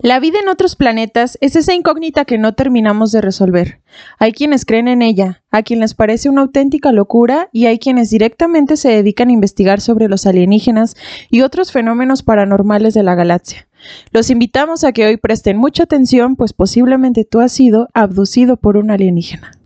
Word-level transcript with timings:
La 0.00 0.20
vida 0.20 0.38
en 0.40 0.48
otros 0.48 0.76
planetas 0.76 1.38
es 1.40 1.56
esa 1.56 1.74
incógnita 1.74 2.24
que 2.24 2.38
no 2.38 2.54
terminamos 2.54 3.10
de 3.10 3.20
resolver. 3.20 3.80
Hay 4.20 4.30
quienes 4.30 4.64
creen 4.64 4.86
en 4.86 5.02
ella, 5.02 5.42
a 5.50 5.64
quien 5.64 5.80
les 5.80 5.94
parece 5.94 6.28
una 6.28 6.42
auténtica 6.42 6.92
locura 6.92 7.48
y 7.52 7.66
hay 7.66 7.80
quienes 7.80 8.08
directamente 8.10 8.76
se 8.76 8.90
dedican 8.90 9.28
a 9.28 9.32
investigar 9.32 9.80
sobre 9.80 10.08
los 10.08 10.24
alienígenas 10.24 10.96
y 11.30 11.40
otros 11.40 11.72
fenómenos 11.72 12.22
paranormales 12.22 12.94
de 12.94 13.02
la 13.02 13.16
galaxia. 13.16 13.66
Los 14.12 14.30
invitamos 14.30 14.84
a 14.84 14.92
que 14.92 15.04
hoy 15.04 15.16
presten 15.16 15.56
mucha 15.56 15.82
atención, 15.82 16.36
pues 16.36 16.52
posiblemente 16.52 17.24
tú 17.24 17.40
has 17.40 17.50
sido 17.50 17.88
abducido 17.92 18.56
por 18.56 18.76
un 18.76 18.92
alienígena. 18.92 19.57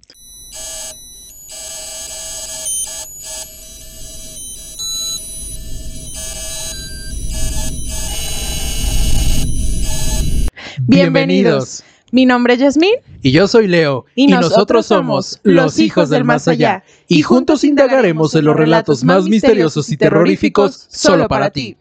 Bienvenidos. 10.87 11.85
Mi 12.11 12.27
nombre 12.27 12.55
es 12.55 12.61
Yasmín. 12.61 12.95
Y 13.23 13.31
yo 13.31 13.47
soy 13.49 13.69
Leo. 13.69 14.05
Y 14.15 14.27
nosotros 14.27 14.87
somos 14.87 15.39
los 15.45 15.79
hijos 15.79 16.11
del 16.11 16.25
más 16.25 16.49
allá. 16.49 16.83
Y 17.09 17.23
juntos 17.23 17.65
indagaremos 17.65 18.35
en 18.35 18.45
los 18.45 18.57
relatos 18.57 19.05
más 19.05 19.25
misteriosos 19.25 19.91
y 19.91 19.97
terroríficos 19.97 20.87
solo 20.91 21.29
para 21.29 21.51
ti. 21.51 21.77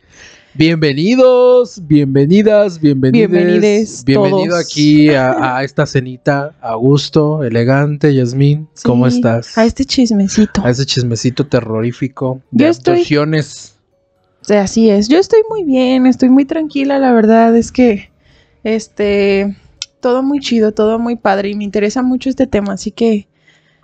Bienvenidos, 0.54 1.82
bienvenidas, 1.88 2.80
bienvenides. 2.82 3.30
Bienvenides 3.32 4.04
Bienvenido 4.06 4.52
todos. 4.56 4.66
aquí 4.66 5.09
a, 5.09 5.58
a 5.58 5.64
esta 5.64 5.86
cenita 5.86 6.54
a 6.62 6.76
gusto, 6.76 7.44
elegante, 7.44 8.14
Yasmín. 8.14 8.68
¿Cómo 8.84 9.08
estás? 9.08 9.58
A 9.58 9.66
este 9.66 9.86
chismecito. 9.86 10.62
A 10.64 10.70
ese 10.70 10.86
chismecito 10.86 11.48
terrorífico 11.48 12.42
de 12.52 12.66
Yo 12.66 12.70
estoy- 12.70 12.94
abducciones. 12.95 13.78
O 14.42 14.45
sea, 14.45 14.64
Así 14.64 14.90
es. 14.90 15.08
Yo 15.08 15.18
estoy 15.20 15.40
muy 15.50 15.64
bien, 15.64 16.06
estoy 16.06 16.30
muy 16.30 16.45
tranquila. 16.45 17.00
La 17.00 17.14
verdad 17.14 17.56
es 17.56 17.72
que, 17.72 18.11
este, 18.64 19.56
todo 20.00 20.24
muy 20.24 20.40
chido, 20.40 20.72
todo 20.74 21.00
muy 21.00 21.16
padre 21.16 21.50
y 21.50 21.56
me 21.56 21.64
interesa 21.64 22.02
mucho 22.02 22.30
este 22.30 22.48
tema. 22.48 22.73
Así 22.73 22.92
que 22.92 23.28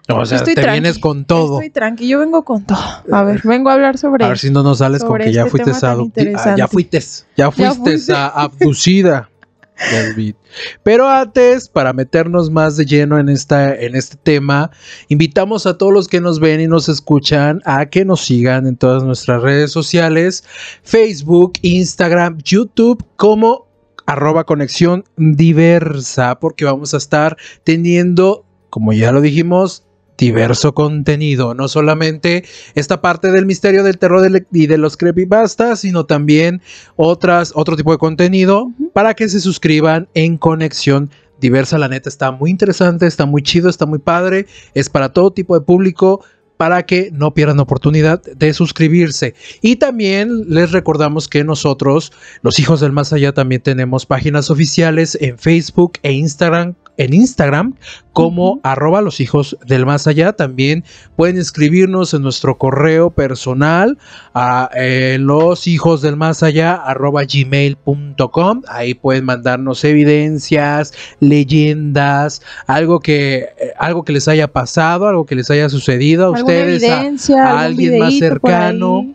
O 0.09 0.25
sea, 0.25 0.37
estoy 0.37 0.55
te 0.55 0.61
tranqui, 0.61 0.81
vienes 0.81 0.99
con 0.99 1.25
todo. 1.25 1.55
estoy 1.55 1.69
tranqui. 1.69 2.07
Yo 2.07 2.19
vengo 2.19 2.43
con 2.43 2.65
todo. 2.65 2.79
A 3.11 3.23
ver, 3.23 3.41
vengo 3.45 3.69
a 3.69 3.73
hablar 3.73 3.97
sobre. 3.97 4.25
A 4.25 4.29
ver 4.29 4.37
si 4.39 4.49
no 4.49 4.63
nos 4.63 4.79
sales 4.79 5.03
con 5.03 5.17
que 5.19 5.31
ya 5.31 5.43
este 5.45 5.51
fuiste 5.51 5.85
ah, 5.85 5.97
interesante. 5.99 6.59
ya 6.59 6.67
fuiste, 6.67 6.99
ya 7.35 7.51
fuiste 7.51 7.75
fuiste. 7.91 8.13
a- 8.13 8.27
abducida. 8.27 9.29
Yasmín. 9.91 10.35
Pero 10.83 11.07
antes, 11.07 11.69
para 11.69 11.93
meternos 11.93 12.49
más 12.49 12.77
de 12.77 12.85
lleno 12.85 13.19
en, 13.19 13.29
esta, 13.29 13.75
en 13.75 13.95
este 13.95 14.17
tema, 14.17 14.71
invitamos 15.07 15.65
a 15.65 15.77
todos 15.77 15.93
los 15.93 16.07
que 16.07 16.19
nos 16.19 16.39
ven 16.39 16.61
y 16.61 16.67
nos 16.67 16.89
escuchan 16.89 17.61
a 17.65 17.85
que 17.85 18.03
nos 18.05 18.21
sigan 18.25 18.65
en 18.65 18.75
todas 18.75 19.03
nuestras 19.03 19.41
redes 19.41 19.71
sociales, 19.71 20.43
Facebook, 20.81 21.53
Instagram, 21.61 22.39
YouTube, 22.43 23.05
como 23.17 23.66
arroba 24.07 24.45
conexión 24.45 25.03
diversa, 25.17 26.39
porque 26.39 26.65
vamos 26.65 26.93
a 26.95 26.97
estar 26.97 27.37
teniendo, 27.63 28.45
como 28.71 28.93
ya 28.93 29.11
lo 29.11 29.21
dijimos, 29.21 29.83
diverso 30.17 30.73
contenido, 30.73 31.53
no 31.53 31.67
solamente 31.67 32.43
esta 32.73 33.01
parte 33.01 33.31
del 33.31 33.45
misterio 33.45 33.83
del 33.83 33.99
terror 33.99 34.21
del- 34.21 34.47
y 34.51 34.65
de 34.65 34.79
los 34.79 34.97
creepypastas, 34.97 35.81
sino 35.81 36.07
también 36.07 36.61
otras, 36.95 37.51
otro 37.53 37.75
tipo 37.75 37.91
de 37.91 37.99
contenido 37.99 38.71
para 38.93 39.13
que 39.13 39.29
se 39.29 39.39
suscriban 39.39 40.07
en 40.15 40.37
conexión 40.39 41.11
diversa. 41.39 41.77
La 41.77 41.87
neta 41.87 42.09
está 42.09 42.31
muy 42.31 42.49
interesante, 42.49 43.05
está 43.05 43.27
muy 43.27 43.43
chido, 43.43 43.69
está 43.69 43.85
muy 43.85 43.99
padre, 43.99 44.47
es 44.73 44.89
para 44.89 45.13
todo 45.13 45.29
tipo 45.31 45.53
de 45.53 45.63
público 45.63 46.23
para 46.57 46.85
que 46.85 47.09
no 47.13 47.33
pierdan 47.33 47.59
oportunidad 47.59 48.21
de 48.21 48.53
suscribirse. 48.53 49.35
Y 49.61 49.77
también 49.77 50.45
les 50.49 50.71
recordamos 50.71 51.27
que 51.27 51.43
nosotros, 51.43 52.11
los 52.41 52.59
hijos 52.59 52.81
del 52.81 52.91
más 52.91 53.13
allá, 53.13 53.33
también 53.33 53.61
tenemos 53.61 54.05
páginas 54.05 54.49
oficiales 54.49 55.17
en 55.21 55.37
Facebook 55.37 55.93
e 56.03 56.11
Instagram, 56.11 56.75
en 56.97 57.13
Instagram 57.13 57.75
como 58.13 58.53
Ujú. 58.53 58.59
arroba 58.63 59.01
los 59.01 59.19
hijos 59.19 59.55
del 59.65 59.85
más 59.85 60.07
allá. 60.07 60.33
También 60.33 60.83
pueden 61.15 61.37
escribirnos 61.37 62.13
en 62.15 62.23
nuestro 62.23 62.57
correo 62.57 63.11
personal 63.11 63.97
a 64.33 64.69
eh, 64.75 65.17
los 65.19 65.67
hijos 65.67 66.01
del 66.01 66.15
más 66.17 66.41
allá 66.43 66.73
arroba 66.75 67.23
gmail.com. 67.23 68.61
Ahí 68.67 68.93
pueden 68.95 69.25
mandarnos 69.25 69.83
evidencias, 69.83 70.93
leyendas, 71.19 72.41
algo 72.65 72.99
que, 72.99 73.49
eh, 73.59 73.73
algo 73.77 74.03
que 74.03 74.13
les 74.13 74.27
haya 74.27 74.47
pasado, 74.51 75.07
algo 75.07 75.25
que 75.25 75.35
les 75.35 75.49
haya 75.51 75.69
sucedido 75.69 76.23
a 76.33 76.37
¿Alguna 76.37 76.41
ustedes. 76.41 77.29
a- 77.29 77.43
a 77.47 77.61
alguien 77.61 77.99
más 77.99 78.17
cercano. 78.17 79.13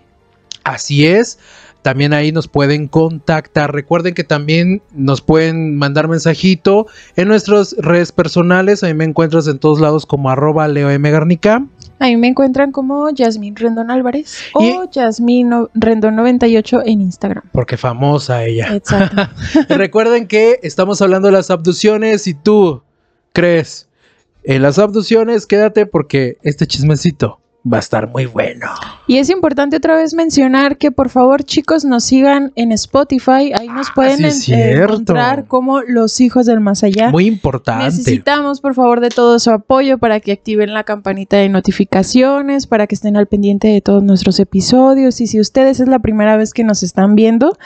Así 0.65 1.07
es. 1.07 1.39
También 1.83 2.13
ahí 2.13 2.31
nos 2.31 2.47
pueden 2.49 2.87
contactar. 2.89 3.73
Recuerden 3.75 4.15
que 4.15 4.23
también 4.25 4.83
nos 4.95 5.21
pueden 5.21 5.77
mandar 5.77 6.07
mensajito 6.09 6.87
en 7.17 7.27
nuestras 7.29 7.75
redes 7.79 8.13
personales. 8.13 8.85
A 8.85 8.87
mí 8.87 8.95
me 8.95 9.05
encuentras 9.05 9.49
en 9.49 9.59
todos 9.59 9.81
lados 9.81 10.07
como 10.07 10.31
arroba 10.31 10.69
Leo 10.69 10.91
M. 10.91 11.11
Garnica. 11.11 11.67
Ahí 11.99 12.17
me 12.17 12.29
encuentran 12.29 12.73
como 12.73 13.11
Yasmín 13.11 13.55
Rendón 13.57 13.91
Álvarez 13.91 14.37
Y- 14.61 14.71
o 14.73 14.91
Yasmín 14.91 15.51
Rendón 15.75 16.17
98 16.17 16.83
en 16.85 17.01
Instagram. 17.01 17.45
Porque 17.53 17.77
famosa 17.77 18.45
ella. 18.45 18.75
Exacto. 18.75 19.29
Recuerden 19.69 20.27
que 20.29 20.61
estamos 20.63 21.03
hablando 21.03 21.27
de 21.29 21.33
las 21.33 21.51
abducciones. 21.51 22.23
Si 22.23 22.35
tú 22.35 22.83
crees 23.33 23.89
en 24.45 24.63
las 24.63 24.79
abducciones, 24.79 25.47
quédate 25.47 25.87
porque 25.87 26.39
este 26.43 26.67
chismecito 26.67 27.39
va 27.71 27.77
a 27.77 27.81
estar 27.81 28.09
muy 28.09 28.27
bueno. 28.27 28.67
Y 29.07 29.19
es 29.19 29.31
importante 29.31 29.77
otra 29.77 29.97
vez 29.97 30.15
mencionar 30.15 30.79
que 30.79 30.91
por 30.91 31.09
favor 31.11 31.45
chicos 31.45 31.85
nos 31.85 32.05
sigan 32.05 32.53
en 32.57 32.73
Spotify, 32.73 33.53
ahí 33.59 33.69
nos 33.69 33.89
Ah, 33.89 33.93
pueden 33.95 34.33
sí 34.33 34.41
cierto. 34.53 34.95
encontrar 34.95 35.45
como 35.47 35.81
los 35.83 36.21
hijos 36.21 36.47
del 36.47 36.61
más 36.61 36.83
allá. 36.83 37.11
Muy 37.11 37.27
importante. 37.27 37.85
Necesitamos 37.85 38.61
por 38.61 38.75
favor 38.75 39.01
de 39.01 39.11
todo 39.11 39.39
su 39.39 39.51
apoyo 39.51 39.99
para 39.99 40.19
que 40.21 40.33
activen 40.33 40.75
la 40.75 40.85
campanita 40.85 41.37
de 41.37 41.49
notificaciones, 41.49 42.67
para 42.67 42.87
que 42.87 42.95
estén 42.95 43.17
al 43.17 43.27
pendiente 43.27 43.69
de 43.69 43.81
todos 43.81 44.03
nuestros 44.03 44.41
episodios 44.41 45.21
y 45.21 45.27
si 45.27 45.39
ustedes 45.41 45.79
es 45.81 45.89
la 45.89 45.99
primera 46.01 46.37
vez 46.37 46.53
que 46.53 46.65
nos 46.65 46.83
están 46.83 47.15
viendo, 47.15 47.57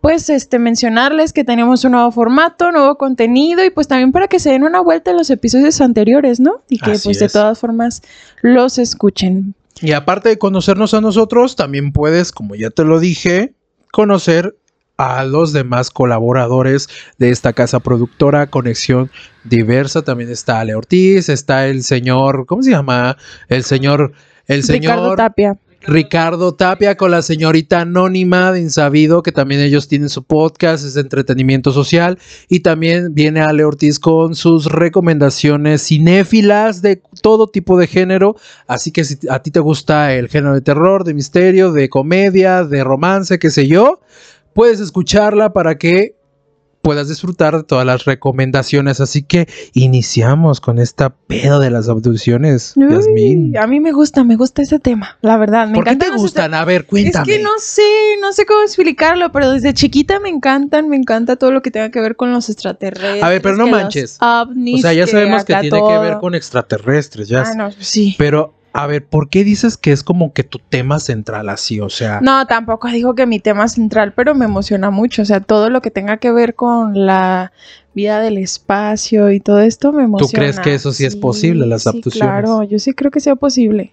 pues 0.00 0.28
este 0.30 0.58
mencionarles 0.58 1.32
que 1.32 1.44
tenemos 1.44 1.84
un 1.84 1.92
nuevo 1.92 2.10
formato, 2.12 2.70
nuevo 2.70 2.96
contenido 2.96 3.64
y 3.64 3.70
pues 3.70 3.88
también 3.88 4.12
para 4.12 4.28
que 4.28 4.38
se 4.38 4.50
den 4.50 4.62
una 4.64 4.80
vuelta 4.80 5.10
en 5.10 5.16
los 5.16 5.30
episodios 5.30 5.80
anteriores, 5.80 6.38
¿no? 6.38 6.56
Y 6.68 6.78
que 6.78 6.92
Así 6.92 7.08
pues 7.08 7.18
de 7.18 7.28
todas 7.28 7.58
formas 7.58 8.02
los 8.42 8.78
escuchen. 8.78 9.31
Y 9.80 9.92
aparte 9.92 10.28
de 10.28 10.38
conocernos 10.38 10.94
a 10.94 11.00
nosotros, 11.00 11.56
también 11.56 11.92
puedes, 11.92 12.32
como 12.32 12.54
ya 12.54 12.70
te 12.70 12.84
lo 12.84 13.00
dije, 13.00 13.54
conocer 13.90 14.56
a 14.96 15.24
los 15.24 15.52
demás 15.52 15.90
colaboradores 15.90 16.88
de 17.18 17.30
esta 17.30 17.52
casa 17.52 17.80
productora 17.80 18.46
Conexión 18.46 19.10
Diversa. 19.44 20.02
También 20.02 20.30
está 20.30 20.60
Ale 20.60 20.74
Ortiz, 20.74 21.28
está 21.28 21.66
el 21.66 21.82
señor, 21.82 22.46
¿cómo 22.46 22.62
se 22.62 22.70
llama? 22.70 23.16
El 23.48 23.64
señor, 23.64 24.12
el 24.46 24.62
señor 24.62 24.96
Ricardo 24.96 25.16
Tapia. 25.16 25.58
Ricardo 25.84 26.54
Tapia 26.54 26.96
con 26.96 27.10
la 27.10 27.22
señorita 27.22 27.80
anónima 27.80 28.52
de 28.52 28.60
Insabido, 28.60 29.22
que 29.22 29.32
también 29.32 29.60
ellos 29.60 29.88
tienen 29.88 30.08
su 30.08 30.22
podcast, 30.22 30.84
es 30.84 30.94
de 30.94 31.00
entretenimiento 31.00 31.72
social. 31.72 32.18
Y 32.48 32.60
también 32.60 33.14
viene 33.14 33.40
Ale 33.40 33.64
Ortiz 33.64 33.98
con 33.98 34.34
sus 34.34 34.66
recomendaciones 34.66 35.82
cinéfilas 35.82 36.82
de 36.82 37.02
todo 37.20 37.48
tipo 37.48 37.78
de 37.78 37.86
género. 37.86 38.36
Así 38.66 38.92
que 38.92 39.04
si 39.04 39.18
a 39.28 39.40
ti 39.40 39.50
te 39.50 39.60
gusta 39.60 40.14
el 40.14 40.28
género 40.28 40.54
de 40.54 40.60
terror, 40.60 41.04
de 41.04 41.14
misterio, 41.14 41.72
de 41.72 41.88
comedia, 41.88 42.64
de 42.64 42.84
romance, 42.84 43.38
qué 43.38 43.50
sé 43.50 43.66
yo, 43.66 44.00
puedes 44.54 44.80
escucharla 44.80 45.52
para 45.52 45.78
que 45.78 46.14
puedas 46.82 47.08
disfrutar 47.08 47.56
de 47.56 47.62
todas 47.62 47.86
las 47.86 48.04
recomendaciones. 48.04 49.00
Así 49.00 49.22
que 49.22 49.48
iniciamos 49.72 50.60
con 50.60 50.78
esta 50.78 51.10
pedo 51.10 51.58
de 51.60 51.70
las 51.70 51.88
abducciones, 51.88 52.74
Uy, 52.76 52.90
Yasmín. 52.90 53.56
a 53.56 53.66
mí 53.66 53.80
me 53.80 53.92
gusta, 53.92 54.24
me 54.24 54.36
gusta 54.36 54.62
ese 54.62 54.78
tema, 54.78 55.16
la 55.22 55.36
verdad. 55.38 55.68
Me 55.68 55.74
¿Por 55.74 55.84
qué 55.84 55.96
te 55.96 56.10
gustan? 56.10 56.54
A 56.54 56.64
ver, 56.64 56.82
Es 56.82 56.86
cuéntame. 56.88 57.26
que 57.26 57.38
no 57.38 57.50
sé, 57.58 57.82
no 58.20 58.32
sé 58.32 58.44
cómo 58.44 58.62
explicarlo, 58.62 59.32
pero 59.32 59.50
desde 59.50 59.72
chiquita 59.72 60.20
me 60.20 60.28
encantan, 60.28 60.88
me 60.88 60.96
encanta 60.96 61.36
todo 61.36 61.52
lo 61.52 61.62
que 61.62 61.70
tenga 61.70 61.90
que 61.90 62.00
ver 62.00 62.16
con 62.16 62.32
los 62.32 62.50
extraterrestres. 62.50 63.22
A 63.22 63.28
ver, 63.28 63.40
pero 63.40 63.56
no 63.56 63.66
manches. 63.68 64.18
O 64.20 64.46
sea, 64.80 64.92
ya 64.92 65.06
sabemos 65.06 65.44
que 65.44 65.54
tiene 65.54 65.78
que 65.80 65.98
ver 65.98 66.18
con 66.18 66.34
extraterrestres, 66.34 67.28
ya. 67.28 67.42
Ah, 67.46 67.54
no, 67.54 67.70
sí. 67.78 68.14
Pero, 68.18 68.54
a 68.74 68.86
ver, 68.86 69.04
¿por 69.04 69.28
qué 69.28 69.44
dices 69.44 69.76
que 69.76 69.92
es 69.92 70.02
como 70.02 70.32
que 70.32 70.44
tu 70.44 70.58
tema 70.58 70.98
central 70.98 71.48
así? 71.50 71.80
O 71.80 71.90
sea, 71.90 72.20
No, 72.22 72.46
tampoco 72.46 72.88
digo 72.88 73.14
que 73.14 73.26
mi 73.26 73.38
tema 73.38 73.68
central, 73.68 74.14
pero 74.14 74.34
me 74.34 74.46
emociona 74.46 74.90
mucho. 74.90 75.22
O 75.22 75.24
sea, 75.24 75.40
todo 75.40 75.68
lo 75.68 75.82
que 75.82 75.90
tenga 75.90 76.16
que 76.16 76.32
ver 76.32 76.54
con 76.54 77.06
la 77.06 77.52
vida 77.94 78.20
del 78.20 78.38
espacio 78.38 79.30
y 79.30 79.40
todo 79.40 79.60
esto 79.60 79.92
me 79.92 80.04
emociona. 80.04 80.32
crees 80.32 80.60
que 80.60 80.74
eso 80.74 80.92
sí 80.92 81.04
es 81.04 81.16
posible, 81.16 81.66
las 81.66 81.82
sí, 81.82 81.90
abducciones? 81.90 82.18
Claro, 82.20 82.62
yo 82.62 82.78
sí 82.78 82.94
creo 82.94 83.10
que 83.10 83.20
sea 83.20 83.36
posible. 83.36 83.92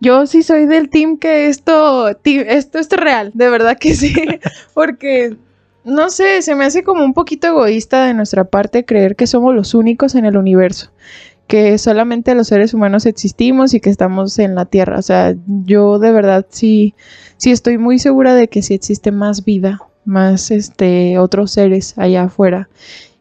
Yo 0.00 0.26
sí 0.26 0.42
soy 0.42 0.66
del 0.66 0.88
team 0.88 1.18
que 1.18 1.46
esto, 1.46 2.08
esto, 2.08 2.78
esto 2.78 2.78
es 2.78 2.88
real, 2.90 3.30
de 3.34 3.50
verdad 3.50 3.78
que 3.78 3.94
sí. 3.94 4.14
Porque, 4.74 5.36
no 5.84 6.10
sé, 6.10 6.42
se 6.42 6.56
me 6.56 6.64
hace 6.64 6.82
como 6.82 7.04
un 7.04 7.14
poquito 7.14 7.46
egoísta 7.46 8.06
de 8.06 8.14
nuestra 8.14 8.44
parte 8.44 8.84
creer 8.84 9.14
que 9.14 9.26
somos 9.26 9.54
los 9.54 9.74
únicos 9.74 10.14
en 10.16 10.24
el 10.24 10.36
universo. 10.36 10.90
Que 11.50 11.76
solamente 11.78 12.34
los 12.34 12.48
seres 12.48 12.72
humanos 12.72 13.04
existimos 13.04 13.74
y 13.74 13.80
que 13.80 13.90
estamos 13.90 14.38
en 14.38 14.54
la 14.54 14.64
Tierra. 14.64 14.98
O 14.98 15.02
sea, 15.02 15.34
yo 15.46 15.98
de 15.98 16.12
verdad 16.12 16.46
sí, 16.48 16.94
sí 17.36 17.50
estoy 17.50 17.76
muy 17.76 17.98
segura 17.98 18.34
de 18.34 18.48
que 18.48 18.62
sí 18.62 18.72
existe 18.74 19.12
más 19.12 19.44
vida 19.44 19.80
más 20.04 20.50
este 20.50 21.18
otros 21.18 21.52
seres 21.52 21.94
allá 21.96 22.24
afuera 22.24 22.68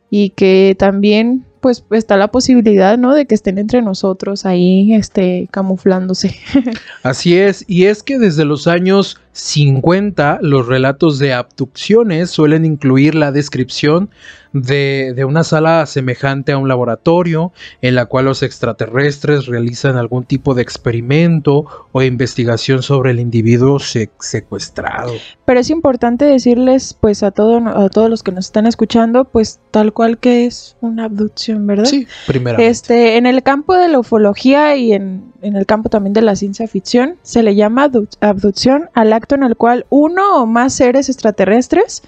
y 0.10 0.32
que 0.32 0.76
también 0.78 1.46
pues 1.60 1.84
está 1.92 2.16
la 2.16 2.30
posibilidad, 2.30 2.98
¿no? 2.98 3.14
De 3.14 3.26
que 3.26 3.36
estén 3.36 3.58
entre 3.58 3.82
nosotros 3.82 4.46
ahí, 4.46 4.94
este, 4.94 5.50
camuflándose. 5.52 6.34
Así 7.04 7.38
es, 7.38 7.66
y 7.68 7.86
es 7.86 8.02
que 8.02 8.18
desde 8.18 8.46
los 8.46 8.66
años 8.66 9.20
50 9.32 10.40
los 10.42 10.68
relatos 10.68 11.20
de 11.20 11.34
abducciones 11.34 12.30
suelen 12.30 12.66
incluir 12.66 13.16
la 13.16 13.32
descripción 13.32 14.10
de, 14.54 15.14
de, 15.16 15.26
una 15.26 15.44
sala 15.44 15.86
semejante 15.86 16.52
a 16.52 16.58
un 16.58 16.68
laboratorio 16.68 17.52
en 17.82 17.96
la 17.96 18.08
cual 18.08 18.26
los 18.26 18.42
extraterrestres 18.42 19.46
realizan 19.46 19.96
algún 19.96 20.24
tipo 20.24 20.56
de 20.56 20.64
experimento 20.64 21.66
o 21.92 22.02
investigación 22.02 22.82
sobre 22.82 23.12
el 23.12 23.20
individuo 23.20 23.80
se 23.80 24.10
secuestrado. 24.20 25.14
Pero 25.46 25.60
es 25.60 25.70
importante 25.70 26.26
decirles 26.26 26.96
pues 27.00 27.22
a, 27.22 27.30
todo, 27.32 27.60
a 27.68 27.90
todos 27.90 28.10
los 28.10 28.24
que 28.24 28.32
nos 28.32 28.46
están 28.46 28.66
escuchando 28.66 29.26
pues 29.26 29.60
tal 29.70 29.94
cual 29.94 30.18
que 30.18 30.48
es 30.48 30.76
una 30.82 31.06
abducción, 31.06 31.68
¿verdad? 31.68 31.86
Sí, 31.86 32.08
primero. 32.26 32.58
Este, 32.58 33.18
en 33.18 33.28
el 33.28 33.44
campo 33.44 33.76
de 33.76 33.88
la 33.88 34.00
ufología 34.00 34.76
y 34.76 34.94
en, 34.94 35.32
en 35.42 35.56
el 35.56 35.66
campo 35.66 35.90
también 35.90 36.14
de 36.14 36.22
la 36.22 36.36
ciencia 36.36 36.68
ficción 36.68 37.18
se 37.22 37.44
le 37.44 37.56
llama 37.56 37.92
abducción 38.20 38.90
al 38.94 39.14
acto 39.20 39.36
en 39.36 39.44
el 39.44 39.56
cual 39.56 39.86
uno 39.90 40.42
o 40.42 40.46
más 40.46 40.74
seres 40.74 41.10
extraterrestres 41.10 42.02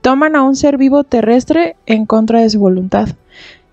toman 0.00 0.36
a 0.36 0.42
un 0.42 0.54
ser 0.54 0.76
vivo 0.78 1.04
terrestre 1.04 1.76
en 1.86 2.06
contra 2.06 2.40
de 2.40 2.50
su 2.50 2.60
voluntad 2.60 3.08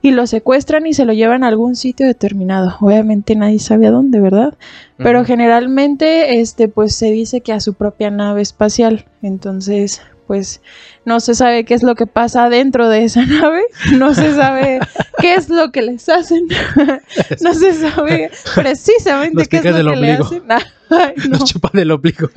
y 0.05 0.11
lo 0.11 0.27
secuestran 0.27 0.85
y 0.85 0.93
se 0.93 1.03
lo 1.03 1.13
llevan 1.13 1.43
a 1.43 1.47
algún 1.47 1.75
sitio 1.75 2.05
determinado. 2.05 2.75
Obviamente 2.79 3.35
nadie 3.35 3.57
sabe 3.57 3.87
a 3.87 3.91
dónde, 3.91 4.19
¿verdad? 4.19 4.53
Pero 4.97 5.25
generalmente 5.25 6.39
este 6.39 6.67
pues 6.67 6.93
se 6.93 7.09
dice 7.09 7.41
que 7.41 7.53
a 7.53 7.59
su 7.59 7.73
propia 7.73 8.11
nave 8.11 8.43
espacial. 8.43 9.05
Entonces, 9.23 10.03
pues 10.27 10.61
no 11.05 11.19
se 11.19 11.33
sabe 11.33 11.65
qué 11.65 11.73
es 11.73 11.81
lo 11.81 11.95
que 11.95 12.05
pasa 12.05 12.49
dentro 12.49 12.87
de 12.87 13.03
esa 13.03 13.25
nave, 13.25 13.63
no 13.97 14.13
se 14.13 14.35
sabe 14.35 14.79
qué 15.19 15.33
es 15.33 15.49
lo 15.49 15.71
que 15.71 15.81
les 15.81 16.07
hacen, 16.07 16.47
no 17.41 17.53
se 17.55 17.73
sabe 17.73 18.29
precisamente 18.55 19.47
qué 19.47 19.57
es 19.57 19.65
lo 19.65 19.91
que 19.91 19.95
les 19.95 20.19
hacen. 20.19 20.43
Ay, 20.91 21.13
no. 21.29 21.39
Nos 21.39 21.45
chupan 21.45 21.79
el 21.79 21.89
ombligo. 21.89 22.29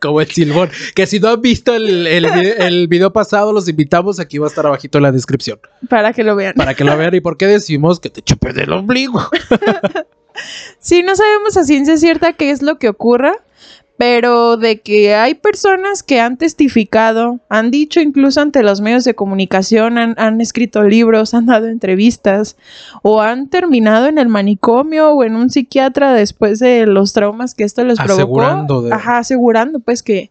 Como 0.00 0.20
el 0.20 0.30
silbón. 0.30 0.70
Que 0.94 1.06
si 1.06 1.20
no 1.20 1.28
han 1.28 1.42
visto 1.42 1.74
el, 1.74 2.06
el, 2.06 2.24
el, 2.24 2.88
video 2.88 3.12
pasado, 3.12 3.52
los 3.52 3.68
invitamos. 3.68 4.18
Aquí 4.18 4.38
va 4.38 4.46
a 4.46 4.48
estar 4.48 4.64
abajito 4.66 4.98
en 4.98 5.02
la 5.02 5.12
descripción. 5.12 5.60
Para 5.88 6.12
que 6.12 6.24
lo 6.24 6.34
vean. 6.36 6.54
Para 6.54 6.74
que 6.74 6.84
lo 6.84 6.96
vean. 6.96 7.14
¿Y 7.14 7.20
por 7.20 7.36
qué 7.36 7.46
decimos 7.46 8.00
que 8.00 8.10
te 8.10 8.22
chupen 8.22 8.58
el 8.58 8.72
ombligo? 8.72 9.20
sí, 10.78 11.02
no 11.02 11.14
sabemos 11.14 11.56
a 11.56 11.64
ciencia 11.64 11.96
cierta 11.98 12.32
qué 12.32 12.50
es 12.50 12.62
lo 12.62 12.78
que 12.78 12.88
ocurra 12.88 13.36
pero 14.00 14.56
de 14.56 14.80
que 14.80 15.14
hay 15.14 15.34
personas 15.34 16.02
que 16.02 16.22
han 16.22 16.38
testificado, 16.38 17.38
han 17.50 17.70
dicho 17.70 18.00
incluso 18.00 18.40
ante 18.40 18.62
los 18.62 18.80
medios 18.80 19.04
de 19.04 19.14
comunicación, 19.14 19.98
han, 19.98 20.14
han, 20.16 20.40
escrito 20.40 20.82
libros, 20.84 21.34
han 21.34 21.44
dado 21.44 21.66
entrevistas 21.66 22.56
o 23.02 23.20
han 23.20 23.50
terminado 23.50 24.06
en 24.06 24.16
el 24.16 24.28
manicomio 24.28 25.10
o 25.10 25.22
en 25.22 25.36
un 25.36 25.50
psiquiatra 25.50 26.14
después 26.14 26.60
de 26.60 26.86
los 26.86 27.12
traumas 27.12 27.54
que 27.54 27.64
esto 27.64 27.84
les 27.84 28.00
asegurando 28.00 28.66
provocó. 28.68 28.88
De... 28.88 28.94
Ajá, 28.94 29.18
asegurando 29.18 29.80
pues 29.80 30.02
que, 30.02 30.30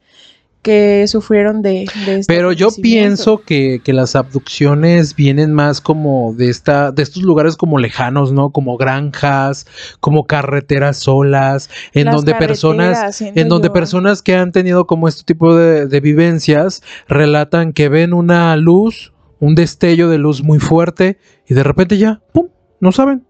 que 0.62 1.08
sufrieron 1.08 1.62
de, 1.62 1.86
de 2.06 2.20
este 2.20 2.34
Pero 2.34 2.52
yo 2.52 2.70
pienso 2.82 3.42
que, 3.42 3.82
que, 3.84 3.94
las 3.94 4.16
abducciones 4.16 5.16
vienen 5.16 5.54
más 5.54 5.80
como 5.80 6.34
de 6.36 6.50
esta, 6.50 6.92
de 6.92 7.02
estos 7.02 7.24
lugares 7.24 7.56
como 7.56 7.80
lejanos, 7.80 8.34
¿no? 8.34 8.50
Como 8.52 8.78
granjas, 8.78 9.68
como 10.00 10.26
carreteras 10.26 10.98
solas, 10.98 11.70
en 11.94 12.06
las 12.06 12.16
donde 12.16 12.36
personas, 12.36 13.22
en 13.22 13.48
donde 13.48 13.70
yo. 13.70 13.74
personas 13.74 14.22
que 14.22 14.36
han 14.36 14.52
tenido 14.52 14.86
como 14.86 15.08
este 15.08 15.24
tipo 15.24 15.56
de, 15.56 15.88
de 15.88 16.00
vivencias 16.02 16.84
relatan 17.08 17.72
que 17.72 17.88
ven 17.88 18.14
una 18.14 18.56
luz, 18.58 19.14
un 19.40 19.56
destello 19.56 20.10
de 20.10 20.18
luz 20.18 20.44
muy 20.44 20.60
fuerte, 20.60 21.18
y 21.48 21.54
de 21.54 21.64
repente 21.64 21.98
ya, 21.98 22.22
pum, 22.34 22.50
no 22.80 22.92
saben. 22.92 23.26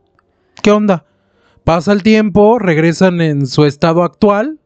¿Qué 0.61 0.71
onda? 0.71 1.05
Pasa 1.63 1.93
el 1.93 2.03
tiempo, 2.03 2.57
regresan 2.57 3.21
en 3.21 3.45
su 3.45 3.65
estado 3.65 4.03
actual, 4.03 4.58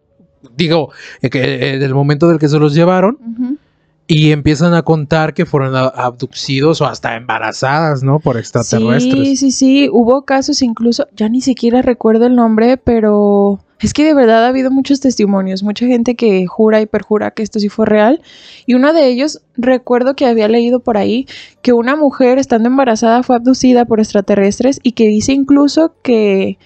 digo, 0.55 0.91
eh, 1.21 1.29
que, 1.29 1.73
eh, 1.73 1.79
del 1.79 1.93
momento 1.93 2.27
del 2.27 2.39
que 2.39 2.49
se 2.49 2.59
los 2.59 2.73
llevaron. 2.73 3.17
Uh 3.19 3.41
-huh. 3.41 3.57
Y 4.05 4.31
empiezan 4.31 4.73
a 4.73 4.81
contar 4.81 5.33
que 5.33 5.45
fueron 5.45 5.75
abducidos 5.75 6.81
o 6.81 6.85
hasta 6.85 7.15
embarazadas, 7.15 8.03
¿no? 8.03 8.19
Por 8.19 8.37
extraterrestres. 8.37 9.27
Sí, 9.27 9.35
sí, 9.37 9.51
sí. 9.51 9.89
Hubo 9.91 10.23
casos 10.23 10.61
incluso, 10.61 11.07
ya 11.15 11.29
ni 11.29 11.39
siquiera 11.39 11.81
recuerdo 11.81 12.25
el 12.25 12.35
nombre, 12.35 12.75
pero 12.75 13.61
es 13.79 13.93
que 13.93 14.03
de 14.03 14.13
verdad 14.13 14.43
ha 14.43 14.49
habido 14.49 14.71
muchos 14.71 14.99
testimonios, 14.99 15.63
mucha 15.63 15.85
gente 15.85 16.15
que 16.15 16.45
jura 16.47 16.81
y 16.81 16.85
perjura 16.85 17.31
que 17.31 17.43
esto 17.43 17.59
sí 17.59 17.69
fue 17.69 17.85
real. 17.85 18.21
Y 18.65 18.73
uno 18.73 18.91
de 18.91 19.07
ellos, 19.07 19.41
recuerdo 19.55 20.15
que 20.15 20.25
había 20.25 20.49
leído 20.49 20.81
por 20.81 20.97
ahí 20.97 21.25
que 21.61 21.71
una 21.71 21.95
mujer 21.95 22.39
estando 22.39 22.67
embarazada 22.67 23.23
fue 23.23 23.37
abducida 23.37 23.85
por 23.85 24.01
extraterrestres 24.01 24.81
y 24.83 24.91
que 24.93 25.07
dice 25.07 25.31
incluso 25.31 25.95
que, 26.01 26.57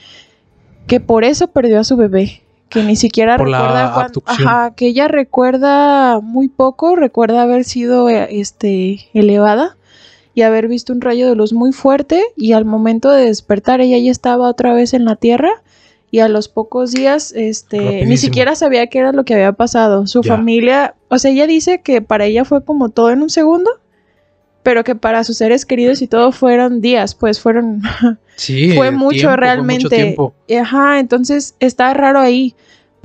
que 0.88 1.00
por 1.00 1.24
eso 1.24 1.48
perdió 1.48 1.80
a 1.80 1.84
su 1.84 1.98
bebé 1.98 2.42
que 2.70 2.84
ni 2.84 2.96
siquiera 2.96 3.38
Por 3.38 3.48
recuerda 3.48 3.94
cuando, 3.94 4.24
ajá, 4.26 4.74
que 4.76 4.88
ella 4.88 5.08
recuerda 5.08 6.20
muy 6.20 6.48
poco, 6.50 6.96
recuerda 6.96 7.42
haber 7.44 7.64
sido 7.64 8.10
este 8.10 9.08
elevada 9.14 9.78
y 10.34 10.42
haber 10.44 10.68
visto 10.68 10.94
un 10.94 11.02
rayo 11.02 11.28
de 11.30 11.36
luz 11.36 11.54
muy 11.54 11.72
fuerte 11.72 12.24
y 12.36 12.52
al 12.54 12.66
momento 12.66 13.10
de 13.10 13.26
despertar 13.26 13.82
ella 13.82 13.98
ya 13.98 14.12
estaba 14.12 14.50
otra 14.50 14.74
vez 14.74 14.94
en 14.94 15.06
la 15.06 15.16
tierra 15.16 15.50
y 16.12 16.20
a 16.20 16.28
los 16.30 16.48
pocos 16.48 16.92
días 16.92 17.34
este 17.36 17.78
Rapidísimo. 17.78 18.10
ni 18.10 18.18
siquiera 18.18 18.56
sabía 18.56 18.88
qué 18.88 19.00
era 19.00 19.12
lo 19.12 19.24
que 19.26 19.34
había 19.34 19.54
pasado. 19.54 20.08
Su 20.08 20.22
Ya. 20.22 20.36
familia, 20.36 20.96
o 21.10 21.18
sea, 21.20 21.32
ella 21.32 21.48
dice 21.48 21.82
que 21.82 22.02
para 22.02 22.26
ella 22.26 22.46
fue 22.46 22.64
como 22.64 22.90
todo 22.90 23.10
en 23.12 23.24
un 23.24 23.30
segundo, 23.30 23.70
pero 24.68 24.84
que 24.84 24.96
para 24.96 25.24
sus 25.24 25.38
seres 25.38 25.66
queridos 25.66 26.02
y 26.02 26.08
todo 26.08 26.34
fueron 26.34 26.82
días, 26.82 27.16
pues 27.16 27.40
fueron 27.40 27.82
Sí, 28.36 28.72
fue 28.76 28.88
eh, 28.88 28.92
mucho 28.92 29.12
tiempo, 29.16 29.30
fue 29.30 29.38
realmente. 29.38 29.84
mucho 29.86 29.96
tiempo. 29.96 30.34
Ajá, 30.62 31.00
entonces 31.00 31.56
está 31.62 31.94
raro 31.94 32.20
ahí. 32.20 32.54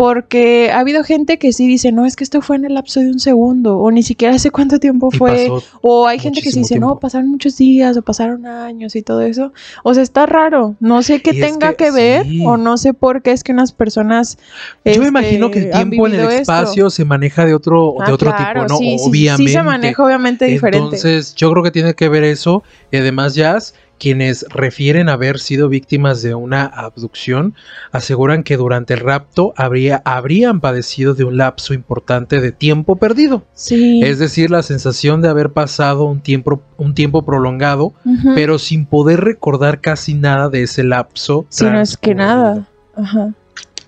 Porque 0.03 0.73
ha 0.73 0.81
habido 0.81 1.05
gente 1.05 1.39
que 1.39 1.53
sí 1.53 1.69
dice, 1.69 1.93
no, 1.93 2.07
es 2.07 2.17
que 2.17 2.25
esto 2.25 2.43
fue 2.43 2.57
en 2.57 2.65
el 2.65 2.75
lapso 2.75 2.99
de 2.99 3.07
un 3.07 3.21
segundo, 3.21 3.79
o 3.79 3.89
ni 3.93 4.03
siquiera 4.03 4.37
sé 4.41 4.51
cuánto 4.51 4.81
tiempo 4.81 5.11
Y 5.13 5.17
fue, 5.17 5.49
o 5.81 6.09
hay 6.09 6.19
gente 6.19 6.43
que 6.43 6.51
sí 6.51 6.59
dice, 6.59 6.81
no, 6.81 6.99
pasaron 6.99 7.29
muchos 7.29 7.57
días, 7.57 7.97
o 7.97 8.03
pasaron 8.03 8.45
años 8.45 8.97
y 8.97 9.03
todo 9.03 9.21
eso. 9.21 9.53
O 9.85 9.95
sea, 9.95 10.03
está 10.03 10.27
raro. 10.27 10.75
No 10.81 11.05
sé 11.05 11.23
qué 11.23 11.31
Y 11.33 11.41
es 11.41 11.47
tenga 11.53 11.75
que 11.75 11.85
que, 11.85 11.91
ver, 11.93 12.25
sí. 12.25 12.43
o 12.45 12.57
no 12.57 12.79
sé 12.79 12.95
por 12.95 13.23
qué 13.23 13.31
es 13.31 13.45
que 13.45 13.53
unas 13.53 13.71
personas. 13.71 14.39
Yo 14.85 14.91
este, 14.91 15.01
me 15.03 15.07
imagino 15.09 15.53
que 15.53 15.61
el 15.61 15.71
tiempo 15.71 16.09
en 16.09 16.15
el 16.15 16.21
esto. 16.23 16.33
espacio 16.33 16.91
se 16.91 17.05
maneja 17.05 17.45
de 17.45 17.55
otro, 17.55 17.95
de 18.05 18.11
Ah, 18.11 18.15
otro 18.15 18.35
claro, 18.35 18.63
tipo, 18.63 18.73
¿no? 18.73 18.79
sí, 18.79 18.99
sí, 18.99 19.05
sí, 19.05 19.09
Obviamente. 19.09 19.51
Sí, 19.53 19.57
se 19.57 19.63
maneja 19.63 20.05
obviamente 20.05 20.45
diferente. 20.47 20.79
Entonces, 20.79 21.35
yo 21.37 21.53
creo 21.53 21.63
que 21.63 21.71
tiene 21.71 21.95
que 21.95 22.09
ver 22.09 22.25
eso. 22.25 22.65
Y 22.91 22.97
además, 22.97 23.37
Jazz, 23.37 23.75
quienes 24.03 24.45
refieren 24.49 25.09
haber 25.09 25.39
sido 25.39 25.69
víctimas 25.69 26.23
de 26.23 26.35
una 26.35 26.65
abducción, 26.65 27.55
aseguran 27.93 28.43
que 28.43 28.57
durante 28.57 28.95
el 28.95 29.01
rapto 29.01 29.55
habría, 29.57 30.03
habrían 30.05 30.61
padecido 30.61 31.15
de 31.15 31.23
un 31.23 31.37
lapso 31.37 31.73
importante 31.73 32.41
de 32.41 32.51
tiempo 32.51 32.97
perdido. 32.97 33.45
sí. 33.55 34.01
Es 34.03 34.19
decir, 34.19 34.51
la 34.51 34.65
sensación 34.65 35.23
de 35.23 35.29
haber 35.29 35.53
pasado 35.53 36.03
un 36.03 36.21
tiempo, 36.21 36.63
un 36.79 36.95
tiempo 36.95 37.25
prolongado, 37.25 37.95
pero 38.35 38.59
sin 38.59 38.87
poder 38.87 39.21
recordar 39.21 39.81
casi 39.81 40.15
nada 40.15 40.49
de 40.49 40.65
ese 40.65 40.83
lapso. 40.83 41.47
Sí, 41.49 41.65
no 41.65 41.81
es 41.81 41.97
que 41.97 42.17
nada. 42.17 42.69
Ajá. 42.97 43.33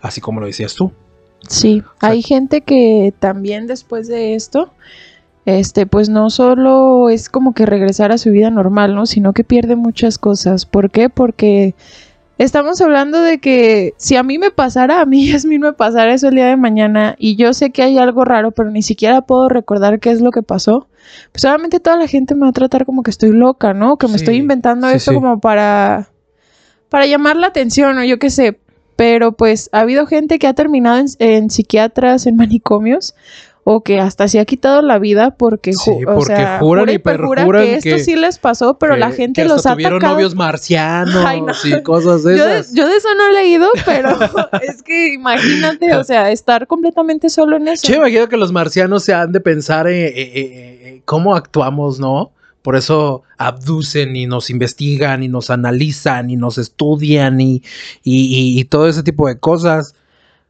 Así 0.01 0.21
como 0.21 0.39
lo 0.39 0.47
decías 0.47 0.77
tú. 0.77 0.93
Sí, 1.49 1.83
hay 1.99 2.23
gente 2.23 2.61
que 2.61 3.13
también 3.19 3.67
después 3.67 4.07
de 4.07 4.37
esto, 4.37 4.73
este, 5.47 5.87
pues 5.87 6.09
no 6.09 6.31
solo 6.31 7.09
es 7.11 7.29
como 7.29 7.55
que 7.55 7.67
regresar 7.67 8.13
a 8.13 8.19
su 8.19 8.31
vida 8.31 8.51
normal, 8.51 8.95
¿no? 8.95 9.07
Sino 9.07 9.33
que 9.33 9.45
pierde 9.45 9.77
muchas 9.77 10.19
cosas. 10.19 10.67
¿Por 10.67 10.91
qué? 10.91 11.11
Porque 11.11 11.75
estamos 12.39 12.81
hablando 12.81 13.21
de 13.21 13.39
que 13.41 13.95
si 13.99 14.17
a 14.17 14.23
mí 14.23 14.39
me 14.39 14.51
pasara, 14.51 15.01
a 15.01 15.07
mí 15.07 15.27
Yasmin 15.33 15.61
me 15.61 15.73
pasara 15.73 16.15
eso 16.15 16.29
el 16.29 16.35
día 16.37 16.47
de 16.47 16.57
mañana 16.57 17.15
y 17.19 17.37
yo 17.37 17.53
sé 17.55 17.71
que 17.71 17.83
hay 17.83 17.99
algo 17.99 18.25
raro, 18.25 18.53
pero 18.53 18.71
ni 18.71 18.83
siquiera 18.83 19.23
puedo 19.23 19.49
recordar 19.49 20.01
qué 20.01 20.11
es 20.11 20.21
lo 20.21 20.31
que 20.31 20.43
pasó, 20.43 20.89
pues 21.33 21.45
obviamente 21.45 21.81
toda 21.81 21.97
la 21.97 22.09
gente 22.09 22.35
me 22.35 22.43
va 22.43 22.49
a 22.49 22.53
tratar 22.53 22.87
como 22.87 23.03
que 23.03 23.11
estoy 23.11 23.33
loca, 23.33 23.75
¿no? 23.75 23.99
Que 23.99 24.09
me 24.09 24.19
Sí, 24.19 24.25
estoy 24.25 24.37
inventando 24.37 24.89
sí, 24.89 24.97
esto 24.97 25.13
sí. 25.13 25.15
como 25.15 25.41
para 25.41 26.11
para 26.89 27.07
llamar 27.07 27.37
la 27.37 27.49
atención 27.49 27.99
o 27.99 28.05
yo 28.05 28.19
qué 28.19 28.31
sé, 28.31 28.61
pero 28.97 29.33
pues 29.33 29.69
ha 29.73 29.81
habido 29.81 30.07
gente 30.07 30.39
que 30.39 30.47
ha 30.47 30.55
terminado 30.55 30.99
en, 30.99 31.07
en 31.19 31.51
psiquiatras, 31.51 32.27
en 32.27 32.37
manicomios, 32.39 33.15
o 33.67 33.83
que 33.83 33.99
hasta 33.99 34.29
se 34.29 34.39
ha 34.41 34.45
quitado 34.45 34.83
la 34.83 34.99
vida 34.99 35.37
porque, 35.37 35.73
Sí, 35.73 35.91
ju- 35.91 36.03
o 36.07 36.15
porque 36.17 36.37
sea, 36.37 36.59
juran 36.59 36.83
jura 36.85 36.93
y 36.93 36.99
perjura 36.99 37.37
perjuran 37.43 37.63
que 37.65 37.75
esto 37.77 37.91
que- 37.91 37.99
sí 38.05 38.15
les 38.15 38.39
pasó, 38.39 38.79
pero 38.79 38.95
que- 38.95 39.01
la 39.01 39.11
gente 39.11 39.41
que 39.41 39.47
hasta 39.47 39.55
los 39.55 39.67
ha 39.67 39.73
tuvieron 39.73 39.97
atacado. 39.97 40.15
novios 40.15 40.35
marcianos 40.35 41.15
Ay, 41.27 41.41
no. 41.41 41.53
y 41.65 41.83
cosas 41.83 42.23
de 42.25 42.37
Yo 42.37 42.47
de, 42.47 42.59
esas. 42.59 42.75
yo 42.75 42.87
de 42.87 42.97
eso 42.97 43.09
no 43.17 43.27
he 43.31 43.33
leído, 43.43 43.69
pero 43.87 44.09
es 44.63 44.83
que 44.83 45.15
imagínate, 45.15 45.95
o 45.97 46.05
sea, 46.05 46.31
estar 46.31 46.67
completamente 46.67 47.31
solo 47.31 47.57
en 47.57 47.69
eso. 47.69 47.89
Yo 47.89 47.97
imagino 47.97 48.29
que 48.29 48.37
los 48.37 48.53
marcianos 48.53 49.03
se 49.05 49.15
han 49.15 49.33
de 49.33 49.41
pensar 49.41 49.87
en, 49.89 50.13
en- 50.15 50.53
en- 50.53 50.87
en 50.87 51.01
cómo 51.07 51.35
actuamos, 51.35 51.99
¿no? 51.99 52.33
Por 52.61 52.77
eso 52.77 53.23
abducen 53.39 54.15
y 54.17 54.27
nos 54.27 54.51
investigan 54.51 55.23
y 55.23 55.29
nos 55.29 55.49
analizan 55.51 56.29
y 56.31 56.37
nos 56.37 56.59
estudian 56.59 57.41
y, 57.41 57.63
y- 58.03 58.27
y- 58.57 58.61
y 58.61 58.65
todo 58.65 58.89
ese 58.89 59.03
tipo 59.03 59.27
de 59.29 59.39
cosas. 59.39 59.95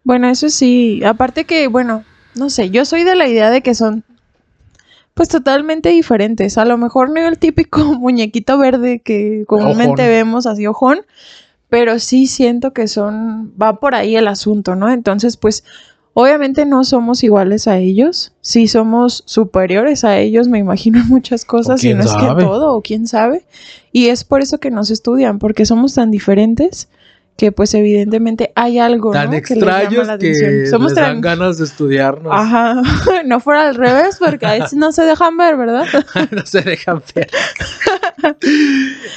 Bueno, 0.04 0.28
eso 0.28 0.48
sí, 0.48 1.02
aparte 1.04 1.44
que, 1.44 1.66
bueno, 1.68 2.04
no 2.34 2.50
sé, 2.50 2.70
yo 2.70 2.84
soy 2.84 3.04
de 3.04 3.14
la 3.14 3.28
idea 3.28 3.50
de 3.50 3.62
que 3.62 3.74
son 3.74 4.04
pues 5.14 5.28
totalmente 5.28 5.90
diferentes. 5.90 6.58
A 6.58 6.64
lo 6.64 6.76
mejor 6.76 7.10
no 7.10 7.20
el 7.26 7.38
típico 7.38 7.84
muñequito 7.98 8.58
verde 8.58 9.00
que 9.00 9.44
comúnmente 9.46 10.02
Ojón. 10.02 10.08
vemos 10.08 10.46
así 10.46 10.66
ojón, 10.66 11.00
pero 11.68 11.98
sí 11.98 12.26
siento 12.26 12.72
que 12.72 12.88
son, 12.88 13.52
va 13.60 13.80
por 13.80 13.94
ahí 13.94 14.16
el 14.16 14.28
asunto, 14.28 14.74
¿no? 14.74 14.90
Entonces, 14.90 15.36
pues 15.36 15.64
obviamente 16.12 16.66
no 16.66 16.84
somos 16.84 17.24
iguales 17.24 17.66
a 17.66 17.78
ellos, 17.78 18.32
sí 18.40 18.68
somos 18.68 19.22
superiores 19.26 20.04
a 20.04 20.18
ellos, 20.18 20.48
me 20.48 20.58
imagino 20.58 21.00
en 21.00 21.08
muchas 21.08 21.44
cosas 21.44 21.82
y 21.82 21.94
no 21.94 22.04
es 22.04 22.12
que 22.12 22.26
todo, 22.44 22.74
o 22.74 22.82
quién 22.82 23.06
sabe. 23.06 23.44
Y 23.92 24.08
es 24.08 24.24
por 24.24 24.40
eso 24.40 24.58
que 24.58 24.70
nos 24.70 24.90
estudian, 24.90 25.38
porque 25.38 25.66
somos 25.66 25.94
tan 25.94 26.10
diferentes 26.10 26.88
que 27.36 27.50
pues 27.50 27.74
evidentemente 27.74 28.52
hay 28.54 28.78
algo, 28.78 29.10
Tan 29.10 29.26
¿no? 29.26 29.42
que 29.42 29.54
les 29.56 29.64
llama 29.64 29.82
extraños 29.82 30.06
la 30.06 30.18
que. 30.18 30.66
Somos 30.70 30.92
les 30.92 31.04
dan 31.04 31.20
ganas 31.20 31.58
de 31.58 31.64
estudiarnos. 31.64 32.32
Ajá, 32.32 32.80
no 33.26 33.40
fuera 33.40 33.68
al 33.68 33.74
revés, 33.74 34.16
porque 34.20 34.46
a 34.46 34.52
veces 34.52 34.74
no 34.74 34.92
se 34.92 35.02
dejan 35.02 35.36
ver, 35.36 35.56
¿verdad? 35.56 35.84
no 36.30 36.46
se 36.46 36.60
dejan 36.62 37.02
ver. 37.14 37.28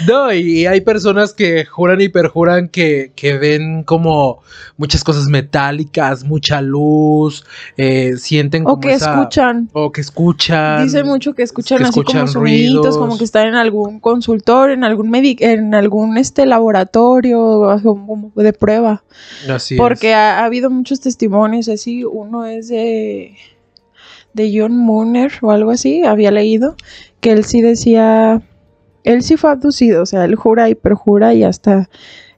no, 0.08 0.34
y, 0.34 0.66
hay 0.66 0.82
personas 0.82 1.34
que 1.34 1.66
juran 1.66 2.02
y 2.02 2.10
perjuran 2.10 2.70
que, 2.70 3.12
que 3.16 3.38
ven 3.38 3.84
como 3.84 4.40
muchas 4.78 5.04
cosas 5.04 5.26
metálicas, 5.28 6.24
mucha 6.24 6.62
luz, 6.62 7.46
eh, 7.78 8.14
sienten 8.18 8.64
como 8.64 8.76
O 8.78 8.80
que 8.80 8.94
esa- 8.94 9.14
escuchan. 9.14 9.70
O 9.74 9.92
que 9.92 10.02
escuchan. 10.02 10.84
Dice 10.84 11.04
mucho 11.04 11.34
que 11.34 11.44
escuchan 11.44 11.78
que 11.80 11.84
así 11.86 12.00
escuchan 12.00 12.28
como 12.28 12.40
ruidos. 12.42 12.98
como 12.98 13.18
que 13.18 13.24
están 13.24 13.48
en 13.48 13.56
algún 13.56 14.00
consultorio, 14.00 14.74
en 14.74 14.84
algún 14.84 15.10
medi- 15.12 15.38
en 15.40 15.74
algún 15.76 16.18
este 16.18 16.46
laboratorio 16.46 17.80
como 17.84 18.07
como 18.08 18.32
de 18.36 18.54
prueba. 18.54 19.04
Así 19.50 19.76
es. 19.76 19.80
Porque 19.82 20.14
ha, 20.16 20.40
ha 20.40 20.46
habido 20.46 20.70
muchos 20.72 21.00
testimonios 21.02 21.68
así. 21.70 22.04
Uno 22.06 22.46
es 22.46 22.70
de 22.70 23.36
de 24.34 24.52
John 24.56 24.78
Mooner 24.78 25.32
o 25.42 25.50
algo 25.52 25.72
así, 25.72 26.04
había 26.04 26.30
leído 26.30 26.76
que 27.22 27.32
él 27.32 27.44
sí 27.44 27.62
decía, 27.62 28.40
él 29.04 29.24
sí 29.24 29.36
fue 29.36 29.50
abducido, 29.50 30.04
o 30.04 30.06
sea, 30.06 30.26
él 30.26 30.36
jura 30.36 30.70
y 30.70 30.76
perjura 30.76 31.34
y 31.34 31.44
hasta 31.44 31.90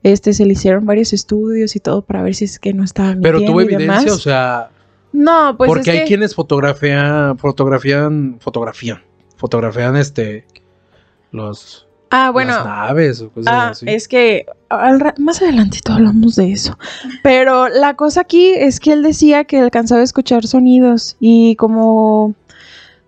este 0.02 0.32
se 0.32 0.46
le 0.46 0.54
hicieron 0.54 0.86
varios 0.86 1.12
estudios 1.12 1.76
y 1.76 1.82
todo 1.82 2.02
para 2.04 2.22
ver 2.24 2.36
si 2.36 2.46
es 2.46 2.58
que 2.58 2.74
no 2.74 2.86
estaba 2.86 3.18
Pero 3.22 3.44
tuvo 3.44 3.60
evidencia, 3.60 3.98
demás. 3.98 4.12
o 4.14 4.18
sea, 4.18 4.70
no, 5.12 5.56
pues 5.58 5.68
porque 5.68 5.82
es 5.82 5.88
hay 5.90 6.00
que- 6.04 6.06
quienes 6.08 6.36
fotografían, 6.36 7.38
fotografían, 7.38 8.38
fotografían, 8.40 9.02
fotografían 9.36 9.98
este, 9.98 10.46
los, 11.32 11.86
Ah, 12.12 12.32
bueno, 12.32 12.54
las 12.54 12.66
naves 12.66 13.22
o 13.22 13.30
cosas 13.30 13.54
Ah, 13.54 13.70
así. 13.70 13.86
es 13.88 14.08
que 14.08 14.46
al 14.70 15.00
más 15.20 15.42
adelantito 15.42 15.94
hablamos 15.94 16.36
de 16.36 16.52
eso. 16.52 16.78
Pero 17.24 17.70
la 17.70 17.96
cosa 17.96 18.22
aquí 18.22 18.50
es 18.50 18.80
que 18.80 18.94
él 18.94 19.04
decía 19.04 19.44
que 19.44 19.60
alcanzaba 19.60 20.02
a 20.02 20.04
escuchar 20.04 20.46
sonidos 20.48 21.18
y 21.20 21.56
como 21.56 22.34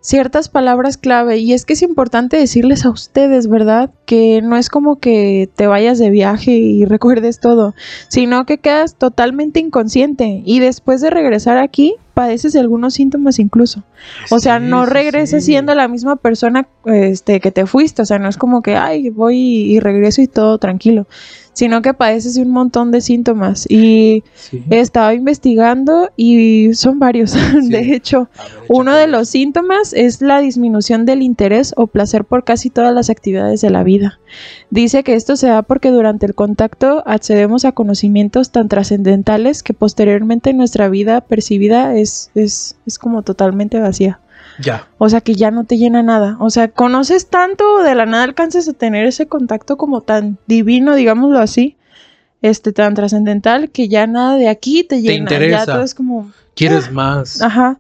ciertas 0.02 0.50
palabras 0.50 0.98
clave. 0.98 1.38
Y 1.38 1.54
es 1.54 1.66
que 1.66 1.74
es 1.74 1.82
importante 1.84 2.38
decirles 2.38 2.86
a 2.86 2.90
ustedes, 2.90 3.48
¿verdad? 3.48 3.92
Que 4.06 4.42
no 4.42 4.58
es 4.58 4.70
como 4.70 5.00
que 5.00 5.50
te 5.56 5.68
vayas 5.68 6.00
de 6.00 6.10
viaje 6.10 6.52
y 6.52 6.86
recuerdes 6.86 7.40
todo, 7.40 7.74
sino 8.08 8.46
que 8.46 8.58
quedas 8.58 8.96
totalmente 8.96 9.60
inconsciente 9.60 10.42
y 10.46 10.60
después 10.60 11.02
de 11.02 11.12
regresar 11.12 11.58
aquí 11.58 11.96
padeces 12.16 12.54
de 12.54 12.60
algunos 12.60 12.96
síntomas 12.96 13.40
incluso. 13.40 13.84
O 14.30 14.40
sea, 14.40 14.60
Sí, 14.60 14.66
no 14.66 14.86
sí. 14.86 15.48
siendo 15.48 15.76
la 15.76 15.88
misma 15.88 16.16
persona 16.16 16.68
este, 16.86 17.40
que 17.40 17.52
te 17.52 17.66
fuiste. 17.66 18.02
O 18.02 18.06
sea, 18.06 18.20
no 18.20 18.30
es 18.30 18.38
como 18.38 18.62
que, 18.62 18.76
ay, 18.76 19.10
voy 19.10 19.38
y 19.38 19.80
regreso 19.80 20.22
y 20.22 20.28
todo 20.28 20.58
tranquilo. 20.58 21.08
Sino 21.54 21.82
que 21.82 21.94
padeces 21.94 22.36
de 22.36 22.44
un 22.44 22.50
montón 22.52 22.92
de 22.92 23.02
síntomas. 23.02 23.66
Y 23.70 24.24
Sí. 24.36 24.64
estaba 24.70 25.14
investigando 25.14 26.10
y 26.16 26.74
son 26.74 26.98
varios. 27.00 27.34
De 27.70 27.94
hecho, 27.94 28.30
ver, 28.38 28.54
uno 28.70 28.96
de 28.96 29.08
los 29.08 29.28
síntomas 29.30 29.92
es 29.94 30.22
la 30.22 30.40
disminución 30.40 31.06
del 31.06 31.22
interés 31.22 31.74
o 31.76 31.88
placer 31.88 32.24
por 32.24 32.46
casi 32.46 32.70
todas 32.70 32.94
las 32.94 33.10
actividades 33.10 33.60
de 33.62 33.70
la 33.70 33.84
vida. 33.84 34.20
Dice 34.70 35.04
que 35.04 35.14
esto 35.16 35.36
se 35.36 35.48
da 35.48 35.62
porque 35.62 35.92
durante 35.92 36.26
el 36.26 36.36
contacto 36.36 37.04
accedemos 37.06 37.66
a 37.66 37.74
conocimientos 37.74 38.52
tan 38.52 38.70
trascendentales 38.70 39.62
que 39.62 39.74
posteriormente 39.74 40.54
nuestra 40.54 40.88
vida 40.88 41.20
percibida 41.20 41.98
es, 41.98 42.32
es, 42.34 42.78
es 42.86 42.98
como 42.98 43.24
totalmente 43.24 43.78
vacía. 43.80 43.91
Ya. 44.60 44.88
O 44.98 45.10
sea, 45.10 45.22
que 45.22 45.36
ya 45.36 45.50
no 45.52 45.64
te 45.64 45.78
llena 45.78 46.04
nada. 46.04 46.38
O 46.40 46.50
sea, 46.50 46.68
conoces 46.70 47.30
tanto, 47.30 47.84
de 47.84 47.96
la 47.96 48.06
nada 48.06 48.24
alcanzas 48.24 48.68
a 48.68 48.74
tener 48.74 49.06
ese 49.06 49.28
contacto 49.28 49.78
como 49.78 50.02
tan 50.02 50.38
divino, 50.48 50.96
digámoslo 50.96 51.40
así, 51.40 51.78
este 52.42 52.74
tan 52.74 52.94
trascendental, 52.94 53.70
que 53.70 53.88
ya 53.88 54.08
nada 54.08 54.36
de 54.38 54.50
aquí 54.50 54.84
te 54.84 55.02
llena. 55.02 55.16
interesa. 55.16 55.66
Ya 55.66 55.74
todo 55.74 55.84
es 55.84 55.96
como, 55.96 56.32
¿Quieres 56.56 56.92
más? 56.92 57.42
ajá. 57.42 57.80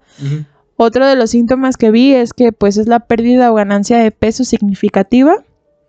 Otro 0.77 1.06
de 1.06 1.15
los 1.15 1.30
síntomas 1.30 1.77
que 1.77 1.91
vi 1.91 2.13
es 2.13 2.34
que 2.34 2.51
pues 2.51 2.77
es 2.77 2.88
la 2.88 3.01
pérdida 3.01 3.51
o 3.51 3.56
ganancia 3.56 4.00
de 4.00 4.10
peso 4.10 4.44
significativa 4.44 5.44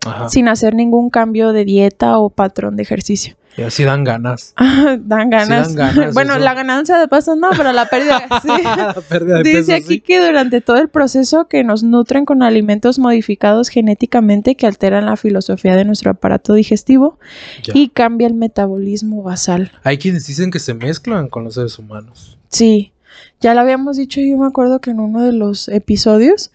Ajá. 0.06 0.28
sin 0.28 0.49
hacer 0.49 0.75
ningún 0.75 1.11
cambio 1.11 1.52
de 1.52 1.64
dieta 1.64 2.18
o 2.18 2.30
patrón 2.30 2.76
de 2.76 2.82
ejercicio. 2.82 3.37
Y 3.54 3.61
así 3.62 3.85
dan 3.85 4.02
ganas. 4.02 4.54
dan 5.00 5.28
ganas. 5.28 5.75
dan 5.75 5.94
ganas, 5.94 6.14
bueno, 6.14 6.32
eso. 6.37 6.42
la 6.42 6.54
ganancia 6.54 6.97
de 6.99 7.06
peso 7.06 7.37
no, 7.37 7.50
pero 7.54 7.71
la 7.75 7.85
pérdida 7.85 8.23
sí. 8.42 8.49
La 8.64 8.94
pérdida 8.94 9.37
de 9.38 9.42
Dice 9.42 9.59
peso, 9.59 9.73
aquí 9.75 9.85
sí. 9.97 10.00
que 10.00 10.25
durante 10.25 10.62
todo 10.62 10.78
el 10.78 10.88
proceso 10.88 11.49
que 11.49 11.62
nos 11.62 11.82
nutren 11.82 12.25
con 12.25 12.42
alimentos 12.42 12.99
modificados 12.99 13.68
genéticamente 13.68 14.54
que 14.56 14.66
alteran 14.66 15.04
la 15.04 15.16
filosofía 15.18 15.76
de 15.76 15.85
nuestro 15.85 16.12
aparato 16.12 16.54
digestivo 16.54 17.18
Ya. 17.62 17.75
y 17.76 17.90
cambia 17.90 18.26
el 18.26 18.35
metabolismo 18.35 19.23
basal. 19.23 19.71
Hay 19.85 19.99
quienes 19.99 20.26
dicen 20.26 20.50
que 20.50 20.59
se 20.59 20.73
mezclan 20.73 21.28
con 21.28 21.44
los 21.44 21.54
seres 21.54 21.78
humanos. 21.78 22.38
Sí, 22.49 22.92
ya 23.42 23.52
lo 23.52 23.61
habíamos 23.61 23.99
dicho, 23.99 24.21
yo 24.23 24.38
me 24.38 24.47
acuerdo 24.47 24.80
que 24.80 24.92
en 24.92 24.99
uno 25.00 25.21
de 25.23 25.32
los 25.32 25.68
episodios 25.68 26.52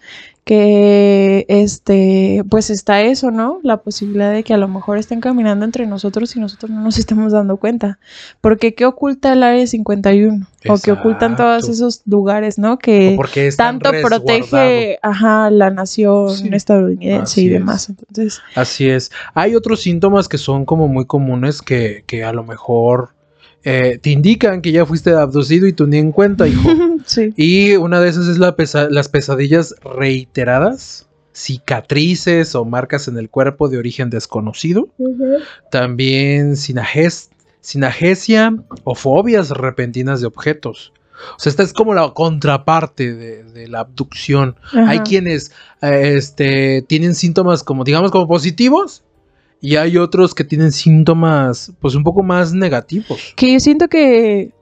que 0.48 1.44
este 1.48 2.42
pues 2.48 2.70
está 2.70 3.02
eso, 3.02 3.30
¿no? 3.30 3.60
La 3.62 3.82
posibilidad 3.82 4.32
de 4.32 4.42
que 4.44 4.54
a 4.54 4.56
lo 4.56 4.66
mejor 4.66 4.96
estén 4.96 5.20
caminando 5.20 5.66
entre 5.66 5.86
nosotros 5.86 6.34
y 6.36 6.40
nosotros 6.40 6.70
no 6.70 6.80
nos 6.80 6.96
estemos 6.96 7.32
dando 7.32 7.58
cuenta. 7.58 7.98
Porque 8.40 8.72
qué 8.72 8.86
oculta 8.86 9.34
el 9.34 9.42
área 9.42 9.66
51 9.66 10.46
o 10.70 10.78
que 10.78 10.92
ocultan 10.92 11.36
todos 11.36 11.64
Exacto. 11.64 11.72
esos 11.72 12.00
lugares, 12.06 12.58
¿no? 12.58 12.78
Que 12.78 13.18
tanto 13.58 13.90
protege 14.02 14.98
ajá, 15.02 15.50
la 15.50 15.68
nación 15.68 16.30
Sí, 16.30 16.48
estadounidense 16.50 17.22
así 17.24 17.42
y 17.42 17.46
es. 17.48 17.52
demás. 17.52 17.88
Entonces, 17.90 18.40
Así 18.54 18.88
es. 18.88 19.10
Hay 19.34 19.54
otros 19.54 19.82
síntomas 19.82 20.28
que 20.28 20.38
son 20.38 20.64
como 20.64 20.88
muy 20.88 21.04
comunes 21.04 21.60
que, 21.60 22.04
que 22.06 22.24
a 22.24 22.32
lo 22.32 22.42
mejor 22.42 23.10
eh, 23.64 23.98
te 24.00 24.10
indican 24.10 24.62
que 24.62 24.72
ya 24.72 24.86
fuiste 24.86 25.10
abducido 25.12 25.66
y 25.66 25.72
tú 25.72 25.86
ni 25.86 25.98
en 25.98 26.12
cuenta, 26.12 26.46
hijo. 26.46 26.68
sí. 27.06 27.32
Y 27.36 27.76
una 27.76 28.00
de 28.00 28.08
esas 28.08 28.28
es 28.28 28.38
la 28.38 28.56
pesa- 28.56 28.88
las 28.90 29.08
pesadillas 29.08 29.74
reiteradas, 29.82 31.06
cicatrices 31.32 32.54
o 32.54 32.64
marcas 32.64 33.08
en 33.08 33.18
el 33.18 33.30
cuerpo 33.30 33.68
de 33.68 33.78
origen 33.78 34.10
desconocido. 34.10 34.88
También 35.70 36.52
sinages- 36.56 37.28
sinagesia 37.60 38.56
o 38.84 38.94
fobias 38.94 39.50
repentinas 39.50 40.20
de 40.20 40.26
objetos. 40.26 40.92
O 41.36 41.40
sea, 41.40 41.50
esta 41.50 41.64
es 41.64 41.72
como 41.72 41.94
la 41.94 42.10
contraparte 42.14 43.12
de, 43.12 43.42
de 43.42 43.66
la 43.66 43.80
abducción. 43.80 44.54
Hay 44.72 45.00
quienes 45.00 45.50
eh, 45.82 46.14
este, 46.16 46.82
tienen 46.82 47.14
síntomas 47.16 47.64
como, 47.64 47.82
digamos, 47.82 48.12
como 48.12 48.28
positivos. 48.28 49.02
Y 49.60 49.76
hay 49.76 49.96
otros 49.98 50.34
que 50.34 50.44
tienen 50.44 50.70
síntomas, 50.72 51.72
pues, 51.80 51.94
un 51.94 52.04
poco 52.04 52.22
más 52.22 52.52
negativos. 52.52 53.32
Que 53.36 53.52
yo 53.52 53.60
siento 53.60 53.88
que 53.88 54.52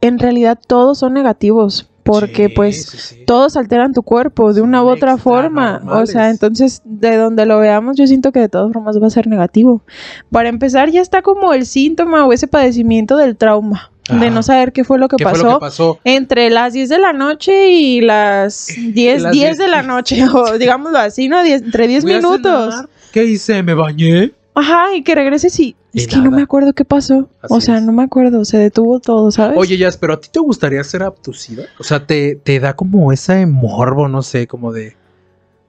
en 0.00 0.18
realidad 0.18 0.58
todos 0.66 0.98
son 0.98 1.12
negativos. 1.14 1.86
Porque 2.02 2.48
Sí, 2.48 2.54
pues 2.56 2.82
sí, 2.86 2.98
sí. 2.98 3.24
todos 3.26 3.56
alteran 3.58 3.92
tu 3.92 4.02
cuerpo 4.02 4.52
de 4.54 4.62
una 4.62 4.82
u 4.82 4.86
otra 4.88 5.12
extra 5.12 5.18
forma. 5.18 5.82
O 5.86 6.06
sea, 6.06 6.30
entonces, 6.30 6.80
de 6.84 7.16
donde 7.16 7.44
lo 7.44 7.58
veamos, 7.60 7.96
yo 7.98 8.06
siento 8.06 8.32
que 8.32 8.40
de 8.40 8.48
todas 8.48 8.72
formas 8.72 8.96
va 9.00 9.06
a 9.06 9.10
ser 9.10 9.26
negativo. 9.26 9.82
Para 10.30 10.48
empezar, 10.48 10.90
ya 10.90 11.02
está 11.02 11.20
como 11.22 11.52
el 11.52 11.66
síntoma 11.66 12.26
o 12.26 12.32
ese 12.32 12.48
padecimiento 12.48 13.16
del 13.18 13.36
trauma. 13.36 13.92
De 14.18 14.30
no 14.30 14.42
saber 14.42 14.72
qué 14.72 14.82
fue 14.82 14.98
lo 14.98 15.06
que 15.08 15.16
¿Qué 15.18 15.24
pasó. 15.24 15.36
fue 15.40 15.48
lo 15.50 15.58
que 15.58 15.60
pasó? 15.66 15.98
Entre 16.02 16.50
las 16.50 16.72
10 16.72 16.88
de 16.88 16.98
la 16.98 17.12
noche 17.12 17.70
y 17.70 18.00
las 18.00 18.66
10, 18.76 19.22
Las 19.22 19.32
10 19.32 19.58
de 19.58 19.64
10. 19.66 19.70
la 19.70 19.82
noche, 19.82 20.24
o 20.34 20.58
digámoslo 20.58 20.98
así, 20.98 21.28
¿no? 21.28 21.44
Entre 21.44 21.86
10 21.86 22.02
Fui 22.02 22.12
a 22.14 22.16
minutos. 22.16 22.74
¿Qué 23.12 23.24
hice? 23.24 23.62
¿Me 23.62 23.74
bañé? 23.74 24.32
Ajá, 24.60 24.94
y 24.94 25.02
que 25.02 25.14
regreses 25.14 25.58
y... 25.58 25.76
Y 25.92 26.00
Es 26.00 26.06
que 26.06 26.18
no 26.18 26.30
me 26.30 26.42
acuerdo 26.42 26.72
qué 26.72 26.84
pasó. 26.84 27.28
Así 27.42 27.54
o 27.54 27.60
sea, 27.60 27.78
es. 27.78 27.82
no 27.82 27.92
me 27.92 28.04
acuerdo, 28.04 28.44
se 28.44 28.58
detuvo 28.58 29.00
todo, 29.00 29.30
¿sabes? 29.30 29.58
Oye, 29.58 29.76
Jazz, 29.76 29.96
pero 29.96 30.12
a 30.12 30.20
ti 30.20 30.28
te 30.30 30.38
gustaría 30.38 30.84
ser 30.84 31.02
abducida? 31.02 31.64
O 31.80 31.84
sea, 31.84 32.06
te, 32.06 32.36
te 32.36 32.60
da 32.60 32.76
como 32.76 33.10
ese 33.12 33.46
morbo, 33.46 34.06
no 34.08 34.22
sé, 34.22 34.46
como 34.46 34.72
de 34.72 34.96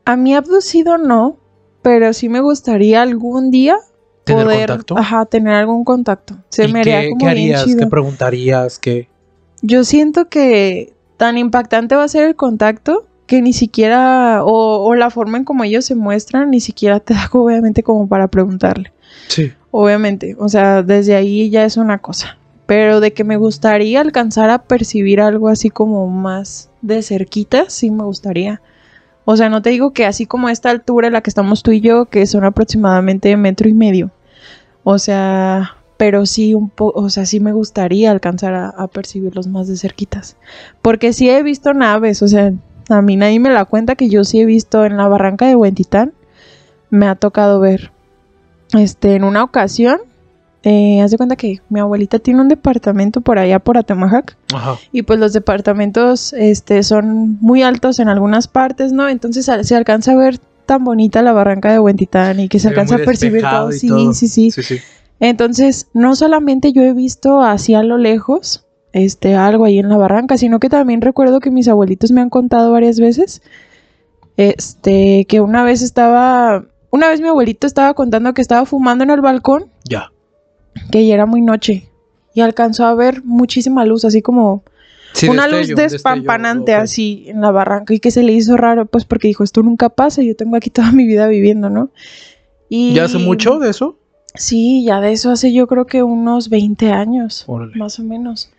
A 0.06 0.16
mí 0.18 0.36
abducido 0.36 0.98
no, 0.98 1.38
pero 1.82 2.14
sí 2.14 2.30
me 2.30 2.42
gustaría 2.42 3.02
algún 3.02 3.50
día 3.50 3.78
tener 4.26 4.46
poder 4.46 4.70
contacto. 4.70 4.98
Ajá, 4.98 5.26
tener 5.26 5.54
algún 5.56 5.84
contacto. 5.84 6.36
Se 6.50 6.66
¿Y 6.66 6.74
me 6.74 6.82
haría 6.82 7.02
qué, 7.02 7.10
como 7.10 7.20
qué 7.20 7.34
bien 7.34 7.56
harías? 7.56 7.66
chido. 7.66 7.80
¿Qué 7.80 7.88
preguntarías? 7.88 8.78
¿Qué? 8.78 9.08
Yo 9.62 9.84
siento 9.84 10.28
que 10.28 10.94
tan 11.18 11.38
impactante 11.38 11.96
va 11.96 12.04
a 12.04 12.08
ser 12.08 12.26
el 12.26 12.36
contacto 12.36 13.08
que 13.32 13.42
ni 13.42 13.54
siquiera, 13.54 14.44
o, 14.44 14.84
o 14.84 14.94
la 14.94 15.10
forma 15.10 15.38
en 15.38 15.46
como 15.46 15.64
ellos 15.64 15.86
se 15.86 15.96
muestran, 15.96 16.52
ni 16.52 16.60
siquiera 16.60 17.00
te 17.00 17.14
da 17.14 17.30
obviamente 17.32 17.82
como 17.82 18.06
para 18.10 18.28
preguntarle. 18.28 18.92
Sí. 19.30 19.54
Obviamente, 19.72 20.36
o 20.38 20.50
sea, 20.50 20.84
desde 20.84 21.16
ahí 21.16 21.50
ya 21.50 21.64
es 21.64 21.78
una 21.78 22.00
cosa. 22.00 22.38
Pero 22.66 23.00
de 23.00 23.14
que 23.14 23.24
me 23.24 23.38
gustaría 23.38 24.02
alcanzar 24.02 24.50
a 24.50 24.64
percibir 24.64 25.22
algo 25.22 25.48
así 25.48 25.70
como 25.70 26.08
más 26.08 26.72
de 26.82 27.02
cerquita, 27.04 27.70
sí 27.70 27.90
me 27.90 28.04
gustaría. 28.04 28.62
O 29.24 29.38
sea, 29.38 29.48
no 29.48 29.62
te 29.62 29.70
digo 29.70 29.94
que 29.94 30.06
así 30.06 30.26
como 30.26 30.50
a 30.50 30.52
esta 30.52 30.70
altura 30.70 31.08
en 31.08 31.14
la 31.14 31.22
que 31.22 31.30
estamos 31.30 31.64
tú 31.64 31.72
y 31.72 31.80
yo, 31.80 32.08
que 32.08 32.26
son 32.26 32.44
aproximadamente 32.44 33.38
metro 33.38 33.70
y 33.70 33.74
medio. 33.74 34.12
O 34.84 35.00
sea, 35.00 35.78
pero 35.96 36.26
sí 36.26 36.54
un 36.54 36.70
poco, 36.70 37.00
o 37.00 37.10
sea, 37.10 37.26
sí 37.26 37.40
me 37.40 37.54
gustaría 37.54 38.12
alcanzar 38.12 38.56
a, 38.56 38.68
a, 38.68 38.88
percibirlos 38.90 39.48
más 39.48 39.70
de 39.70 39.78
cerquitas. 39.78 40.36
Porque 40.82 41.14
sí 41.14 41.30
he 41.30 41.42
visto 41.44 41.74
naves, 41.74 42.22
o 42.22 42.28
sea, 42.28 42.52
a 42.92 43.02
mí 43.02 43.16
nadie 43.16 43.40
me 43.40 43.50
la 43.50 43.66
cuenta 43.66 43.96
que 43.96 44.10
yo 44.10 44.24
sí 44.24 44.40
he 44.42 44.46
visto 44.46 44.86
en 44.86 44.98
la 44.98 45.08
barranca 45.08 45.48
de 45.48 45.56
Huentitán, 45.56 46.14
me 46.90 47.08
ha 47.08 47.16
tocado 47.16 47.60
ver. 47.60 47.92
Este, 48.74 49.16
en 49.16 49.24
una 49.24 49.44
ocasión, 49.44 50.00
eh, 50.64 51.02
haz 51.02 51.12
de 51.12 51.18
cuenta 51.18 51.36
que 51.36 51.62
mi 51.70 51.80
abuelita 51.80 52.20
tiene 52.20 52.42
un 52.42 52.48
departamento 52.48 53.22
por 53.22 53.40
allá 53.40 53.60
por 53.60 53.78
Atemajac. 53.78 54.38
Ajá. 54.54 54.78
Y 54.92 55.02
pues 55.02 55.20
los 55.20 55.34
departamentos 55.34 56.34
este, 56.34 56.84
son 56.84 57.38
muy 57.42 57.64
altos 57.64 58.00
en 58.00 58.10
algunas 58.10 58.48
partes, 58.48 58.94
¿no? 58.94 59.10
Entonces 59.10 59.50
se 59.62 59.76
alcanza 59.76 60.12
a 60.12 60.16
ver 60.16 60.38
tan 60.66 60.84
bonita 60.84 61.22
la 61.22 61.34
barranca 61.34 61.72
de 61.72 61.80
Huentitán 61.80 62.40
y 62.40 62.48
que 62.48 62.60
se, 62.60 62.70
alcanza 62.70 62.96
a 62.96 63.00
percibir 63.00 63.42
todo. 63.42 63.72
Sí, 63.72 63.88
todo. 63.88 64.14
sí, 64.14 64.28
sí, 64.28 64.52
Sí, 64.52 64.64
sí. 64.64 64.78
Entonces, 65.20 65.88
no 65.94 66.16
solamente 66.16 66.74
yo 66.74 66.82
he 66.82 66.94
visto 66.94 67.42
hacia 67.42 67.80
a 67.80 67.84
lo 67.84 67.98
lejos 67.98 68.66
este 68.94 69.36
algo 69.36 69.66
ahí 69.66 69.80
en 69.80 69.90
la 69.90 69.98
barranca, 69.98 70.38
sino 70.38 70.60
que 70.60 70.70
también 70.70 71.02
recuerdo 71.02 71.40
que 71.40 71.52
mis 71.52 71.68
abuelitos 71.68 72.12
me 72.12 72.22
han 72.22 72.30
contado 72.30 72.72
varias 72.72 73.00
veces 73.00 73.42
este 74.38 75.26
que 75.26 75.42
una 75.42 75.64
vez 75.64 75.82
estaba 75.82 76.66
una 76.90 77.08
vez 77.10 77.22
mi 77.22 77.28
abuelito 77.28 77.68
estaba 77.68 77.94
contando 77.94 78.34
que 78.34 78.42
estaba 78.42 78.66
fumando 78.66 79.04
en 79.04 79.12
el 79.12 79.22
balcón, 79.22 79.68
Ya. 79.86 80.12
que 80.92 81.06
ya 81.06 81.14
era 81.14 81.26
muy 81.26 81.42
noche 81.42 81.90
y 82.34 82.42
alcanzó 82.42 82.86
a 82.86 82.96
ver 82.96 83.24
muchísima 83.24 83.86
luz, 83.86 84.04
así 84.06 84.22
como 84.22 84.64
Sí, 85.14 85.28
una 85.28 85.46
destello, 85.48 85.76
luz 85.76 85.92
despampanante 85.92 86.74
así 86.74 87.26
en 87.28 87.42
la 87.42 87.52
barranca 87.52 87.94
y 87.94 88.00
que 88.00 88.12
se 88.12 88.24
le 88.24 88.32
hizo 88.32 88.56
raro, 88.56 88.86
pues 88.86 89.04
porque 89.04 89.28
dijo, 89.28 89.44
esto 89.44 89.62
nunca 89.62 89.90
pasa, 89.90 90.22
yo 90.22 90.36
tengo 90.38 90.56
aquí 90.56 90.70
toda 90.70 90.92
mi 90.94 91.06
vida 91.06 91.28
viviendo, 91.28 91.70
¿no? 91.70 91.90
Y 92.70 92.94
¿Ya 92.94 93.04
hace 93.06 93.18
mucho 93.18 93.60
de 93.60 93.70
eso? 93.70 93.98
Sí, 94.36 94.86
ya 94.86 95.02
de 95.02 95.12
eso 95.12 95.30
hace 95.32 95.52
yo 95.52 95.68
creo 95.68 95.86
que 95.86 96.04
unos 96.04 96.48
20 96.50 96.92
años, 96.92 97.44
Órale. 97.48 97.76
más 97.76 98.00
o 98.00 98.04
menos. 98.04 98.52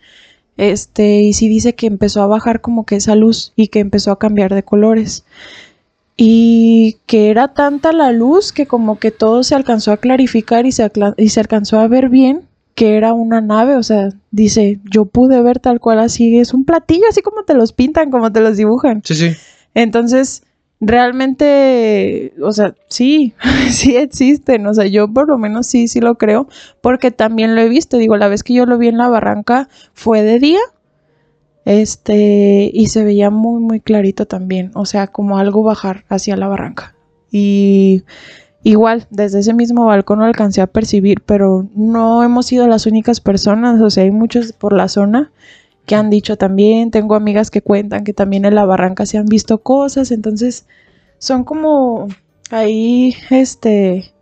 Este, 0.57 1.21
y 1.21 1.33
sí 1.33 1.49
dice 1.49 1.73
que 1.73 1.87
empezó 1.87 2.21
a 2.21 2.27
bajar 2.27 2.61
como 2.61 2.85
que 2.85 2.95
esa 2.95 3.15
luz 3.15 3.53
y 3.55 3.67
que 3.67 3.79
empezó 3.79 4.11
a 4.11 4.19
cambiar 4.19 4.53
de 4.53 4.63
colores. 4.63 5.25
Y 6.15 6.97
que 7.07 7.29
era 7.29 7.53
tanta 7.53 7.91
la 7.91 8.11
luz 8.11 8.51
que 8.51 8.67
como 8.67 8.99
que 8.99 9.11
todo 9.11 9.43
se 9.43 9.55
alcanzó 9.55 9.91
a 9.91 9.97
clarificar 9.97 10.65
y 10.65 10.71
se, 10.71 10.91
y 11.17 11.29
se 11.29 11.39
alcanzó 11.39 11.79
a 11.79 11.87
ver 11.87 12.09
bien 12.09 12.41
que 12.75 12.97
era 12.97 13.13
una 13.13 13.39
nave, 13.41 13.75
o 13.75 13.83
sea, 13.83 14.09
dice, 14.31 14.79
yo 14.91 15.05
pude 15.05 15.41
ver 15.41 15.59
tal 15.59 15.79
cual 15.79 15.99
así, 15.99 16.37
es 16.37 16.53
un 16.53 16.65
platillo 16.65 17.03
así 17.07 17.21
como 17.21 17.43
te 17.43 17.53
los 17.53 17.71
pintan, 17.71 18.09
como 18.09 18.31
te 18.31 18.41
los 18.41 18.57
dibujan. 18.57 19.01
Sí, 19.05 19.13
sí. 19.15 19.31
Entonces, 19.75 20.43
realmente, 20.87 22.33
o 22.41 22.51
sea, 22.51 22.75
sí, 22.87 23.33
sí 23.69 23.95
existen, 23.95 24.67
o 24.67 24.73
sea, 24.73 24.85
yo 24.85 25.07
por 25.07 25.27
lo 25.27 25.37
menos 25.37 25.67
sí, 25.67 25.87
sí 25.87 25.99
lo 25.99 26.15
creo, 26.15 26.47
porque 26.81 27.11
también 27.11 27.55
lo 27.55 27.61
he 27.61 27.69
visto, 27.69 27.97
digo, 27.97 28.17
la 28.17 28.27
vez 28.27 28.43
que 28.43 28.53
yo 28.53 28.65
lo 28.65 28.77
vi 28.77 28.87
en 28.87 28.97
la 28.97 29.09
barranca 29.09 29.69
fue 29.93 30.23
de 30.23 30.39
día, 30.39 30.59
este, 31.65 32.69
y 32.73 32.87
se 32.87 33.03
veía 33.03 33.29
muy, 33.29 33.61
muy 33.61 33.79
clarito 33.79 34.25
también, 34.25 34.71
o 34.73 34.85
sea, 34.85 35.07
como 35.07 35.37
algo 35.37 35.63
bajar 35.63 36.03
hacia 36.09 36.35
la 36.35 36.47
barranca. 36.47 36.95
Y 37.31 38.03
igual, 38.63 39.07
desde 39.09 39.39
ese 39.39 39.53
mismo 39.53 39.85
balcón 39.85 40.19
lo 40.19 40.25
alcancé 40.25 40.61
a 40.61 40.67
percibir, 40.67 41.21
pero 41.25 41.67
no 41.75 42.23
hemos 42.23 42.47
sido 42.47 42.67
las 42.67 42.85
únicas 42.85 43.21
personas, 43.21 43.81
o 43.81 43.89
sea, 43.89 44.03
hay 44.03 44.11
muchos 44.11 44.51
por 44.53 44.73
la 44.73 44.87
zona 44.87 45.31
que 45.85 45.95
han 45.95 46.09
dicho 46.09 46.37
también, 46.37 46.91
tengo 46.91 47.15
amigas 47.15 47.51
que 47.51 47.61
cuentan 47.61 48.03
que 48.03 48.13
también 48.13 48.45
en 48.45 48.55
la 48.55 48.65
barranca 48.65 49.05
se 49.05 49.17
han 49.17 49.25
visto 49.25 49.59
cosas, 49.59 50.11
entonces 50.11 50.65
son 51.17 51.43
como 51.43 52.07
ahí, 52.51 53.15
este, 53.29 54.13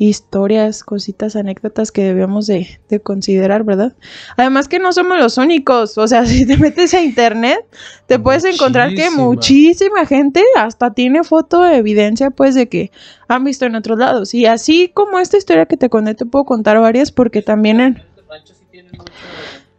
historias, 0.00 0.82
cositas, 0.82 1.36
anécdotas 1.36 1.92
que 1.92 2.02
debemos 2.02 2.46
de, 2.46 2.80
de 2.88 3.00
considerar, 3.00 3.64
¿verdad? 3.64 3.92
Además 4.38 4.66
que 4.66 4.78
no 4.78 4.94
somos 4.94 5.18
los 5.18 5.36
únicos, 5.36 5.98
o 5.98 6.08
sea, 6.08 6.24
si 6.26 6.46
te 6.46 6.56
metes 6.56 6.94
a 6.94 7.02
internet, 7.02 7.66
te 8.06 8.18
puedes 8.18 8.44
encontrar 8.44 8.94
que 8.94 9.10
Muchísima. 9.10 9.24
muchísima 9.24 10.06
gente 10.06 10.42
hasta 10.56 10.94
tiene 10.94 11.22
foto 11.22 11.62
de 11.62 11.76
evidencia, 11.76 12.30
pues, 12.30 12.54
de 12.54 12.68
que 12.68 12.90
han 13.28 13.44
visto 13.44 13.66
en 13.66 13.74
otros 13.74 13.98
lados. 13.98 14.32
Y 14.32 14.46
así 14.46 14.90
como 14.92 15.18
esta 15.18 15.36
historia 15.36 15.66
que 15.66 15.76
te 15.76 15.90
conté, 15.90 16.14
te 16.14 16.24
puedo 16.24 16.46
contar 16.46 16.80
varias 16.80 17.12
porque 17.12 17.42
también 17.42 17.80
en... 17.80 18.02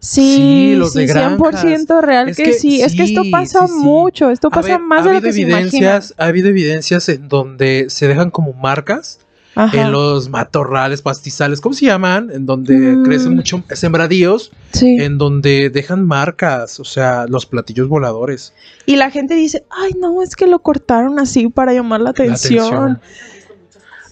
Sí, 0.03 0.35
Sí, 0.35 0.75
los 0.75 0.95
de 0.95 1.07
sí, 1.07 1.13
100% 1.13 2.01
real 2.01 2.29
Es 2.29 2.37
que, 2.37 2.43
que 2.45 2.53
sí. 2.53 2.81
Es 2.81 2.95
que 2.95 3.03
esto 3.03 3.21
pasa 3.31 3.67
sí, 3.67 3.73
mucho. 3.73 4.31
Esto 4.31 4.49
pasa 4.49 4.69
ver, 4.69 4.79
más 4.79 5.05
ha 5.05 5.09
de 5.09 5.13
lo 5.15 5.21
que 5.21 5.31
se 5.31 5.41
imagina. 5.41 5.59
evidencias, 5.59 6.15
Ha 6.17 6.25
habido 6.25 6.49
evidencias 6.49 7.07
en 7.07 7.27
donde 7.29 7.85
se 7.89 8.07
dejan 8.07 8.31
como 8.31 8.51
marcas 8.53 9.19
Ajá. 9.53 9.79
en 9.79 9.91
los 9.91 10.27
matorrales, 10.29 11.03
pastizales, 11.03 11.61
¿cómo 11.61 11.73
se 11.75 11.85
llaman? 11.85 12.31
En 12.33 12.47
donde 12.47 12.73
Mm. 12.73 13.03
crecen 13.03 13.35
mucho 13.35 13.63
sembradíos, 13.75 14.51
Sí. 14.71 14.97
en 14.99 15.19
donde 15.19 15.69
dejan 15.69 16.07
marcas, 16.07 16.79
o 16.79 16.83
sea, 16.83 17.27
los 17.27 17.45
platillos 17.45 17.87
voladores. 17.87 18.53
Y 18.87 18.95
la 18.95 19.11
gente 19.11 19.35
dice, 19.35 19.65
ay, 19.69 19.91
no, 19.99 20.23
es 20.23 20.35
que 20.35 20.47
lo 20.47 20.59
cortaron 20.63 21.19
así 21.19 21.47
para 21.49 21.73
llamar 21.73 22.01
la 22.01 22.09
atención. 22.09 22.99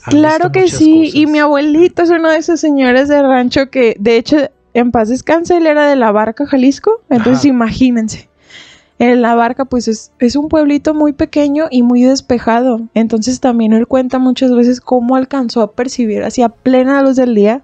Claro 0.05 0.51
que 0.51 0.67
sí. 0.69 1.01
cosas. 1.05 1.15
Y 1.15 1.25
mi 1.25 1.39
abuelito 1.39 2.03
es 2.03 2.09
uno 2.09 2.29
de 2.29 2.37
esos 2.37 2.59
señores 2.59 3.07
de 3.07 3.21
rancho 3.21 3.69
que, 3.69 3.95
de 3.99 4.17
hecho, 4.17 4.37
en 4.73 4.91
paz 4.91 5.09
descanse, 5.09 5.57
él 5.57 5.67
era 5.67 5.87
de 5.87 5.95
La 5.95 6.11
Barca, 6.11 6.45
Jalisco. 6.45 7.01
Entonces, 7.09 7.39
Ajá. 7.39 7.47
imagínense. 7.49 8.29
En 8.97 9.21
La 9.21 9.33
Barca, 9.33 9.65
pues 9.65 9.87
es, 9.87 10.11
es 10.19 10.35
un 10.35 10.49
pueblito 10.49 10.93
muy 10.93 11.13
pequeño 11.13 11.67
y 11.71 11.83
muy 11.83 12.03
despejado. 12.03 12.81
Entonces, 12.93 13.39
también 13.39 13.73
él 13.73 13.87
cuenta 13.87 14.19
muchas 14.19 14.53
veces 14.53 14.81
cómo 14.81 15.15
alcanzó 15.15 15.61
a 15.61 15.71
percibir 15.71 16.23
hacia 16.23 16.49
plena 16.49 17.01
luz 17.01 17.15
del 17.15 17.33
día 17.33 17.63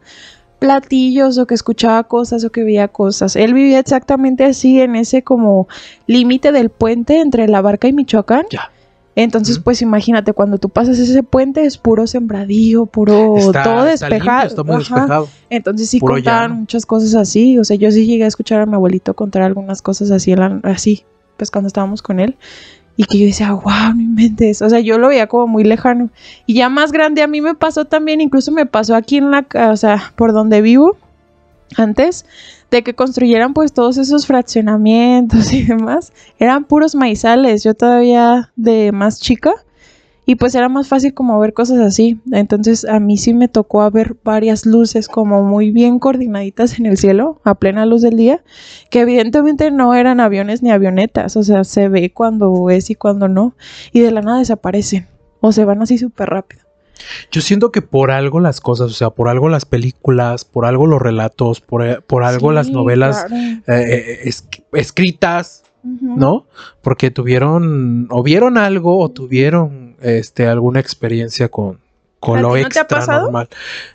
platillos 0.59 1.37
o 1.37 1.45
que 1.45 1.53
escuchaba 1.53 2.03
cosas 2.05 2.43
o 2.43 2.51
que 2.51 2.63
veía 2.63 2.87
cosas. 2.87 3.35
Él 3.35 3.53
vivía 3.53 3.79
exactamente 3.79 4.45
así 4.45 4.81
en 4.81 4.95
ese 4.95 5.21
como 5.21 5.67
límite 6.07 6.51
del 6.51 6.69
puente 6.69 7.19
entre 7.19 7.47
La 7.47 7.61
Barca 7.61 7.87
y 7.87 7.93
Michoacán. 7.93 8.45
Ya. 8.49 8.71
Entonces, 9.17 9.59
pues 9.59 9.81
imagínate, 9.81 10.33
cuando 10.33 10.57
tú 10.57 10.67
pasas 10.69 10.99
ese 10.99 11.23
puente 11.23 11.65
es 11.65 11.77
puro 11.77 12.05
sembradío, 12.05 12.85
puro 12.85 13.37
Está- 13.37 13.63
todo 13.63 13.87
está 13.87 14.09
limpio, 14.09 14.25
despejado. 14.25 14.47
está 14.47 14.63
muy 14.63 14.77
despejado. 14.77 15.29
Entonces 15.49 15.89
sí 15.89 15.99
Puro 15.99 16.15
contaban 16.15 16.41
llano. 16.49 16.55
muchas 16.55 16.85
cosas 16.85 17.15
así. 17.15 17.57
O 17.57 17.63
sea, 17.63 17.77
yo 17.77 17.89
sí 17.91 18.05
llegué 18.05 18.25
a 18.25 18.27
escuchar 18.27 18.59
a 18.61 18.65
mi 18.65 18.73
abuelito 18.73 19.13
contar 19.13 19.41
algunas 19.43 19.81
cosas 19.81 20.11
así, 20.11 20.35
así, 20.63 21.05
pues 21.37 21.49
cuando 21.49 21.67
estábamos 21.67 22.01
con 22.01 22.19
él. 22.19 22.35
Y 22.97 23.05
que 23.05 23.17
yo 23.19 23.25
decía, 23.25 23.51
wow, 23.53 23.93
no 23.95 24.01
inventes. 24.01 24.61
O 24.61 24.69
sea, 24.69 24.79
yo 24.79 24.97
lo 24.97 25.07
veía 25.09 25.27
como 25.27 25.47
muy 25.47 25.63
lejano. 25.63 26.09
Y 26.45 26.53
ya 26.55 26.67
más 26.69 26.91
grande 26.91 27.21
a 27.21 27.27
mí 27.27 27.39
me 27.41 27.53
pasó 27.55 27.85
también, 27.85 28.19
incluso 28.21 28.51
me 28.51 28.65
pasó 28.65 28.95
aquí 28.95 29.17
en 29.17 29.31
la, 29.31 29.45
o 29.71 29.77
sea, 29.77 30.13
por 30.17 30.33
donde 30.33 30.61
vivo 30.61 30.97
antes, 31.77 32.25
de 32.71 32.83
que 32.83 32.93
construyeran 32.93 33.53
pues 33.53 33.73
todos 33.73 33.97
esos 33.97 34.25
fraccionamientos 34.27 35.53
y 35.53 35.63
demás. 35.63 36.13
Eran 36.39 36.65
puros 36.65 36.95
maizales, 36.95 37.63
yo 37.63 37.73
todavía 37.73 38.51
de 38.55 38.91
más 38.91 39.19
chica. 39.19 39.53
Y 40.27 40.35
pues 40.37 40.55
era 40.55 40.69
más 40.69 40.87
fácil 40.87 41.13
como 41.13 41.39
ver 41.39 41.53
cosas 41.53 41.77
así. 41.79 42.19
Entonces 42.31 42.83
a 42.85 42.99
mí 42.99 43.15
sí 43.17 43.35
me 43.35 43.47
tocó 43.47 43.89
ver 43.91 44.17
varias 44.23 44.65
luces 44.65 45.07
como 45.07 45.43
muy 45.43 45.69
bien 45.69 45.99
coordinaditas 45.99 46.79
en 46.79 46.87
el 46.87 46.97
cielo, 46.97 47.39
a 47.43 47.53
plena 47.53 47.85
luz 47.85 48.01
del 48.01 48.17
día, 48.17 48.43
que 48.89 49.01
evidentemente 49.01 49.69
no 49.69 49.93
eran 49.93 50.19
aviones 50.19 50.63
ni 50.63 50.71
avionetas. 50.71 51.37
O 51.37 51.43
sea, 51.43 51.63
se 51.63 51.89
ve 51.89 52.11
cuando 52.11 52.71
es 52.71 52.89
y 52.89 52.95
cuando 52.95 53.27
no. 53.27 53.55
Y 53.91 53.99
de 53.99 54.09
la 54.09 54.21
nada 54.21 54.39
desaparecen. 54.39 55.07
O 55.41 55.51
se 55.51 55.63
van 55.63 55.83
así 55.83 55.99
súper 55.99 56.29
rápido. 56.29 56.64
Yo 57.31 57.41
siento 57.41 57.71
que 57.71 57.81
por 57.81 58.11
algo 58.11 58.39
las 58.39 58.61
cosas, 58.61 58.87
o 58.91 58.93
sea, 58.93 59.09
por 59.09 59.27
algo 59.29 59.49
las 59.49 59.65
películas, 59.65 60.45
por 60.45 60.65
algo 60.65 60.87
los 60.87 61.01
relatos, 61.01 61.61
por, 61.61 62.03
por 62.03 62.23
algo 62.23 62.51
las 62.51 62.69
novelas 62.69 63.25
claro. 63.25 63.41
eh, 63.41 63.61
eh, 63.67 64.19
es- 64.23 64.47
escritas. 64.73 65.61
¿no? 65.87 66.47
Porque 66.81 67.11
tuvieron, 67.11 68.07
o 68.09 68.23
vieron 68.23 68.57
algo, 68.57 68.97
o 68.99 69.09
tuvieron 69.11 69.95
este, 70.01 70.47
alguna 70.47 70.79
experiencia 70.79 71.49
con, 71.49 71.79
con 72.19 72.39
¿A 72.39 72.41
lo 72.41 72.47
no 72.47 72.53
te 72.55 72.59
ha 72.61 72.65
extra 72.65 72.87
pasado? 72.87 73.21
normal. 73.23 73.49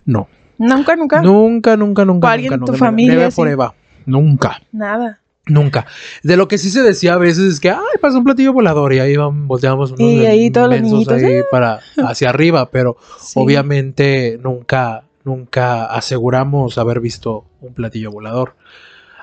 No, 0.05 0.29
Nunca, 0.57 0.95
nunca. 0.95 1.21
nunca, 1.21 1.77
nunca, 1.77 2.05
nunca. 2.05 2.29
¿O 2.29 2.31
alguien 2.31 2.51
nunca, 2.51 2.55
en 2.63 2.67
tu 2.67 2.73
nunca, 2.73 2.85
familia, 2.87 3.31
sí? 3.31 3.35
forever. 3.35 3.71
Nunca, 4.07 4.63
Nada. 4.71 5.20
Nunca. 5.51 5.87
De 6.23 6.37
lo 6.37 6.49
que 6.49 6.59
sí 6.59 6.71
se 6.71 6.83
decía 6.83 7.15
a 7.15 7.19
veces 7.19 7.55
es 7.55 7.61
que, 7.61 7.71
ay, 7.71 7.79
pasó 8.01 8.19
un 8.19 8.25
platillo 8.25 8.53
volador 8.53 8.93
y 8.93 9.01
ahí 9.01 9.17
vamos, 9.17 9.47
volteamos 9.47 9.91
unos 9.91 10.01
Y 10.01 10.27
ahí 10.27 10.51
todos 10.51 10.69
los 10.71 10.81
mensos 10.81 10.93
niñitos, 10.93 11.23
ahí 11.23 11.41
para 11.51 11.81
hacia 12.05 12.31
arriba, 12.31 12.71
pero 12.71 12.97
Sí. 13.21 13.35
obviamente 13.39 14.39
nunca, 14.43 15.05
nunca 15.25 15.85
aseguramos 15.87 16.79
haber 16.79 17.01
visto 17.01 17.45
un 17.61 17.75
platillo 17.75 18.11
volador. 18.11 18.55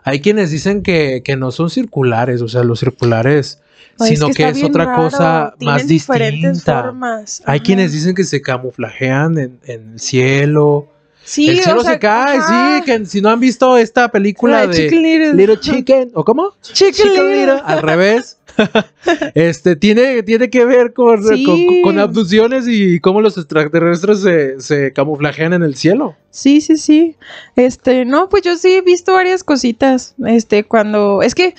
Hay 0.04 0.22
quienes 0.22 0.52
dicen 0.52 0.84
que, 0.84 1.22
que 1.24 1.36
no 1.36 1.52
son 1.52 1.70
circulares, 1.70 2.42
o 2.42 2.48
sea, 2.48 2.64
los 2.64 2.80
circulares, 2.80 3.62
sino 4.00 4.30
que, 4.30 4.48
es 4.48 4.64
otra 4.64 4.86
raro, 4.86 5.04
cosa 5.04 5.54
más 5.60 5.88
distinta. 5.88 6.84
formas. 6.84 7.42
Hay 7.46 7.60
quienes 7.60 7.92
dicen 7.92 8.16
que 8.16 8.24
se 8.24 8.42
camuflajean 8.42 9.38
en, 9.38 9.60
en 9.66 9.94
el 9.94 10.00
cielo. 10.00 10.88
Sí, 11.28 11.50
el 11.50 11.60
cielo 11.60 11.82
o 11.82 11.84
sea, 11.84 11.92
se 11.94 12.00
cae, 12.00 12.38
ajá. 12.38 12.78
sí, 12.78 12.86
que 12.86 13.06
si 13.06 13.20
no 13.20 13.28
han 13.30 13.42
visto 13.42 13.76
esta 13.76 14.10
película 14.10 14.62
La 14.62 14.68
de 14.68 14.78
Chicken 14.78 15.04
Little. 15.04 15.34
Little 15.34 15.60
Chicken, 15.60 16.12
¿o 16.14 16.24
cómo? 16.24 16.54
Chicken 16.62 17.14
Little. 17.14 17.62
al 17.66 17.82
revés. 17.82 18.38
este 19.36 19.76
tiene, 19.76 20.24
tiene 20.24 20.50
que 20.50 20.64
ver 20.64 20.94
con, 20.94 21.22
Sí. 21.22 21.44
con, 21.44 21.82
con 21.84 22.00
abducciones 22.00 22.66
y 22.70 23.02
cómo 23.02 23.20
los 23.20 23.38
extraterrestres 23.38 24.22
se, 24.22 24.62
se 24.62 24.94
camuflajean 24.94 25.52
en 25.52 25.64
el 25.64 25.76
cielo. 25.76 26.16
Sí, 26.32 26.62
sí, 26.62 26.78
sí. 26.78 27.18
Este, 27.58 28.06
no, 28.06 28.30
pues 28.30 28.44
yo 28.44 28.56
sí 28.56 28.76
he 28.76 28.82
visto 28.82 29.12
varias 29.12 29.44
cositas. 29.44 30.16
Este, 30.26 30.64
cuando. 30.64 31.22
Es 31.24 31.36
que 31.36 31.56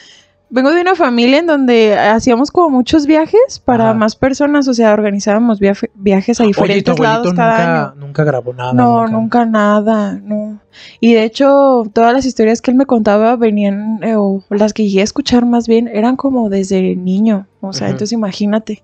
vengo 0.51 0.71
de 0.73 0.81
una 0.81 0.95
familia 0.95 1.39
en 1.39 1.47
donde 1.47 1.99
hacíamos 1.99 2.51
como 2.51 2.71
muchos 2.71 3.07
viajes 3.07 3.61
para 3.65 3.93
más 3.95 4.17
personas. 4.17 4.67
O 4.69 4.75
sea, 4.75 4.93
organizábamos 4.93 5.59
viaje- 5.61 5.91
viajes 5.95 6.41
a 6.41 6.43
Oye, 6.45 6.49
diferentes 6.49 6.89
abuelito 6.89 7.03
lados 7.03 7.35
cada 7.35 7.59
nunca, 7.59 7.83
año. 7.91 7.95
nunca 8.07 8.25
grabó 8.25 8.53
nada. 8.55 8.73
No, 8.73 9.07
nunca 9.09 9.45
nada, 9.45 10.19
no. 10.23 10.61
Y 11.01 11.15
de 11.15 11.25
hecho, 11.25 11.85
todas 11.93 12.13
las 12.13 12.25
historias 12.25 12.63
que 12.63 12.71
él 12.71 12.77
me 12.77 12.87
contaba 12.87 13.37
venían, 13.37 14.01
eh, 14.03 14.15
o 14.17 14.43
las 14.51 14.73
que 14.73 14.85
llegué 14.85 15.01
a 15.01 15.05
escuchar 15.05 15.45
más 15.45 15.67
bien, 15.69 15.89
eran 15.89 16.17
como 16.17 16.49
desde 16.49 16.97
niño. 16.97 17.47
O 17.61 17.73
sea, 17.73 17.87
entonces 17.89 18.13
imagínate, 18.13 18.83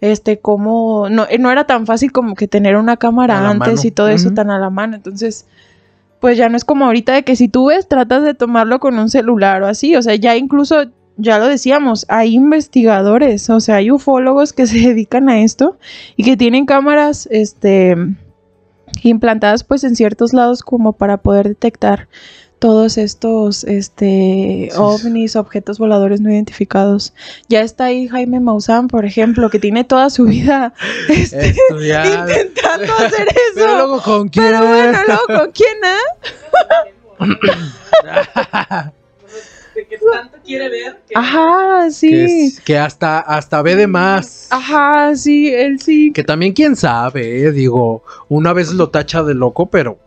este, 0.00 0.38
cómo, 0.38 1.08
no, 1.10 1.26
eh, 1.28 1.38
no 1.38 1.50
era 1.50 1.64
tan 1.64 1.86
fácil 1.86 2.10
como 2.12 2.34
que 2.34 2.48
tener 2.48 2.76
una 2.76 2.96
cámara 2.96 3.48
antes 3.48 3.68
mano. 3.76 3.80
y 3.84 3.90
todo 3.90 4.08
eso 4.08 4.30
tan 4.32 4.50
a 4.50 4.58
la 4.58 4.70
mano. 4.70 4.96
Entonces, 4.96 5.46
pues 6.20 6.36
ya 6.36 6.48
no 6.48 6.56
es 6.56 6.64
como 6.64 6.84
ahorita 6.84 7.14
de 7.14 7.24
que 7.24 7.36
si 7.36 7.48
tú 7.48 7.66
ves, 7.66 7.88
tratas 7.88 8.22
de 8.22 8.34
tomarlo 8.34 8.78
con 8.78 8.98
un 8.98 9.08
celular 9.08 9.62
o 9.62 9.66
así. 9.66 9.96
O 9.96 10.02
sea, 10.02 10.14
ya 10.14 10.36
incluso, 10.36 10.84
ya 11.16 11.38
lo 11.38 11.48
decíamos, 11.48 12.06
hay 12.08 12.34
investigadores, 12.34 13.48
o 13.50 13.60
sea, 13.60 13.76
hay 13.76 13.90
ufólogos 13.90 14.52
que 14.52 14.66
se 14.68 14.78
dedican 14.78 15.28
a 15.28 15.40
esto 15.40 15.78
y 16.16 16.24
que 16.24 16.36
tienen 16.36 16.66
cámaras, 16.66 17.26
este 17.30 17.96
implantadas 19.02 19.62
pues 19.62 19.84
en 19.84 19.94
ciertos 19.94 20.32
lados 20.32 20.62
como 20.62 20.94
para 20.94 21.18
poder 21.18 21.48
detectar 21.48 22.08
todos 22.60 22.98
estos 22.98 23.64
este 23.64 24.68
Sí. 24.70 24.76
ovnis, 24.76 25.34
objetos 25.34 25.78
voladores 25.78 26.20
no 26.20 26.30
identificados. 26.30 27.12
Ya 27.48 27.62
está 27.62 27.86
ahí 27.86 28.06
Jaime 28.06 28.38
Maussan, 28.38 28.86
por 28.86 29.04
ejemplo, 29.04 29.50
que 29.50 29.58
tiene 29.58 29.82
toda 29.82 30.10
su 30.10 30.26
vida 30.26 30.72
este, 31.08 31.48
intentando 31.48 32.92
hacer 32.98 33.28
eso. 33.28 33.54
Pero 33.54 33.74
luego 33.76 34.02
con 34.02 34.28
quién. 34.28 34.44
Pero 34.46 34.66
bueno, 34.66 34.98
luego 35.06 35.22
con 35.26 35.50
quién, 35.52 35.76
ah? 35.82 35.98
de 39.74 39.86
que 39.86 39.98
tanto 40.12 40.38
quiere 40.44 40.68
ver 40.68 41.00
que 41.08 41.14
Ajá, 41.16 41.84
que, 41.86 41.90
sí. 41.92 42.14
es- 42.48 42.60
que 42.60 42.78
hasta, 42.78 43.20
hasta 43.20 43.62
ve 43.62 43.76
de 43.76 43.86
más. 43.86 44.48
Ajá, 44.50 45.14
sí, 45.16 45.52
él 45.52 45.80
sí. 45.80 46.12
Que 46.12 46.24
también 46.24 46.52
quién 46.52 46.76
sabe, 46.76 47.44
eh, 47.44 47.52
digo, 47.52 48.02
una 48.28 48.52
vez 48.52 48.72
lo 48.72 48.90
tacha 48.90 49.22
de 49.22 49.34
loco, 49.34 49.66
pero 49.66 49.98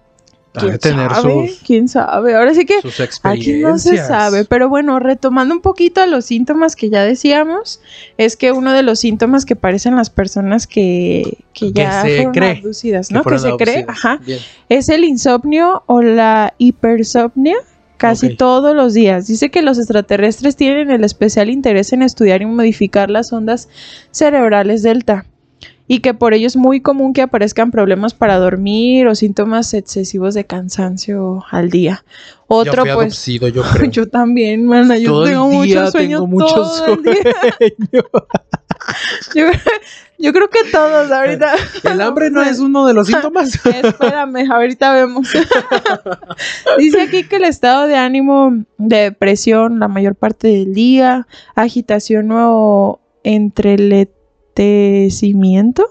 ¿Quién 0.53 0.77
tener 0.77 1.09
sabe? 1.09 1.47
sus, 1.47 1.59
¿Quién 1.59 1.87
sabe? 1.87 2.35
Ahora 2.35 2.53
sí 2.53 2.65
que 2.65 2.75
Aquí 3.23 3.53
no 3.53 3.77
se 3.79 3.97
sabe, 3.97 4.45
pero 4.45 4.69
bueno, 4.69 4.99
retomando 4.99 5.55
un 5.55 5.61
poquito 5.61 6.05
los 6.05 6.25
síntomas 6.25 6.75
que 6.75 6.89
ya 6.89 7.03
decíamos, 7.03 7.81
es 8.17 8.37
que 8.37 8.51
uno 8.51 8.71
de 8.71 8.83
los 8.83 8.99
síntomas 8.99 9.45
que 9.45 9.55
parecen 9.55 9.95
las 9.95 10.09
personas 10.09 10.67
que, 10.67 11.39
que 11.53 11.73
Que 11.73 11.73
ya 11.73 12.03
se 12.03 12.15
fueron 12.15 12.33
cree 12.33 12.57
abducidas, 12.57 13.07
Que 13.07 13.13
¿no? 13.15 13.23
Que, 13.23 13.39
se 13.39 13.51
cree, 13.53 13.85
ajá, 13.87 14.19
Bien. 14.25 14.39
es 14.69 14.89
el 14.89 15.03
insomnio 15.03 15.83
o 15.87 16.01
la 16.01 16.53
hipersomnia 16.59 17.57
casi 17.97 18.35
todos 18.35 18.75
los 18.75 18.93
días. 18.93 19.27
Dice 19.27 19.49
que 19.49 19.61
los 19.61 19.77
extraterrestres 19.79 20.57
tienen 20.57 20.91
el 20.91 21.03
especial 21.05 21.49
interés 21.49 21.93
en 21.93 22.01
estudiar 22.01 22.41
y 22.41 22.45
modificar 22.45 23.09
las 23.09 23.31
ondas 23.31 23.69
cerebrales 24.11 24.83
delta. 24.83 25.25
Y 25.87 25.99
que 25.99 26.13
por 26.13 26.33
ello 26.33 26.47
es 26.47 26.55
muy 26.55 26.79
común 26.79 27.13
que 27.13 27.21
aparezcan 27.21 27.71
problemas 27.71 28.13
para 28.13 28.37
dormir 28.37 29.07
o 29.07 29.15
síntomas 29.15 29.73
excesivos 29.73 30.33
de 30.33 30.45
cansancio 30.45 31.43
al 31.51 31.69
día. 31.69 32.05
Otro, 32.47 32.85
yo 32.85 32.93
fui 32.95 33.05
pues, 33.05 33.53
yo 33.53 33.63
creo. 33.73 33.91
yo 33.91 34.07
también, 34.07 34.65
mana, 34.65 34.97
yo 34.97 35.11
Todo 35.11 35.25
tengo 35.25 35.49
mucho 35.49 35.91
sueño 35.91 36.17
tengo 36.17 36.27
mucho 36.27 36.55
todo 36.55 36.93
el 36.93 37.03
día. 37.03 38.03
Yo, 39.35 39.45
yo 40.19 40.33
creo 40.33 40.49
que 40.49 40.59
todos 40.71 41.11
ahorita. 41.11 41.55
El 41.83 42.01
hambre 42.01 42.29
no 42.29 42.41
es 42.41 42.59
uno 42.59 42.85
de 42.85 42.93
los 42.93 43.07
síntomas. 43.07 43.55
Espérame, 43.65 44.49
ahorita 44.49 44.93
vemos. 44.93 45.29
Dice 46.77 47.01
aquí 47.01 47.23
que 47.23 47.37
el 47.37 47.45
estado 47.45 47.87
de 47.87 47.95
ánimo 47.95 48.63
de 48.77 48.97
depresión 48.97 49.79
la 49.79 49.87
mayor 49.87 50.15
parte 50.15 50.47
del 50.47 50.73
día, 50.73 51.27
agitación 51.55 52.29
o 52.31 52.99
entreletecimiento, 54.53 55.85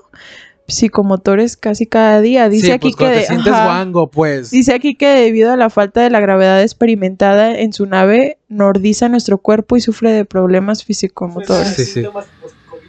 psicomotores 0.67 1.57
casi 1.57 1.87
cada 1.87 2.21
día. 2.21 2.49
Dice 2.49 2.67
sí, 2.67 2.73
aquí 2.73 2.93
pues 2.97 2.97
que 2.97 3.21
te 3.21 3.27
sientes 3.27 3.53
ajá. 3.53 3.65
guango, 3.65 4.11
pues. 4.11 4.51
Dice 4.51 4.75
aquí 4.75 4.95
que 4.95 5.09
debido 5.09 5.53
a 5.53 5.57
la 5.57 5.71
falta 5.71 6.01
de 6.01 6.11
la 6.11 6.21
gravedad 6.21 6.63
experimentada 6.63 7.59
en 7.59 7.73
su 7.73 7.87
nave, 7.87 8.39
nordiza 8.49 9.09
nuestro 9.09 9.39
cuerpo 9.39 9.77
y 9.77 9.81
sufre 9.81 10.13
de 10.13 10.25
problemas 10.25 10.85
físico-motores. 10.85 11.75
Sí, 11.75 11.85
sí. 11.85 12.05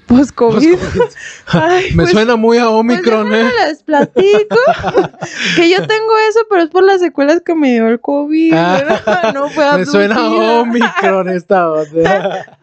post-COVID. 0.07 0.77
Ay, 1.47 1.91
Me 1.91 2.03
pues, 2.03 2.12
suena 2.12 2.36
muy 2.36 2.57
a 2.57 2.65
pues 2.65 2.73
Omicron, 2.73 3.33
¿eh? 3.33 3.38
déjame 3.38 3.67
les 3.67 3.83
platico 3.83 4.57
que 5.55 5.69
yo 5.69 5.77
tengo 5.88 6.17
eso, 6.29 6.41
pero 6.49 6.63
es 6.63 6.69
por 6.69 6.83
las 6.83 6.99
secuelas 6.99 7.41
que 7.43 7.55
me 7.55 7.73
dio 7.73 7.88
el 7.88 7.99
COVID. 7.99 8.53
Ah, 8.53 9.31
no 9.33 9.49
fue 9.49 9.65
Me 9.77 9.86
suena 9.86 10.15
a. 10.15 10.62
Omicron 10.62 11.29
esta 11.29 11.71
onda. 11.71 12.59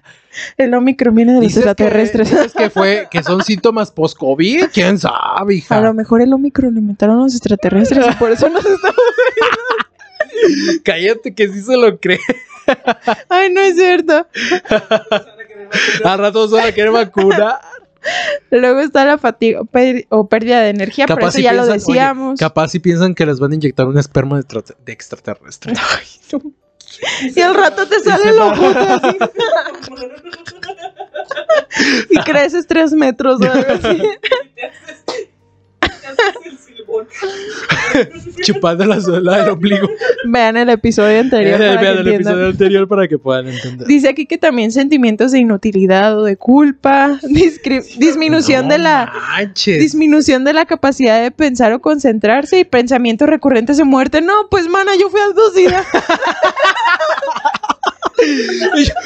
El 0.57 0.75
Omicron 0.75 1.15
viene 1.15 1.33
de 1.35 1.41
los 1.43 1.53
que, 1.53 1.59
extraterrestres. 1.59 2.31
dices 2.31 2.53
que 2.53 2.71
fue, 2.71 3.09
que 3.11 3.23
son 3.23 3.43
síntomas 3.43 3.91
post-COVID. 3.91 4.67
¿Quién 4.73 4.99
sabe, 4.99 5.57
hija? 5.57 5.77
A 5.77 5.81
lo 5.81 5.95
mejor 5.95 6.23
el 6.23 6.33
Omicron 6.33 6.75
lo 6.75 6.81
inventaron 6.81 7.19
los 7.19 7.35
extraterrestres 7.35 8.07
y 8.11 8.15
por 8.17 8.31
eso 8.31 8.49
nos 8.49 8.65
estamos... 8.65 8.97
Cállate 10.85 11.35
que 11.35 11.49
sí 11.49 11.61
se 11.61 11.77
lo 11.77 11.99
cree. 11.99 12.21
Ay, 13.29 13.53
no 13.53 13.61
es 13.61 13.75
cierto. 13.75 14.27
A 16.05 16.17
rato 16.17 16.49
se 16.49 16.55
van 16.55 16.69
a 16.69 16.73
querer 16.73 16.91
vacunar. 16.93 17.61
Luego 18.51 18.81
está 18.81 19.05
la 19.05 19.19
fatiga 19.19 19.61
o 20.09 20.29
pérdida 20.29 20.63
de 20.63 20.71
energía, 20.71 21.07
pero 21.07 21.29
eso 21.29 21.33
si 21.37 21.43
ya 21.43 21.53
lo 21.53 21.65
piensan- 21.65 21.71
oye, 21.71 21.79
decíamos. 21.93 22.41
capaz 22.41 22.69
si 22.69 22.79
piensan 22.79 23.15
que 23.15 23.27
les 23.27 23.39
van 23.39 23.53
a 23.53 23.55
inyectar 23.57 23.87
un 23.87 23.99
esperma 23.99 24.41
de, 24.41 24.63
de 24.87 24.93
extraterrestre. 24.93 25.75
Y 27.35 27.41
al 27.41 27.55
rato 27.55 27.87
te 27.87 28.01
sale 28.01 28.31
el 28.31 28.41
ojo 28.41 28.67
así. 28.67 29.17
y 32.11 32.19
creces 32.23 32.67
tres 32.67 32.93
metros 32.93 33.41
o 33.41 33.45
algo 33.51 33.73
así. 33.73 34.03
Te 34.55 34.67
haces- 34.67 35.05
te 35.81 36.07
haces 36.07 36.35
el 36.45 36.59
Chupando 38.43 38.85
la 38.87 39.01
suela 39.01 39.39
del 39.39 39.51
ombligo. 39.51 39.89
Vean 40.25 40.57
el 40.57 40.69
episodio 40.71 41.21
anterior. 41.21 41.59
para 41.59 41.71
que 41.77 41.83
Vean 41.83 41.93
el 41.93 41.99
entiendan. 41.99 42.15
episodio 42.33 42.47
anterior 42.47 42.89
para 42.89 43.09
que 43.09 43.19
puedan 43.19 43.49
entender. 43.49 43.87
Dice 43.87 44.09
aquí 44.09 44.27
que 44.27 44.39
también 44.39 44.73
sentimientos 44.73 45.33
de 45.33 45.39
inutilidad 45.41 46.19
o 46.19 46.25
de 46.25 46.37
culpa, 46.37 47.19
disminución 47.99 48.69
de 48.69 48.79
la 48.79 49.13
Manches. 49.37 49.79
disminución 49.81 50.45
de 50.45 50.53
la 50.53 50.67
capacidad 50.67 51.23
de 51.23 51.31
pensar 51.31 51.73
o 51.73 51.81
concentrarse 51.81 52.59
y 52.61 52.65
pensamientos 52.65 53.29
recurrentes 53.29 53.77
de 53.77 53.85
muerte. 53.85 54.21
No, 54.21 54.49
pues 54.51 54.69
mana, 54.69 54.93
yo 55.01 55.09
fui 55.11 55.21
abducida. 55.21 55.85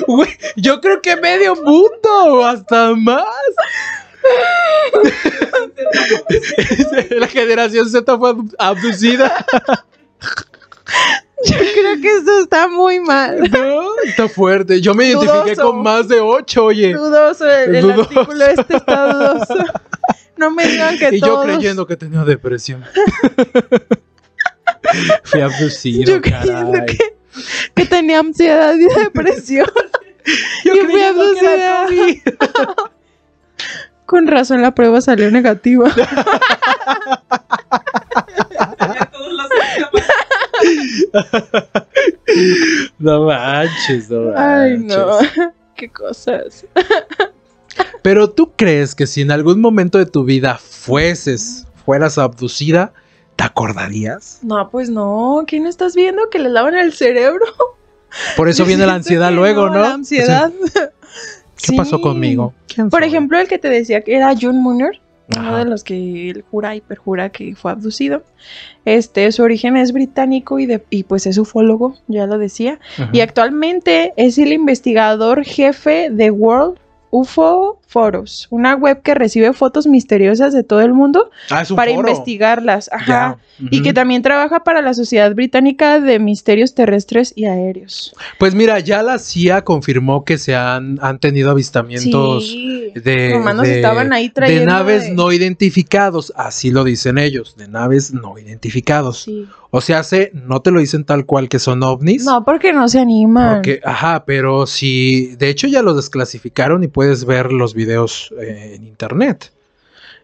Güey, 0.09 0.29
yo 0.57 0.81
creo 0.81 1.01
que 1.01 1.15
medio 1.17 1.55
mundo, 1.55 2.45
hasta 2.45 2.95
más. 2.97 3.25
La 7.11 7.27
generación 7.29 7.89
Z 7.89 8.19
fue 8.19 8.31
abdu- 8.33 8.55
abducida. 8.59 9.45
Yo 11.47 11.57
creo 11.59 12.01
que 12.01 12.17
esto 12.19 12.39
está 12.41 12.69
muy 12.69 13.01
mal. 13.01 13.51
No, 13.51 13.83
está 14.05 14.29
fuerte. 14.29 14.81
Yo 14.81 14.95
me 14.95 15.07
identifiqué 15.09 15.57
con 15.57 15.83
más 15.83 16.07
de 16.09 16.21
ocho, 16.21 16.67
oye. 16.67 16.95
Dudoso, 16.95 17.49
el, 17.51 17.75
el 17.75 17.83
Dudoso. 17.83 18.03
artículo 18.03 18.45
este 18.47 18.77
está 18.77 19.13
dudoso. 19.13 19.57
No 20.37 20.51
me 20.51 20.67
digan 20.67 20.99
que 20.99 21.11
Y 21.17 21.21
yo 21.21 21.43
creyendo 21.43 21.87
que 21.87 21.97
tenía 21.97 22.25
depresión. 22.25 22.85
Fui 25.25 25.41
abducido, 25.41 26.05
yo 26.15 26.21
creyendo 26.23 26.73
caray. 26.73 26.87
que, 26.87 26.99
que 27.75 27.87
tenía 27.87 28.21
ansiedad 28.21 28.75
y 28.75 28.87
depresión. 29.01 29.67
Yo 30.65 30.75
y 30.75 30.79
fui 30.81 31.03
abducida. 31.03 31.87
Con 34.07 34.27
razón 34.27 34.61
la 34.63 34.75
prueba 34.75 35.01
salió 35.01 35.31
negativa. 35.31 35.91
No 42.99 43.25
manches, 43.27 44.11
no 44.11 44.33
Ay, 44.37 44.79
manches. 44.79 44.97
no. 44.99 45.19
Qué 45.77 45.89
cosas. 45.91 46.65
Pero 48.03 48.31
tú 48.31 48.53
crees 48.57 48.95
que 48.95 49.07
si 49.07 49.23
en 49.23 49.31
algún 49.31 49.61
momento 49.61 49.99
de 49.99 50.07
tu 50.07 50.25
vida 50.25 50.59
fueses, 50.59 51.67
fueras 51.85 52.19
abducida, 52.19 52.93
¿te 53.37 53.45
acordarías? 53.45 54.39
No, 54.43 54.71
pues 54.71 54.89
no. 54.91 55.45
¿Quién 55.47 55.67
estás 55.67 55.95
viendo 55.95 56.31
que 56.31 56.39
le 56.39 56.49
lavan 56.51 56.75
el 56.77 56.93
cerebro? 56.93 57.45
Por 58.37 58.49
eso 58.49 58.65
viene 58.67 58.87
la 58.87 58.95
ansiedad 58.95 59.33
luego, 59.33 59.69
¿no? 59.69 59.81
La 59.83 59.95
ansiedad. 59.95 60.53
O 60.63 60.67
sea, 60.69 60.91
¿Qué 61.71 61.77
pasó 61.77 62.01
conmigo? 62.01 62.55
¿Quién 62.67 62.91
Por 62.91 63.05
ejemplo, 63.05 63.39
el 63.39 63.49
que 63.49 63.59
te 63.59 63.69
decía 63.69 64.03
que 64.03 64.17
era 64.17 64.35
John 64.41 64.61
Munger, 64.63 65.01
uno 65.37 65.57
de 65.57 65.65
los 65.65 65.85
que 65.85 66.31
él 66.31 66.45
jura 66.51 66.77
y 66.77 66.81
perjura 66.81 67.31
que 67.31 67.55
fue 67.55 67.73
abducido. 67.73 68.23
Este, 68.85 69.31
su 69.33 69.43
origen 69.43 69.77
es 69.77 69.93
británico 69.93 70.59
y, 70.59 70.67
de, 70.67 70.85
y 70.91 71.05
pues 71.05 71.27
es 71.27 71.39
ufólogo, 71.39 71.97
ya 72.09 72.27
lo 72.27 72.39
decía. 72.39 72.79
Y 73.13 73.21
actualmente 73.21 74.13
es 74.17 74.37
el 74.39 74.53
investigador 74.53 75.45
jefe 75.45 76.11
de 76.11 76.31
World 76.31 76.79
UFO 77.17 77.81
Photos, 77.87 78.49
una 78.51 78.75
web 78.75 79.03
que 79.03 79.15
recibe 79.15 79.53
fotos 79.53 79.87
misteriosas 79.87 80.53
de 80.53 80.65
todo 80.65 80.81
el 80.81 80.93
mundo 80.93 81.31
Ah, 81.49 81.63
para 81.77 81.95
foro. 81.95 82.09
investigarlas. 82.09 82.91
Ajá. 82.93 83.39
Y 83.71 83.83
que 83.83 83.93
también 83.93 84.21
trabaja 84.23 84.65
para 84.65 84.83
la 84.83 84.95
Sociedad 84.95 85.33
Británica 85.33 86.01
de 86.01 86.19
Misterios 86.19 86.75
Terrestres 86.75 87.33
y 87.37 87.45
Aéreos. 87.45 88.13
Pues 88.41 88.53
mira, 88.57 88.81
ya 88.81 89.01
la 89.05 89.21
CIA 89.21 89.63
confirmó 89.63 90.25
que 90.25 90.39
se 90.39 90.57
han, 90.57 90.99
han 91.03 91.21
tenido 91.21 91.53
avistamientos 91.53 92.49
Sí. 92.49 92.91
de, 92.97 93.31
Nomás 93.31 93.55
nos 93.55 93.67
de- 93.69 93.77
estaban 93.77 94.13
ahí 94.13 94.27
de 94.27 94.35
trayendo 94.35 94.73
naves 94.73 95.05
de- 95.05 95.13
no 95.15 95.31
identificados, 95.31 96.33
así 96.37 96.73
lo 96.73 96.83
dicen 96.83 97.17
ellos, 97.19 97.55
de 97.57 97.69
naves 97.69 98.13
no 98.13 98.37
identificados. 98.41 99.23
Sí. 99.23 99.47
O 99.77 99.81
sea, 99.81 100.05
se, 100.05 100.31
no 100.35 100.63
te 100.63 100.71
lo 100.71 100.79
dicen 100.79 101.03
tal 101.03 101.27
cual 101.27 101.49
que 101.49 101.59
son 101.59 101.83
ovnis. 101.83 102.25
No, 102.25 102.45
porque 102.45 102.73
no 102.73 102.89
se 102.89 103.01
animan. 103.01 103.57
Porque, 103.57 103.81
ajá, 103.83 104.25
pero 104.25 104.69
si, 104.69 105.35
de 105.35 105.49
hecho 105.49 105.67
ya 105.67 105.83
los 105.83 105.97
desclasificaron 105.97 106.85
y 106.85 106.87
puedes 106.87 107.25
ver 107.25 107.53
los 107.53 107.75
videos 107.75 108.33
eh, 108.41 108.75
en 108.77 108.85
internet. 108.85 109.53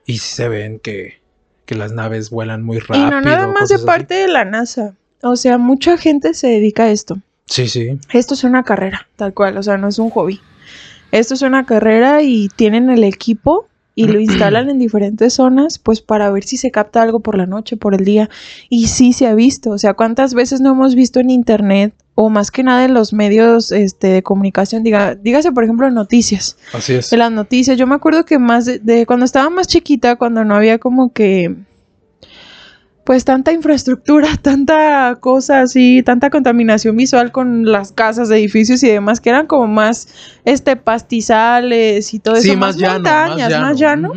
Y 0.07 0.19
se 0.19 0.49
ven 0.49 0.79
que, 0.79 1.21
que 1.67 1.75
las 1.75 1.91
naves 1.91 2.31
vuelan 2.31 2.63
muy 2.63 2.77
y 2.77 2.79
rápido. 2.79 3.11
no 3.11 3.21
nada 3.23 3.49
más 3.49 3.71
de 3.71 3.75
así. 3.75 3.85
parte 3.85 4.15
de 4.15 4.29
la 4.29 4.45
NASA. 4.45 4.95
O 5.21 5.35
sea, 5.35 5.59
mucha 5.59 5.99
gente 5.99 6.33
se 6.35 6.47
dedica 6.47 6.85
a 6.85 6.93
esto. 6.93 7.19
Sí, 7.47 7.67
sí. 7.67 7.99
Esto 8.13 8.35
es 8.35 8.45
una 8.45 8.63
carrera, 8.63 9.09
tal 9.17 9.35
cual, 9.35 9.57
o 9.57 9.65
sea, 9.65 9.77
no 9.77 9.89
es 9.89 9.99
un 9.99 10.11
hobby. 10.11 10.41
Esto 11.11 11.35
es 11.35 11.43
una 11.43 11.67
carrera 11.67 12.23
y 12.23 12.51
tienen 12.55 12.89
el 12.89 13.03
equipo 13.03 13.67
y 13.95 14.07
lo 14.07 14.21
instalan 14.21 14.71
en 14.71 14.79
diferentes 14.79 15.35
zonas, 15.35 15.79
pues 15.79 16.01
para 16.01 16.31
ver 16.31 16.45
si 16.45 16.57
se 16.57 16.71
capta 16.71 17.03
algo 17.03 17.21
por 17.21 17.37
la 17.37 17.47
noche, 17.47 17.77
por 17.77 17.95
el 17.95 18.05
día. 18.05 18.31
Y 18.69 18.87
sí 18.87 19.13
se 19.13 19.27
ha 19.27 19.35
visto, 19.35 19.71
o 19.71 19.79
sea, 19.79 19.95
cuántas 19.95 20.35
veces 20.35 20.61
no 20.61 20.71
hemos 20.71 20.95
visto 20.95 21.21
en 21.21 21.31
internet 21.31 21.93
o 22.15 22.29
más 22.29 22.51
que 22.51 22.63
nada 22.63 22.85
en 22.85 22.95
los 22.95 23.13
medios 23.13 23.73
este, 23.73 24.09
de 24.09 24.23
comunicación, 24.23 24.83
diga, 24.83 25.15
dígase 25.15 25.53
por 25.53 25.65
ejemplo 25.65 25.87
en 25.87 25.95
noticias, 25.95 26.57
Así 26.73 26.95
es. 26.95 27.13
en 27.13 27.19
las 27.19 27.33
noticias. 27.33 27.79
Yo 27.79 27.87
me 27.87 27.95
acuerdo 27.95 28.25
que 28.25 28.39
más 28.39 28.65
de, 28.67 28.79
de 28.79 29.07
cuando 29.07 29.25
estaba 29.25 29.49
más 29.51 29.67
chiquita, 29.67 30.17
cuando 30.17 30.45
no 30.45 30.55
había 30.55 30.79
como 30.79 31.13
que 31.13 31.57
pues 33.05 33.25
tanta 33.25 33.53
infraestructura, 33.53 34.29
tanta 34.43 35.17
cosa 35.21 35.63
así, 35.63 36.03
tanta 36.05 36.31
contaminación 36.31 36.97
visual 36.97 37.33
con 37.33 37.65
las 37.71 37.93
casas, 37.93 38.31
edificios 38.31 38.83
y 38.83 38.89
demás, 38.89 39.21
que 39.21 39.31
eran 39.31 39.47
como 39.47 39.67
más 39.67 40.09
este 40.45 40.77
pastizales 40.77 42.15
y 42.15 42.19
todo 42.19 42.37
Sí, 42.37 42.51
eso, 42.51 42.59
más 42.59 42.77
llano, 42.77 42.95
montañas, 42.95 43.61
más 43.61 43.79
llano, 43.79 44.13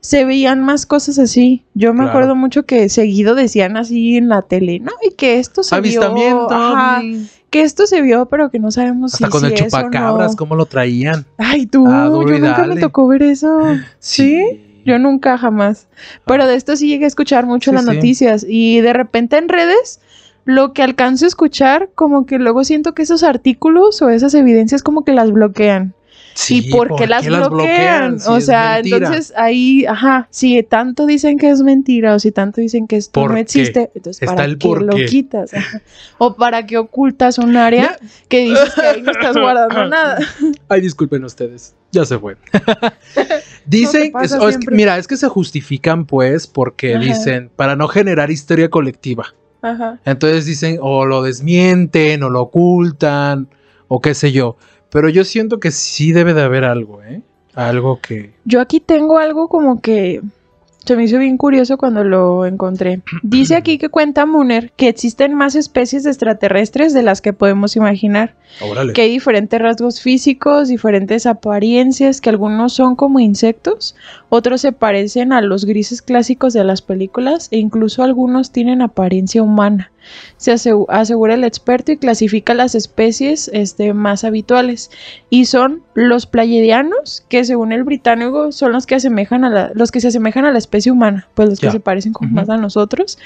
se 0.00 0.24
veían 0.24 0.62
más 0.62 0.84
cosas 0.86 1.18
así. 1.18 1.64
Yo 1.74 1.92
me 1.94 2.00
Claro. 2.00 2.10
acuerdo 2.10 2.36
mucho 2.36 2.64
que 2.64 2.88
seguido 2.88 3.34
decían 3.34 3.76
así 3.76 4.16
en 4.16 4.28
la 4.28 4.42
tele, 4.42 4.78
no, 4.80 4.92
y 5.02 5.14
que 5.14 5.38
esto 5.38 5.62
se 5.62 5.74
Avistamiento. 5.74 6.48
vio, 6.48 6.52
ajá, 6.56 7.02
que 7.50 7.62
esto 7.62 7.86
se 7.86 8.02
vio, 8.02 8.26
pero 8.26 8.50
que 8.50 8.58
no 8.58 8.70
sabemos 8.70 9.14
Hasta 9.14 9.26
si, 9.26 9.30
con 9.30 9.40
si 9.40 9.46
el 9.46 9.52
es 9.54 9.60
o 9.62 9.64
chupacabras, 9.66 10.32
no. 10.32 10.36
¿cómo 10.36 10.56
lo 10.56 10.66
traían? 10.66 11.24
Ay, 11.38 11.66
tú, 11.66 11.86
Ah, 11.88 12.08
yo 12.10 12.38
nunca 12.38 12.66
me 12.66 12.76
tocó 12.76 13.06
ver 13.08 13.22
eso. 13.22 13.48
¿Sí? 14.00 14.63
Yo 14.84 14.98
nunca 14.98 15.38
jamás. 15.38 15.88
Pero 16.26 16.46
de 16.46 16.54
esto 16.54 16.76
sí 16.76 16.88
llegué 16.88 17.04
a 17.04 17.08
escuchar 17.08 17.46
mucho 17.46 17.70
en 17.70 17.76
las 17.76 17.84
sí. 17.84 17.94
noticias. 17.94 18.46
Y 18.48 18.80
de 18.80 18.92
repente 18.92 19.36
en 19.36 19.48
redes, 19.48 20.00
lo 20.44 20.72
que 20.72 20.82
alcanzo 20.82 21.24
a 21.24 21.28
escuchar, 21.28 21.90
como 21.94 22.26
que 22.26 22.38
luego 22.38 22.64
siento 22.64 22.94
que 22.94 23.02
esos 23.02 23.22
artículos 23.22 24.02
o 24.02 24.10
esas 24.10 24.34
evidencias 24.34 24.82
como 24.82 25.04
que 25.04 25.12
las 25.12 25.30
bloquean. 25.30 25.94
Sí, 26.34 26.64
¿Y 26.66 26.70
por 26.72 26.96
qué 26.96 27.06
las 27.06 27.24
bloquean? 27.26 28.18
Si 28.18 28.28
o 28.28 28.40
sea, 28.40 28.80
entonces 28.80 29.32
ahí, 29.36 29.86
ajá, 29.86 30.26
si 30.30 30.60
tanto 30.64 31.06
dicen 31.06 31.38
que 31.38 31.48
es 31.48 31.62
mentira 31.62 32.14
o 32.14 32.18
si 32.18 32.32
tanto 32.32 32.60
dicen 32.60 32.88
que 32.88 32.96
esto 32.96 33.20
¿Por 33.20 33.30
no 33.30 33.36
existe, 33.36 33.90
entonces 33.94 34.22
Está 34.22 34.34
¿para 34.34 34.44
el 34.46 34.58
qué 34.58 34.66
por 34.66 34.82
lo 34.82 34.96
qué. 34.96 35.04
quitas? 35.06 35.54
Ajá. 35.54 35.80
O 36.18 36.34
para 36.34 36.66
qué 36.66 36.76
ocultas 36.76 37.38
un 37.38 37.56
área 37.56 37.96
que 38.28 38.40
dices 38.40 38.74
que 38.74 38.80
ahí 38.80 39.02
no 39.02 39.12
estás 39.12 39.36
guardando 39.36 39.84
nada. 39.88 40.18
Ay, 40.68 40.80
disculpen 40.80 41.22
ustedes. 41.22 41.74
Ya 41.92 42.04
se 42.04 42.18
fue. 42.18 42.36
Dicen, 43.66 44.12
es- 44.22 44.32
es 44.32 44.58
que- 44.58 44.70
mira, 44.70 44.98
es 44.98 45.06
que 45.06 45.16
se 45.16 45.28
justifican 45.28 46.04
pues 46.06 46.46
porque 46.46 46.94
Ajá. 46.94 47.04
dicen, 47.04 47.50
para 47.56 47.76
no 47.76 47.88
generar 47.88 48.30
histeria 48.30 48.68
colectiva. 48.70 49.34
Ajá. 49.62 49.98
Entonces 50.04 50.44
dicen, 50.44 50.78
o 50.82 51.06
lo 51.06 51.22
desmienten, 51.22 52.22
o 52.22 52.30
lo 52.30 52.42
ocultan, 52.42 53.48
o 53.88 54.00
qué 54.00 54.14
sé 54.14 54.32
yo. 54.32 54.56
Pero 54.90 55.08
yo 55.08 55.24
siento 55.24 55.58
que 55.60 55.70
sí 55.70 56.12
debe 56.12 56.34
de 56.34 56.42
haber 56.42 56.64
algo, 56.64 57.02
¿eh? 57.02 57.22
Algo 57.54 58.00
que... 58.00 58.32
Yo 58.44 58.60
aquí 58.60 58.80
tengo 58.80 59.18
algo 59.18 59.48
como 59.48 59.80
que 59.80 60.20
se 60.84 60.96
me 60.96 61.04
hizo 61.04 61.18
bien 61.18 61.38
curioso 61.38 61.78
cuando 61.78 62.04
lo 62.04 62.46
encontré. 62.46 63.00
Dice 63.22 63.56
aquí 63.56 63.78
que 63.78 63.88
cuenta 63.88 64.26
Muner 64.26 64.72
que 64.72 64.88
existen 64.88 65.34
más 65.34 65.54
especies 65.54 66.04
de 66.04 66.10
extraterrestres 66.10 66.92
de 66.92 67.02
las 67.02 67.20
que 67.20 67.32
podemos 67.32 67.76
imaginar, 67.76 68.34
Órale. 68.60 68.92
que 68.92 69.02
hay 69.02 69.10
diferentes 69.10 69.60
rasgos 69.60 70.00
físicos, 70.00 70.68
diferentes 70.68 71.26
apariencias, 71.26 72.20
que 72.20 72.30
algunos 72.30 72.72
son 72.74 72.96
como 72.96 73.20
insectos, 73.20 73.96
otros 74.28 74.60
se 74.60 74.72
parecen 74.72 75.32
a 75.32 75.40
los 75.40 75.64
grises 75.64 76.02
clásicos 76.02 76.52
de 76.52 76.64
las 76.64 76.82
películas 76.82 77.48
e 77.50 77.58
incluso 77.58 78.02
algunos 78.02 78.50
tienen 78.50 78.82
apariencia 78.82 79.42
humana. 79.42 79.90
Se 80.36 80.52
asegu- 80.52 80.86
asegura 80.88 81.34
el 81.34 81.44
experto 81.44 81.92
y 81.92 81.96
clasifica 81.96 82.54
las 82.54 82.74
especies 82.74 83.48
este, 83.52 83.92
más 83.94 84.24
habituales 84.24 84.90
y 85.30 85.46
son 85.46 85.82
los 85.94 86.26
playedianos, 86.26 87.24
que 87.28 87.44
según 87.44 87.72
el 87.72 87.84
británico 87.84 88.52
son 88.52 88.72
los 88.72 88.86
que 88.86 88.94
asemejan 88.96 89.44
a 89.44 89.50
la, 89.50 89.70
los 89.74 89.90
que 89.90 90.00
se 90.00 90.08
asemejan 90.08 90.44
a 90.44 90.52
la 90.52 90.58
especie 90.58 90.92
humana, 90.92 91.28
pues 91.34 91.48
los 91.48 91.60
que 91.60 91.70
se 91.70 91.80
parecen 91.80 92.12
como 92.12 92.30
más 92.30 92.48
a 92.50 92.56
nosotros. 92.56 93.18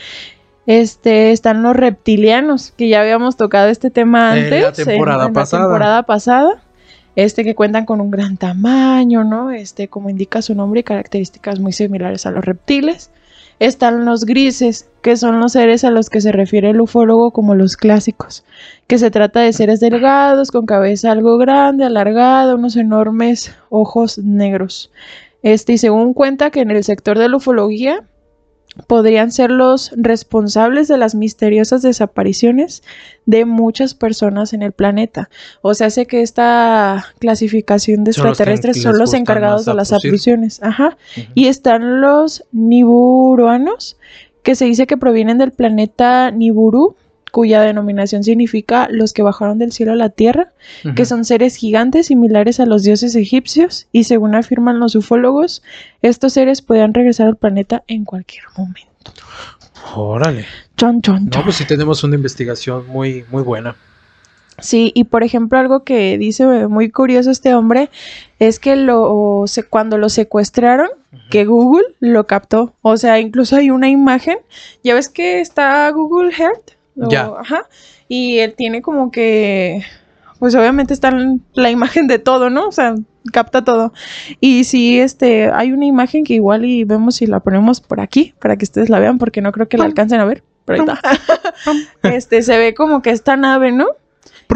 Este, 0.67 1.33
están 1.33 1.63
los 1.63 1.75
reptilianos, 1.75 2.73
que 2.77 2.89
ya 2.89 3.01
habíamos 3.01 3.37
tocado 3.37 3.69
este 3.69 3.91
tema 3.91 4.37
En 4.39 4.45
antes. 4.45 4.63
la 4.63 4.73
temporada 4.85 5.25
la 5.25 5.33
pasada. 5.33 5.63
temporada 5.65 6.03
pasada. 6.03 6.63
Este, 7.17 7.43
que 7.43 7.55
cuentan 7.57 7.85
con 7.85 8.01
un 8.01 8.11
gran 8.13 8.37
tamaño, 8.37 9.25
¿no? 9.25 9.51
Este, 9.51 9.89
como 9.89 10.09
indica 10.09 10.41
su 10.41 10.55
nombre 10.55 10.81
y 10.81 10.83
características 10.85 11.59
muy 11.59 11.73
similares 11.73 12.27
a 12.27 12.31
los 12.31 12.45
reptiles. 12.45 13.11
Están 13.61 14.05
los 14.05 14.25
grises, 14.25 14.89
que 15.03 15.17
son 15.17 15.41
los 15.41 15.53
seres 15.53 15.83
a 15.83 15.91
los 15.91 16.11
que 16.11 16.21
se 16.21 16.31
refiere 16.31 16.71
el 16.71 16.81
ufólogo 16.81 17.33
como 17.33 17.55
los 17.55 17.77
clásicos, 17.77 18.45
que 18.87 18.99
se 18.99 19.11
trata 19.11 19.41
de 19.41 19.53
seres 19.53 19.81
delgados, 19.81 20.51
con 20.51 20.65
cabeza 20.65 21.11
algo 21.11 21.39
grande, 21.39 21.85
alargada, 21.85 22.55
unos 22.55 22.77
enormes 22.77 23.53
ojos 23.71 24.19
negros. 24.19 24.93
Este, 25.43 25.73
y 25.75 25.79
según 25.79 26.15
cuenta 26.15 26.51
que 26.51 26.61
en 26.61 26.71
el 26.71 26.85
sector 26.85 27.19
de 27.19 27.29
la 27.29 27.37
ufología 27.37 28.05
podrían 28.87 29.33
ser 29.33 29.51
los 29.51 29.93
responsables 29.97 30.89
de 30.89 30.99
las 30.99 31.15
misteriosas 31.15 31.83
desapariciones 31.83 32.83
de 33.27 33.45
muchas 33.45 33.95
personas 33.95 34.53
en 34.53 34.63
el 34.63 34.73
planeta. 34.73 35.29
O 35.63 35.75
sea, 35.75 35.89
hace 35.89 36.07
que 36.07 36.23
esta 36.23 37.07
clasificación 37.19 38.05
de 38.05 38.13
extraterrestres 38.13 38.81
son 38.81 38.99
los 38.99 39.15
encargados 39.15 39.65
de 39.65 39.75
las 39.75 39.93
abducciones. 39.93 40.63
Ajá. 40.63 40.97
Y 41.35 41.49
están 41.49 42.01
los 42.01 42.45
niburuanos, 42.53 43.97
que 44.43 44.55
se 44.55 44.65
dice 44.65 44.87
que 44.87 44.97
provienen 44.97 45.39
del 45.39 45.53
planeta 45.53 46.31
Nibiru, 46.31 46.97
cuya 47.31 47.61
denominación 47.63 48.25
significa 48.25 48.89
los 48.91 49.13
que 49.13 49.23
bajaron 49.23 49.59
del 49.59 49.73
cielo 49.73 49.93
a 49.93 49.97
la 49.97 50.09
tierra, 50.11 50.53
que 50.97 51.05
son 51.05 51.25
seres 51.25 51.57
gigantes 51.57 52.07
similares 52.07 52.61
a 52.61 52.67
los 52.67 52.83
dioses 52.83 53.15
egipcios, 53.15 53.87
y 53.93 54.05
según 54.05 54.35
afirman 54.35 54.81
los 54.81 54.95
ufólogos, 54.95 55.63
estos 56.03 56.33
seres 56.33 56.63
podrían 56.63 56.95
regresar 56.95 57.27
al 57.27 57.37
planeta 57.37 57.83
en 57.89 58.05
cualquier 58.05 58.45
momento. 58.57 59.13
Órale. 59.95 60.45
Chon, 60.77 61.01
chon, 61.03 61.25
No, 61.27 61.31
chon. 61.31 61.45
pues 61.45 61.57
sí 61.57 61.65
tenemos 61.67 62.05
una 62.05 62.15
investigación 62.17 62.87
muy, 62.89 63.25
muy 63.31 63.43
buena. 63.43 63.77
Sí, 64.61 64.91
y 64.95 65.05
por 65.05 65.23
ejemplo, 65.23 65.57
algo 65.59 65.85
que 65.85 66.19
dice 66.19 66.67
muy 66.67 66.91
curioso 66.91 67.31
este 67.31 67.55
hombre 67.55 67.91
es 68.41 68.59
que 68.59 68.75
lo, 68.75 69.45
se- 69.47 69.63
cuando 69.63 69.99
lo 69.99 70.09
secuestraron, 70.09 70.89
que 71.31 71.45
Google 71.45 71.85
lo 72.01 72.27
captó. 72.27 72.75
O 72.83 72.97
sea, 72.97 73.21
incluso 73.21 73.55
hay 73.57 73.71
una 73.71 73.89
imagen. 73.89 74.39
Ya 74.83 74.95
ves 74.95 75.09
que 75.09 75.41
está 75.41 75.89
Google 75.91 76.33
Earth. 76.37 76.73
O- 77.01 77.09
Ya. 77.11 77.31
Ajá. 77.39 77.67
Y 78.09 78.39
él 78.39 78.55
tiene 78.55 78.83
como 78.83 79.11
que. 79.11 79.83
Pues 80.39 80.55
obviamente 80.55 80.95
está 80.95 81.11
la 81.55 81.71
imagen 81.71 82.07
de 82.07 82.21
todo, 82.21 82.49
¿no? 82.49 82.69
O 82.69 82.73
sea, 82.73 82.95
capta 83.33 83.65
todo. 83.65 83.93
Y 84.41 84.63
sí, 84.65 85.01
este, 85.01 85.51
hay 85.51 85.73
una 85.73 85.85
imagen 85.85 86.23
que 86.23 86.35
igual 86.35 86.65
y 86.65 86.85
vemos 86.85 87.17
si 87.17 87.27
la 87.27 87.41
ponemos 87.41 87.81
por 87.81 88.01
aquí, 88.01 88.35
para 88.39 88.57
que 88.57 88.65
ustedes 88.65 88.89
la 88.89 89.01
vean, 89.01 89.19
porque 89.19 89.41
no 89.41 89.51
creo 89.51 89.69
que 89.69 89.77
la 89.79 89.85
alcancen 89.87 90.21
a 90.21 90.25
ver. 90.25 90.45
Pero 90.65 90.85
ahí 90.85 90.89
está. 90.89 91.11
este, 92.15 92.43
se 92.43 92.57
ve 92.57 92.73
como 92.75 93.03
que 93.03 93.11
esta 93.11 93.37
nave, 93.37 93.73
¿no? 93.73 93.87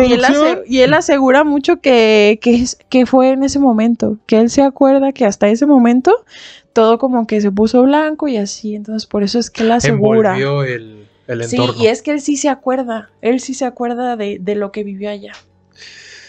Y 0.09 0.13
él, 0.15 0.21
ase- 0.25 0.63
y 0.69 0.79
él 0.81 0.95
asegura 0.95 1.43
mucho 1.43 1.81
que, 1.81 2.39
que, 2.41 2.55
es- 2.55 2.79
que 2.89 3.05
fue 3.05 3.31
en 3.31 3.43
ese 3.43 3.59
momento, 3.59 4.19
que 4.27 4.39
él 4.39 4.51
se 4.51 4.63
acuerda 4.63 5.11
que 5.13 5.25
hasta 5.27 5.49
ese 5.49 5.67
momento 5.67 6.25
todo 6.73 6.99
como 6.99 7.27
que 7.27 7.41
se 7.41 7.51
puso 7.51 7.83
blanco 7.83 8.29
y 8.29 8.37
así, 8.39 8.75
entonces 8.77 9.07
por 9.07 9.23
eso 9.25 9.39
es 9.39 9.51
que 9.51 9.65
él 9.65 9.73
asegura. 9.73 10.31
Envolvió 10.39 10.63
el, 10.65 11.07
el 11.29 11.45
Sí, 11.45 11.57
y 11.79 11.87
es 11.87 12.03
que 12.03 12.13
él 12.13 12.21
sí 12.21 12.37
se 12.37 12.49
acuerda, 12.49 13.11
él 13.21 13.41
sí 13.41 13.55
se 13.55 13.65
acuerda 13.65 14.17
de, 14.17 14.39
de 14.41 14.55
lo 14.55 14.73
que 14.73 14.85
vivió 14.85 15.11
allá. 15.11 15.33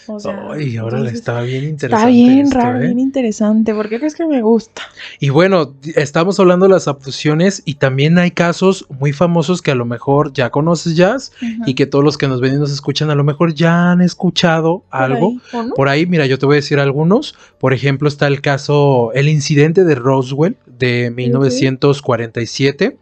O 0.06 0.20
sea, 0.20 0.48
Ay, 0.50 0.76
ahora 0.76 0.98
entonces, 0.98 1.20
estaba 1.20 1.42
bien 1.42 1.64
interesante. 1.64 1.96
Está 1.96 2.06
bien 2.08 2.40
esto, 2.40 2.58
raro, 2.58 2.78
¿eh? 2.78 2.86
bien 2.86 2.98
interesante. 2.98 3.74
¿Por 3.74 3.88
qué 3.88 3.98
crees 3.98 4.14
que 4.14 4.26
me 4.26 4.42
gusta? 4.42 4.82
Y 5.18 5.30
bueno, 5.30 5.74
estamos 5.94 6.38
hablando 6.38 6.66
de 6.66 6.72
las 6.72 6.88
abducciones 6.88 7.62
y 7.64 7.76
también 7.76 8.18
hay 8.18 8.30
casos 8.30 8.86
muy 8.90 9.12
famosos 9.12 9.62
que 9.62 9.70
a 9.70 9.74
lo 9.74 9.86
mejor 9.86 10.32
ya 10.32 10.50
conoces, 10.50 10.96
Jazz, 10.96 11.32
y 11.66 11.74
que 11.74 11.86
todos 11.86 12.04
los 12.04 12.18
que 12.18 12.28
nos 12.28 12.40
ven 12.40 12.54
y 12.54 12.58
nos 12.58 12.70
escuchan 12.72 13.10
a 13.10 13.14
lo 13.14 13.24
mejor 13.24 13.54
ya 13.54 13.92
han 13.92 14.00
escuchado 14.02 14.84
Por 14.90 15.00
algo. 15.00 15.28
ahí, 15.28 15.40
¿o 15.52 15.62
no? 15.62 15.74
Por 15.74 15.88
ahí, 15.88 16.06
mira, 16.06 16.26
yo 16.26 16.38
te 16.38 16.46
voy 16.46 16.54
a 16.54 16.56
decir 16.56 16.78
algunos. 16.78 17.34
Por 17.58 17.72
ejemplo, 17.72 18.08
está 18.08 18.26
el 18.26 18.40
caso, 18.42 19.10
el 19.14 19.28
incidente 19.28 19.84
de 19.84 19.94
Roswell 19.94 20.56
de 20.66 21.10
1947. 21.14 22.98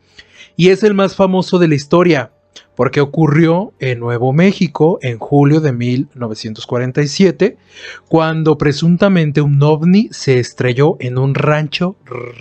Y 0.56 0.68
es 0.68 0.82
el 0.82 0.94
más 0.94 1.16
famoso 1.16 1.58
de 1.58 1.68
la 1.68 1.74
historia, 1.74 2.30
porque 2.74 3.00
ocurrió 3.00 3.72
en 3.78 3.98
Nuevo 4.00 4.32
México 4.32 4.98
en 5.02 5.18
julio 5.18 5.60
de 5.60 5.72
1947, 5.72 7.56
cuando 8.08 8.58
presuntamente 8.58 9.40
un 9.40 9.62
ovni 9.62 10.08
se 10.10 10.38
estrelló 10.38 10.96
en 11.00 11.18
un 11.18 11.34
rancho 11.34 11.96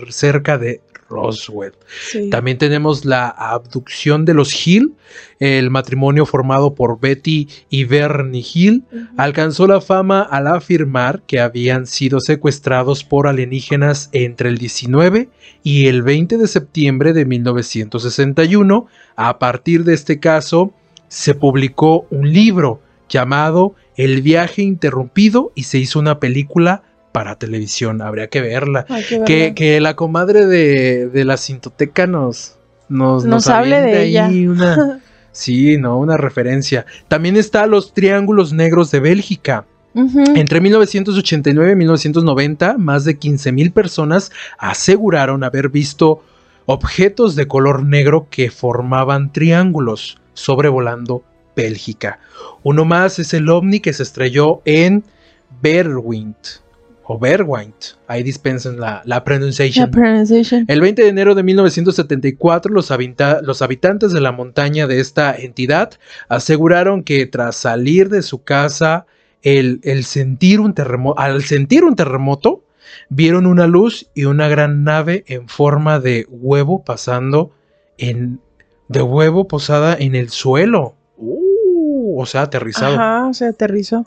cerca 0.08 0.58
de 0.58 0.80
Roswell. 1.12 1.72
Sí. 2.10 2.30
También 2.30 2.58
tenemos 2.58 3.04
la 3.04 3.28
abducción 3.28 4.24
de 4.24 4.34
los 4.34 4.66
Hill, 4.66 4.94
el 5.38 5.70
matrimonio 5.70 6.26
formado 6.26 6.74
por 6.74 6.98
Betty 6.98 7.48
y 7.68 7.84
Bernie 7.84 8.44
Hill, 8.52 8.84
alcanzó 9.16 9.66
la 9.66 9.80
fama 9.80 10.22
al 10.22 10.46
afirmar 10.46 11.22
que 11.26 11.40
habían 11.40 11.86
sido 11.86 12.20
secuestrados 12.20 13.04
por 13.04 13.26
alienígenas 13.26 14.08
entre 14.12 14.48
el 14.48 14.58
19 14.58 15.28
y 15.62 15.86
el 15.86 16.02
20 16.02 16.38
de 16.38 16.48
septiembre 16.48 17.12
de 17.12 17.26
1961. 17.26 18.86
A 19.16 19.38
partir 19.38 19.84
de 19.84 19.94
este 19.94 20.18
caso, 20.18 20.72
se 21.08 21.34
publicó 21.34 22.06
un 22.10 22.32
libro 22.32 22.80
llamado 23.08 23.74
El 23.96 24.22
viaje 24.22 24.62
interrumpido 24.62 25.52
y 25.54 25.64
se 25.64 25.78
hizo 25.78 25.98
una 25.98 26.18
película 26.18 26.82
para 27.12 27.36
televisión. 27.36 28.02
Habría 28.02 28.28
que 28.28 28.40
verla. 28.40 28.84
Que 28.84 29.04
Que, 29.04 29.18
verla. 29.18 29.54
que 29.54 29.80
la 29.80 29.96
comadre 29.96 30.46
de, 30.46 31.08
de 31.08 31.24
la 31.24 31.36
cintoteca 31.36 32.06
nos, 32.06 32.56
nos, 32.88 33.24
Nos 33.24 33.48
hable 33.48 33.76
de 33.76 33.82
aviente 33.82 34.02
ella. 34.04 34.26
ahí 34.26 34.46
una- 34.48 35.00
Sí, 35.32 35.78
no, 35.78 35.98
una 35.98 36.18
referencia. 36.18 36.84
También 37.08 37.36
está 37.36 37.66
los 37.66 37.94
Triángulos 37.94 38.52
Negros 38.52 38.90
de 38.90 39.00
Bélgica. 39.00 39.64
Entre 39.94 40.60
1989 40.60 41.72
y 41.72 41.76
1990, 41.76 42.76
más 42.78 43.04
de 43.04 43.18
15.000 43.18 43.72
personas 43.72 44.30
aseguraron 44.58 45.42
haber 45.44 45.68
visto 45.70 46.22
objetos 46.66 47.34
de 47.36 47.46
color 47.48 47.82
negro 47.84 48.26
que 48.30 48.50
formaban 48.50 49.32
triángulos 49.32 50.18
sobrevolando 50.34 51.22
Bélgica. 51.56 52.20
Uno 52.62 52.84
más 52.86 53.18
es 53.18 53.34
el 53.34 53.48
ovni 53.50 53.80
que 53.80 53.92
se 53.92 54.02
estrelló 54.02 54.62
en 54.64 55.04
Berwind 55.62 56.36
o 57.04 57.18
Berwind. 57.18 57.74
Ahí 58.06 58.22
dispensen 58.22 58.78
la, 58.78 59.02
la 59.04 59.16
La 59.16 59.24
pronunciation. 59.24 59.90
pronunciation. 59.90 60.64
El 60.68 60.80
20 60.80 61.02
de 61.02 61.08
enero 61.08 61.34
de 61.34 61.42
1974, 61.42 62.72
los, 62.72 62.90
habita- 62.90 63.40
los 63.42 63.60
habitantes 63.62 64.12
de 64.12 64.20
la 64.20 64.32
montaña 64.32 64.86
de 64.86 65.00
esta 65.00 65.34
entidad 65.34 65.90
aseguraron 66.28 67.02
que 67.02 67.26
tras 67.26 67.56
salir 67.56 68.08
de 68.08 68.22
su 68.22 68.42
casa, 68.44 69.06
el, 69.42 69.80
el 69.82 70.04
sentir 70.04 70.60
un 70.60 70.74
terremoto, 70.74 71.18
al 71.20 71.42
sentir 71.44 71.84
un 71.84 71.96
terremoto, 71.96 72.62
vieron 73.08 73.46
una 73.46 73.66
luz 73.66 74.06
y 74.14 74.24
una 74.26 74.48
gran 74.48 74.84
nave 74.84 75.24
en 75.26 75.48
forma 75.48 75.98
de 75.98 76.26
huevo 76.30 76.84
pasando 76.84 77.50
en 77.98 78.40
de 78.88 79.00
huevo 79.02 79.48
posada 79.48 79.96
en 79.98 80.14
el 80.14 80.28
suelo. 80.30 80.94
Uh, 81.16 82.20
o 82.20 82.26
sea, 82.26 82.42
aterrizado. 82.42 82.94
Ajá, 82.94 83.32
se 83.32 83.46
aterrizó. 83.46 84.04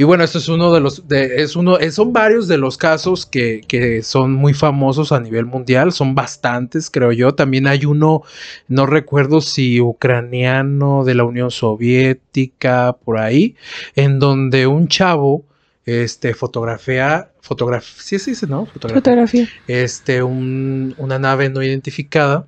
Y 0.00 0.04
bueno, 0.04 0.22
esto 0.22 0.38
es 0.38 0.48
uno 0.48 0.72
de 0.72 0.78
los, 0.80 1.08
de- 1.08 1.42
es 1.42 1.56
uno, 1.56 1.76
son 1.90 2.12
varios 2.12 2.46
de 2.46 2.56
los 2.56 2.78
casos 2.78 3.26
que, 3.26 3.62
que 3.66 4.02
son 4.04 4.32
muy 4.32 4.54
famosos 4.54 5.10
a 5.10 5.18
nivel 5.18 5.44
mundial, 5.44 5.92
son 5.92 6.14
bastantes, 6.14 6.88
creo 6.88 7.10
yo. 7.10 7.34
También 7.34 7.66
hay 7.66 7.84
uno, 7.84 8.22
no 8.68 8.86
recuerdo 8.86 9.40
si 9.40 9.80
ucraniano 9.80 11.04
de 11.04 11.14
la 11.16 11.24
Unión 11.24 11.50
Soviética, 11.50 12.96
por 13.04 13.18
ahí, 13.18 13.56
en 13.96 14.20
donde 14.20 14.68
un 14.68 14.86
chavo, 14.86 15.44
este, 15.84 16.32
fotografía, 16.34 17.30
fotografía, 17.40 17.94
sí, 18.00 18.18
sí, 18.20 18.36
sí, 18.36 18.46
¿no? 18.46 18.66
Fotografía 18.66 18.94
Fotografía. 19.00 19.48
este, 19.66 20.22
un- 20.22 20.94
una 20.98 21.18
nave 21.18 21.48
no 21.50 21.60
identificada 21.62 22.46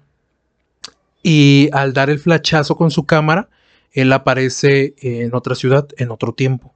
y 1.22 1.68
al 1.72 1.92
dar 1.92 2.10
el 2.10 2.18
flachazo 2.18 2.76
con 2.76 2.90
su 2.90 3.04
cámara, 3.06 3.48
él 3.92 4.12
aparece 4.12 4.94
en 5.02 5.34
otra 5.34 5.54
ciudad, 5.54 5.88
en 5.98 6.10
otro 6.10 6.32
tiempo. 6.32 6.72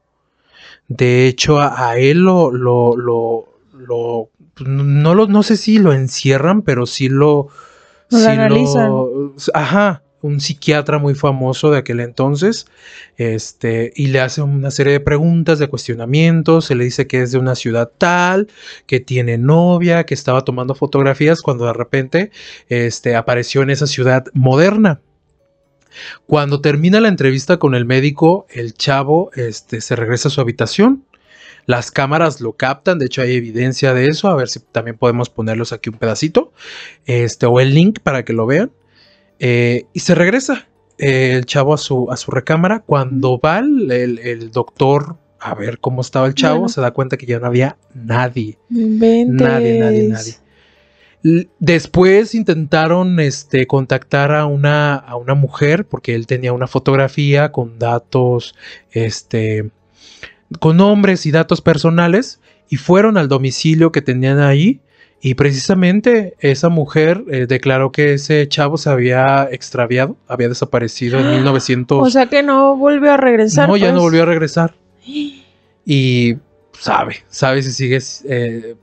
De 0.88 1.26
hecho, 1.26 1.60
a, 1.60 1.90
a 1.90 1.98
él 1.98 2.18
lo, 2.18 2.50
lo, 2.50 2.96
lo, 2.96 3.48
lo- 3.76 4.30
pues, 4.54 4.68
no, 4.68 5.14
lo, 5.14 5.26
no 5.26 5.42
sé 5.42 5.56
si 5.56 5.78
lo 5.78 5.92
encierran, 5.92 6.62
pero 6.62 6.86
sí 6.86 7.08
lo... 7.08 7.48
Lo 8.10 8.18
sí 8.18 8.26
analizan. 8.26 8.92
ajá, 9.54 10.02
un 10.20 10.40
psiquiatra 10.40 10.98
muy 10.98 11.14
famoso 11.14 11.70
de 11.70 11.78
aquel 11.78 12.00
entonces, 12.00 12.66
este, 13.16 13.92
y 13.96 14.06
le 14.08 14.20
hace 14.20 14.42
una 14.42 14.70
serie 14.70 14.92
de 14.92 15.00
preguntas, 15.00 15.58
de 15.58 15.68
cuestionamientos, 15.68 16.66
se 16.66 16.74
le 16.74 16.84
dice 16.84 17.06
que 17.06 17.22
es 17.22 17.32
de 17.32 17.38
una 17.38 17.54
ciudad 17.54 17.90
tal, 17.98 18.48
que 18.86 19.00
tiene 19.00 19.36
novia, 19.38 20.04
que 20.04 20.14
estaba 20.14 20.42
tomando 20.42 20.74
fotografías 20.74 21.42
cuando 21.42 21.66
de 21.66 21.72
repente 21.72 22.30
este, 22.68 23.16
apareció 23.16 23.62
en 23.62 23.70
esa 23.70 23.86
ciudad 23.86 24.24
moderna. 24.32 25.00
Cuando 26.26 26.60
termina 26.60 27.00
la 27.00 27.08
entrevista 27.08 27.58
con 27.58 27.74
el 27.74 27.84
médico, 27.84 28.46
el 28.50 28.74
chavo 28.74 29.30
este, 29.34 29.80
se 29.80 29.96
regresa 29.96 30.28
a 30.28 30.30
su 30.30 30.40
habitación. 30.40 31.04
Las 31.66 31.90
cámaras 31.90 32.40
lo 32.42 32.52
captan, 32.52 32.98
de 32.98 33.06
hecho 33.06 33.22
hay 33.22 33.34
evidencia 33.36 33.94
de 33.94 34.06
eso, 34.08 34.28
a 34.28 34.34
ver 34.36 34.48
si 34.48 34.60
también 34.60 34.98
podemos 34.98 35.30
ponerlos 35.30 35.72
aquí 35.72 35.88
un 35.88 35.96
pedacito, 35.96 36.52
este, 37.06 37.46
o 37.46 37.58
el 37.58 37.72
link 37.74 38.00
para 38.02 38.24
que 38.24 38.34
lo 38.34 38.44
vean. 38.46 38.70
Eh, 39.38 39.86
y 39.94 40.00
se 40.00 40.14
regresa 40.14 40.68
eh, 40.98 41.32
el 41.36 41.46
chavo 41.46 41.72
a 41.74 41.78
su, 41.78 42.10
a 42.10 42.16
su 42.16 42.30
recámara. 42.30 42.80
Cuando 42.80 43.38
va 43.38 43.58
el, 43.60 43.90
el- 43.90 44.18
el 44.20 44.50
doctor 44.50 45.16
a 45.40 45.54
ver 45.54 45.78
cómo 45.78 46.00
estaba 46.02 46.26
el 46.26 46.34
chavo, 46.34 46.54
Bueno. 46.60 46.68
se 46.68 46.80
da 46.80 46.90
cuenta 46.92 47.16
que 47.16 47.26
ya 47.26 47.38
no 47.40 47.46
había 47.46 47.76
nadie. 47.94 48.58
Inventes. 48.70 49.46
Nadie, 49.46 49.78
nadie, 49.80 50.08
nadie. 50.08 50.34
Después 51.58 52.34
intentaron 52.34 53.18
este, 53.18 53.66
contactar 53.66 54.32
a 54.34 54.44
una, 54.44 54.94
a 54.94 55.16
una 55.16 55.34
mujer 55.34 55.86
porque 55.86 56.14
él 56.14 56.26
tenía 56.26 56.52
una 56.52 56.66
fotografía 56.66 57.50
con 57.50 57.78
datos, 57.78 58.54
este, 58.90 59.70
con 60.60 60.76
nombres 60.76 61.24
y 61.24 61.30
datos 61.30 61.62
personales 61.62 62.40
y 62.68 62.76
fueron 62.76 63.16
al 63.16 63.28
domicilio 63.28 63.90
que 63.90 64.02
tenían 64.02 64.38
ahí 64.38 64.82
y 65.22 65.32
precisamente 65.32 66.34
esa 66.40 66.68
mujer 66.68 67.24
eh, 67.30 67.46
declaró 67.46 67.90
que 67.90 68.12
ese 68.12 68.46
chavo 68.46 68.76
se 68.76 68.90
había 68.90 69.48
extraviado, 69.50 70.18
había 70.28 70.50
desaparecido 70.50 71.18
en 71.18 71.30
1900. 71.36 72.06
O 72.06 72.10
sea 72.10 72.26
que 72.26 72.42
no 72.42 72.76
volvió 72.76 73.12
a 73.12 73.16
regresar. 73.16 73.66
no, 73.66 73.78
ya 73.78 73.86
no 73.86 73.92
pues. 73.94 74.02
volvió 74.02 74.22
a 74.24 74.26
regresar 74.26 74.74
y 75.86 76.36
sabe, 76.78 77.24
sabe 77.28 77.62
si 77.62 77.72
sigue, 77.72 77.98
eh, 78.28 78.76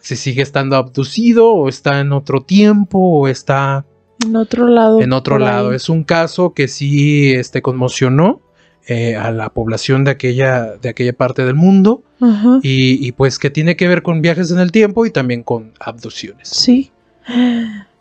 si 0.00 0.16
sigue 0.16 0.42
estando 0.42 0.76
abducido 0.76 1.52
o 1.52 1.68
está 1.68 2.00
en 2.00 2.12
otro 2.12 2.42
tiempo 2.42 2.98
o 2.98 3.28
está 3.28 3.84
En 4.24 4.36
otro 4.36 4.66
lado. 4.66 5.00
en 5.00 5.12
otro 5.12 5.38
lado. 5.38 5.70
ahí. 5.70 5.76
Es 5.76 5.88
un 5.88 6.04
caso 6.04 6.54
que 6.54 6.68
sí 6.68 7.32
este, 7.32 7.62
conmocionó 7.62 8.40
eh, 8.86 9.16
a 9.16 9.30
la 9.30 9.50
población 9.50 10.04
de 10.04 10.10
aquella, 10.12 10.76
de 10.76 10.88
aquella 10.88 11.12
parte 11.12 11.44
del 11.44 11.54
mundo 11.54 12.02
Ajá. 12.20 12.60
y, 12.62 13.06
y, 13.06 13.12
pues 13.12 13.38
que 13.38 13.50
tiene 13.50 13.76
que 13.76 13.86
ver 13.86 14.02
con 14.02 14.22
viajes 14.22 14.50
en 14.50 14.58
el 14.60 14.72
tiempo 14.72 15.04
y 15.04 15.10
también 15.10 15.42
con 15.42 15.72
abducciones. 15.78 16.48
Sí. 16.48 16.90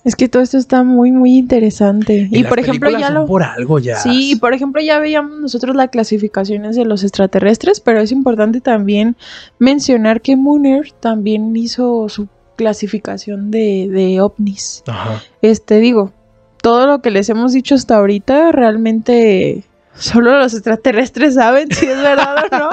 Es 0.08 0.15
que 0.15 0.30
todo 0.30 0.41
esto 0.41 0.58
está 0.58 0.84
muy, 0.84 1.12
muy 1.12 1.36
interesante. 1.36 2.30
Y, 2.32 2.46
por 2.46 2.60
ejemplo, 2.60 2.89
ya 2.89 3.10
lo. 3.10 3.26
por 3.26 3.43
algo 3.43 3.78
ya. 3.78 3.98
Sí, 3.98 4.32
y 4.32 4.36
por 4.38 4.54
ejemplo, 4.54 4.82
ya 4.82 5.00
veíamos 5.00 5.38
nosotros 5.38 5.76
las 5.76 5.89
clasificaciones 5.89 6.78
de 6.78 6.86
los 6.86 7.04
extraterrestres, 7.04 7.82
pero 7.82 8.00
es 8.00 8.13
importante 8.13 8.62
también 8.62 9.17
mencionar 9.60 10.22
que 10.22 10.38
Mooner 10.38 10.93
también 11.02 11.54
hizo 11.58 12.08
su 12.08 12.30
clasificación 12.56 13.52
de, 13.52 13.89
de 13.91 14.22
ovnis. 14.22 14.82
Ajá. 14.88 15.22
Este, 15.41 15.80
digo, 15.80 16.13
todo 16.62 16.88
lo 16.88 17.02
que 17.02 17.12
les 17.12 17.28
hemos 17.28 17.52
dicho 17.52 17.76
hasta 17.76 17.98
ahorita, 17.98 18.54
realmente 18.54 19.65
solo 19.97 20.38
los 20.38 20.53
extraterrestres 20.53 21.36
saben 21.36 21.71
si 21.71 21.86
es 21.86 22.01
verdad 22.01 22.45
o 22.51 22.57
no. 22.57 22.69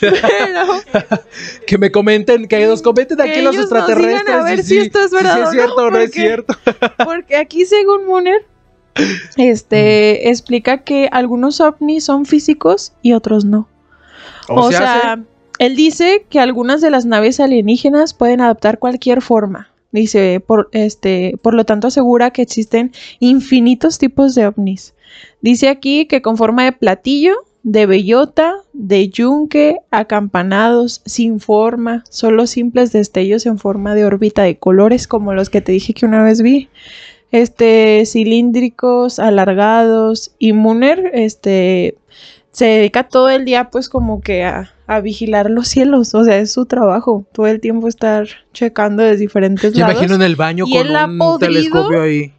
Pero 0.00 0.66
Que 1.66 1.78
me 1.78 1.90
comenten, 1.90 2.48
que 2.48 2.66
nos 2.66 2.82
comenten 2.82 3.20
aquí 3.20 3.42
los 3.42 3.54
nos 3.54 3.64
extraterrestres. 3.64 4.24
digan 4.24 4.40
a 4.40 4.44
ver 4.44 4.62
si 4.62 4.78
esto 4.78 5.00
es 5.02 5.10
verdad 5.10 5.36
Si 5.36 5.42
es 5.42 5.50
cierto 5.50 5.76
o 5.76 5.90
no 5.90 5.98
es 5.98 6.10
cierto. 6.12 6.54
Porque 7.04 7.36
aquí, 7.36 7.64
según 7.66 8.06
Mooner, 8.06 8.46
este 9.36 10.28
explica 10.30 10.78
que 10.78 11.08
algunos 11.12 11.60
ovnis 11.60 12.04
son 12.04 12.26
físicos 12.26 12.92
y 13.02 13.12
otros 13.12 13.44
no. 13.44 13.68
O, 14.48 14.72
sea, 14.72 15.22
él 15.58 15.76
dice 15.76 16.26
que 16.28 16.40
algunas 16.40 16.80
de 16.80 16.90
las 16.90 17.06
naves 17.06 17.38
alienígenas 17.38 18.14
pueden 18.14 18.40
adoptar 18.40 18.78
cualquier 18.78 19.22
forma. 19.22 19.70
Dice, 19.92 20.40
por, 20.44 20.68
este, 20.72 21.36
por 21.42 21.54
lo 21.54 21.64
tanto 21.64 21.88
asegura 21.88 22.30
que 22.30 22.42
existen 22.42 22.92
infinitos 23.18 23.98
tipos 23.98 24.34
de 24.34 24.46
ovnis. 24.46 24.94
Dice 25.40 25.68
aquí 25.68 26.06
que 26.06 26.22
con 26.22 26.36
forma 26.36 26.64
de 26.64 26.72
platillo, 26.72 27.34
de 27.62 27.86
bellota, 27.86 28.54
de 28.72 29.08
yunque, 29.10 29.76
acampanados, 29.90 31.02
sin 31.04 31.40
forma, 31.40 32.04
solo 32.08 32.46
simples 32.46 32.92
destellos 32.92 33.44
en 33.46 33.58
forma 33.58 33.94
de 33.94 34.04
órbita 34.04 34.42
de 34.42 34.56
colores 34.58 35.06
como 35.06 35.34
los 35.34 35.50
que 35.50 35.60
te 35.60 35.72
dije 35.72 35.92
que 35.94 36.06
una 36.06 36.22
vez 36.22 36.40
vi. 36.42 36.68
Este, 37.32 38.04
cilíndricos, 38.06 39.18
alargados, 39.18 40.32
y 40.38 40.52
Muner, 40.52 41.10
este, 41.14 41.96
se 42.50 42.64
dedica 42.64 43.04
todo 43.08 43.28
el 43.28 43.44
día 43.44 43.70
pues 43.70 43.88
como 43.88 44.20
que 44.20 44.42
a, 44.44 44.72
a 44.88 45.00
vigilar 45.00 45.48
los 45.48 45.68
cielos, 45.68 46.12
o 46.14 46.24
sea, 46.24 46.38
es 46.38 46.50
su 46.52 46.66
trabajo, 46.66 47.24
todo 47.32 47.46
el 47.46 47.60
tiempo 47.60 47.86
estar 47.86 48.26
checando 48.52 49.02
de 49.04 49.16
diferentes 49.16 49.72
Yo 49.74 49.80
lados. 49.80 49.94
imagino 49.94 50.16
en 50.16 50.22
el 50.22 50.34
baño 50.34 50.64
Y 50.66 50.76
con 50.76 50.88
un 50.88 51.18
podrido- 51.18 51.38
telescopio 51.38 52.02
ahí. 52.02 52.32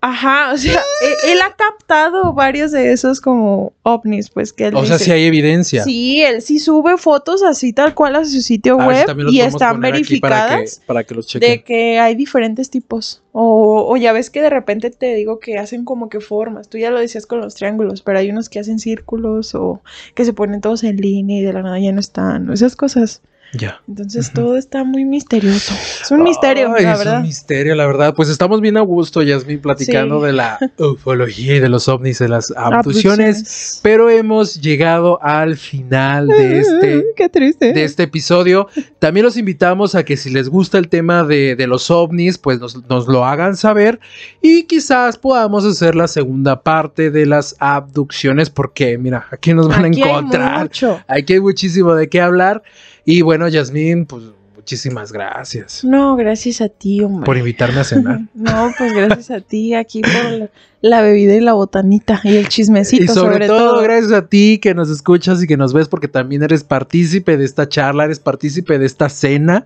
Ajá, 0.00 0.52
o 0.52 0.56
sea, 0.56 0.74
él, 1.02 1.32
él 1.32 1.38
ha 1.42 1.56
captado 1.56 2.32
varios 2.32 2.70
de 2.70 2.92
esos 2.92 3.20
como 3.20 3.72
ovnis, 3.82 4.30
pues 4.30 4.52
que 4.52 4.66
él 4.66 4.76
O 4.76 4.86
sea, 4.86 4.96
sí 4.96 5.10
hay 5.10 5.24
evidencia. 5.24 5.82
Sí, 5.82 6.22
él 6.22 6.40
sí 6.40 6.60
sube 6.60 6.96
fotos 6.98 7.42
así 7.42 7.72
tal 7.72 7.94
cual 7.94 8.14
a 8.14 8.24
su 8.24 8.40
sitio 8.40 8.80
A 8.80 8.86
ver 8.86 9.06
si 9.08 9.12
web 9.12 9.26
y 9.32 9.40
están 9.40 9.80
para 9.80 9.88
que- 9.88 9.92
verificadas 9.98 10.82
Para 10.86 11.02
que, 11.02 11.14
los 11.16 11.26
chequen. 11.26 11.50
de 11.50 11.62
que 11.64 11.98
hay 11.98 12.14
diferentes 12.14 12.70
tipos. 12.70 13.22
O, 13.32 13.86
o 13.92 13.96
ya 13.96 14.12
ves 14.12 14.30
que 14.30 14.40
de 14.40 14.50
repente 14.50 14.90
te 14.90 15.14
digo 15.16 15.40
que 15.40 15.58
hacen 15.58 15.84
como 15.84 16.08
que 16.08 16.20
formas. 16.20 16.68
Tú 16.68 16.78
ya 16.78 16.90
lo 16.90 17.00
decías 17.00 17.26
con 17.26 17.40
los 17.40 17.56
triángulos, 17.56 18.02
pero 18.02 18.20
hay 18.20 18.30
unos 18.30 18.48
que 18.48 18.60
hacen 18.60 18.78
círculos 18.78 19.56
o 19.56 19.80
que 20.14 20.24
se 20.24 20.32
ponen 20.32 20.60
todos 20.60 20.84
en 20.84 20.96
línea 20.96 21.40
y 21.40 21.42
de 21.42 21.52
la 21.52 21.62
nada 21.62 21.78
ya 21.80 21.90
no 21.90 21.98
están. 22.00 22.52
Esas 22.52 22.76
cosas. 22.76 23.20
Ya. 23.54 23.80
Entonces 23.88 24.30
todo 24.32 24.56
está 24.58 24.84
muy 24.84 25.04
misterioso. 25.06 25.72
Es 26.02 26.10
un 26.10 26.22
misterio, 26.22 26.72
Ay, 26.76 26.84
la 26.84 26.92
es 26.92 26.98
verdad. 26.98 27.16
un 27.18 27.22
misterio, 27.22 27.74
la 27.74 27.86
verdad. 27.86 28.14
Pues 28.14 28.28
estamos 28.28 28.60
bien 28.60 28.76
a 28.76 28.82
gusto, 28.82 29.22
Yasmin, 29.22 29.60
platicando 29.60 30.20
Sí. 30.20 30.26
de 30.26 30.32
la 30.34 30.58
ufología 30.78 31.56
y 31.56 31.60
de 31.60 31.68
los 31.70 31.88
ovnis, 31.88 32.18
de 32.18 32.28
las 32.28 32.50
abducciones. 32.56 33.36
Abducciones. 33.38 33.80
Pero 33.82 34.10
hemos 34.10 34.60
llegado 34.60 35.18
al 35.22 35.56
final 35.56 36.28
de 36.28 36.58
este, 36.60 37.04
Qué 37.16 37.28
triste. 37.30 37.72
de 37.72 37.84
este 37.84 38.02
episodio. 38.02 38.68
También 38.98 39.24
los 39.24 39.36
invitamos 39.38 39.94
a 39.94 40.04
que 40.04 40.16
si 40.18 40.28
les 40.30 40.48
gusta 40.50 40.76
el 40.78 40.88
tema 40.88 41.24
de, 41.24 41.56
de 41.56 41.66
los 41.66 41.90
ovnis, 41.90 42.36
pues 42.38 42.60
nos, 42.60 42.86
nos 42.88 43.06
lo 43.08 43.24
hagan 43.24 43.56
saber 43.56 43.98
y 44.42 44.64
quizás 44.64 45.16
podamos 45.16 45.64
hacer 45.64 45.94
la 45.94 46.08
segunda 46.08 46.62
parte 46.62 47.10
de 47.10 47.24
las 47.24 47.56
abducciones 47.60 48.50
porque 48.50 48.98
mira, 48.98 49.26
aquí 49.30 49.54
nos 49.54 49.68
van 49.68 49.86
Aquí 49.86 50.02
a 50.02 50.04
hay 50.04 50.10
encontrar. 50.10 50.62
mucho. 50.62 51.00
Aquí 51.08 51.32
hay 51.34 51.40
muchísimo 51.40 51.94
de 51.94 52.08
qué 52.08 52.20
hablar. 52.20 52.62
Y 53.10 53.22
bueno, 53.22 53.48
Yasmín, 53.48 54.04
pues 54.04 54.24
muchísimas 54.54 55.12
gracias 55.12 55.82
No, 55.82 56.14
gracias 56.16 56.60
a 56.60 56.68
ti, 56.68 57.00
hombre. 57.00 57.24
por 57.24 57.38
invitarme 57.38 57.80
a 57.80 57.84
cenar. 57.84 58.20
No, 58.34 58.70
pues 58.76 58.92
gracias 58.92 59.30
a 59.30 59.40
ti 59.40 59.72
aquí 59.74 60.02
por 60.02 60.12
la, 60.12 60.50
la 60.82 61.00
bebida 61.00 61.34
y 61.34 61.40
la 61.40 61.54
botanita 61.54 62.20
y 62.22 62.36
el 62.36 62.48
chismecito 62.48 63.04
Y 63.04 63.08
sobre, 63.08 63.46
todo, 63.46 63.80
gracias 63.82 64.12
a 64.12 64.26
ti 64.28 64.58
que 64.60 64.74
nos 64.74 64.90
escuchas 64.90 65.42
y 65.42 65.46
que 65.46 65.56
nos 65.56 65.72
ves 65.72 65.88
porque 65.88 66.08
también 66.08 66.42
eres 66.42 66.64
partícipe 66.64 67.38
de 67.38 67.46
esta 67.46 67.66
charla, 67.66 68.04
eres 68.04 68.18
partícipe 68.20 68.78
de 68.78 68.84
esta 68.84 69.08
cena. 69.08 69.64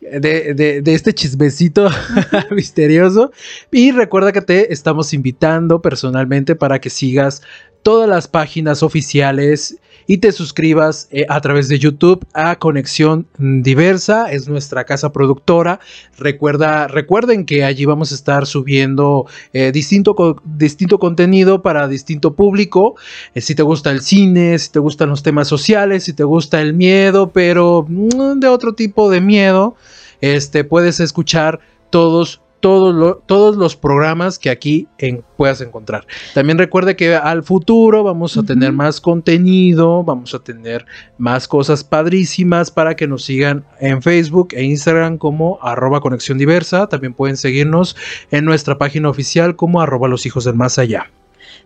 De, 0.00 0.52
de- 0.52 0.82
de 0.82 0.94
este 0.94 1.14
chismecito 1.14 1.88
misterioso. 2.50 3.32
Y 3.70 3.90
recuerda 3.90 4.32
que 4.32 4.42
te 4.42 4.70
estamos 4.72 5.14
invitando 5.14 5.80
personalmente 5.80 6.54
para 6.56 6.78
que 6.78 6.90
sigas 6.90 7.40
todas 7.84 8.08
las 8.08 8.26
páginas 8.26 8.82
oficiales 8.82 9.78
y 10.06 10.18
te 10.18 10.32
suscribas 10.32 11.06
eh, 11.10 11.26
a 11.28 11.40
través 11.40 11.68
de 11.68 11.78
YouTube 11.78 12.26
a 12.32 12.56
Conexión 12.58 13.26
Diversa, 13.38 14.32
es 14.32 14.48
nuestra 14.48 14.84
casa 14.84 15.12
productora. 15.12 15.80
Recuerda, 16.18 16.88
recuerden 16.88 17.46
que 17.46 17.62
allí 17.62 17.84
vamos 17.84 18.10
a 18.10 18.14
estar 18.14 18.46
subiendo 18.46 19.26
eh, 19.52 19.70
distinto, 19.70 20.42
distinto 20.44 20.98
contenido 20.98 21.62
para 21.62 21.86
distinto 21.86 22.34
público. 22.34 22.96
Eh, 23.34 23.40
si 23.40 23.54
te 23.54 23.62
gusta 23.62 23.90
el 23.90 24.00
cine, 24.00 24.58
si 24.58 24.72
te 24.72 24.78
gustan 24.78 25.10
los 25.10 25.22
temas 25.22 25.46
sociales, 25.46 26.04
si 26.04 26.12
te 26.12 26.24
gusta 26.24 26.60
el 26.60 26.74
miedo, 26.74 27.30
pero 27.30 27.86
mm, 27.88 28.40
de 28.40 28.48
otro 28.48 28.74
tipo 28.74 29.10
de 29.10 29.20
miedo, 29.20 29.76
este, 30.20 30.64
puedes 30.64 31.00
escuchar 31.00 31.60
todos, 31.90 32.40
todos, 32.64 32.94
lo- 32.94 33.16
todos 33.26 33.56
los 33.58 33.76
programas 33.76 34.38
que 34.38 34.48
aquí 34.48 34.88
en- 34.96 35.22
puedas 35.36 35.60
encontrar. 35.60 36.06
También 36.32 36.56
recuerde 36.56 36.96
que 36.96 37.14
al 37.14 37.42
futuro 37.42 38.02
vamos 38.02 38.38
a 38.38 38.42
tener 38.42 38.72
más 38.72 39.02
contenido, 39.02 40.02
vamos 40.02 40.32
a 40.34 40.38
tener 40.38 40.86
más 41.18 41.46
cosas 41.46 41.84
padrísimas 41.84 42.70
para 42.70 42.96
que 42.96 43.06
nos 43.06 43.22
sigan 43.22 43.66
en 43.80 44.00
Facebook 44.00 44.48
e 44.52 44.62
Instagram 44.64 45.18
como 45.18 45.58
arroba 45.60 46.00
conexión 46.00 46.38
diversa. 46.38 46.86
También 46.86 47.12
pueden 47.12 47.36
seguirnos 47.36 47.96
en 48.30 48.46
nuestra 48.46 48.78
página 48.78 49.10
oficial 49.10 49.56
como 49.56 49.82
arroba 49.82 50.08
los 50.08 50.24
hijos 50.24 50.44
del 50.44 50.54
más 50.54 50.78
allá. 50.78 51.10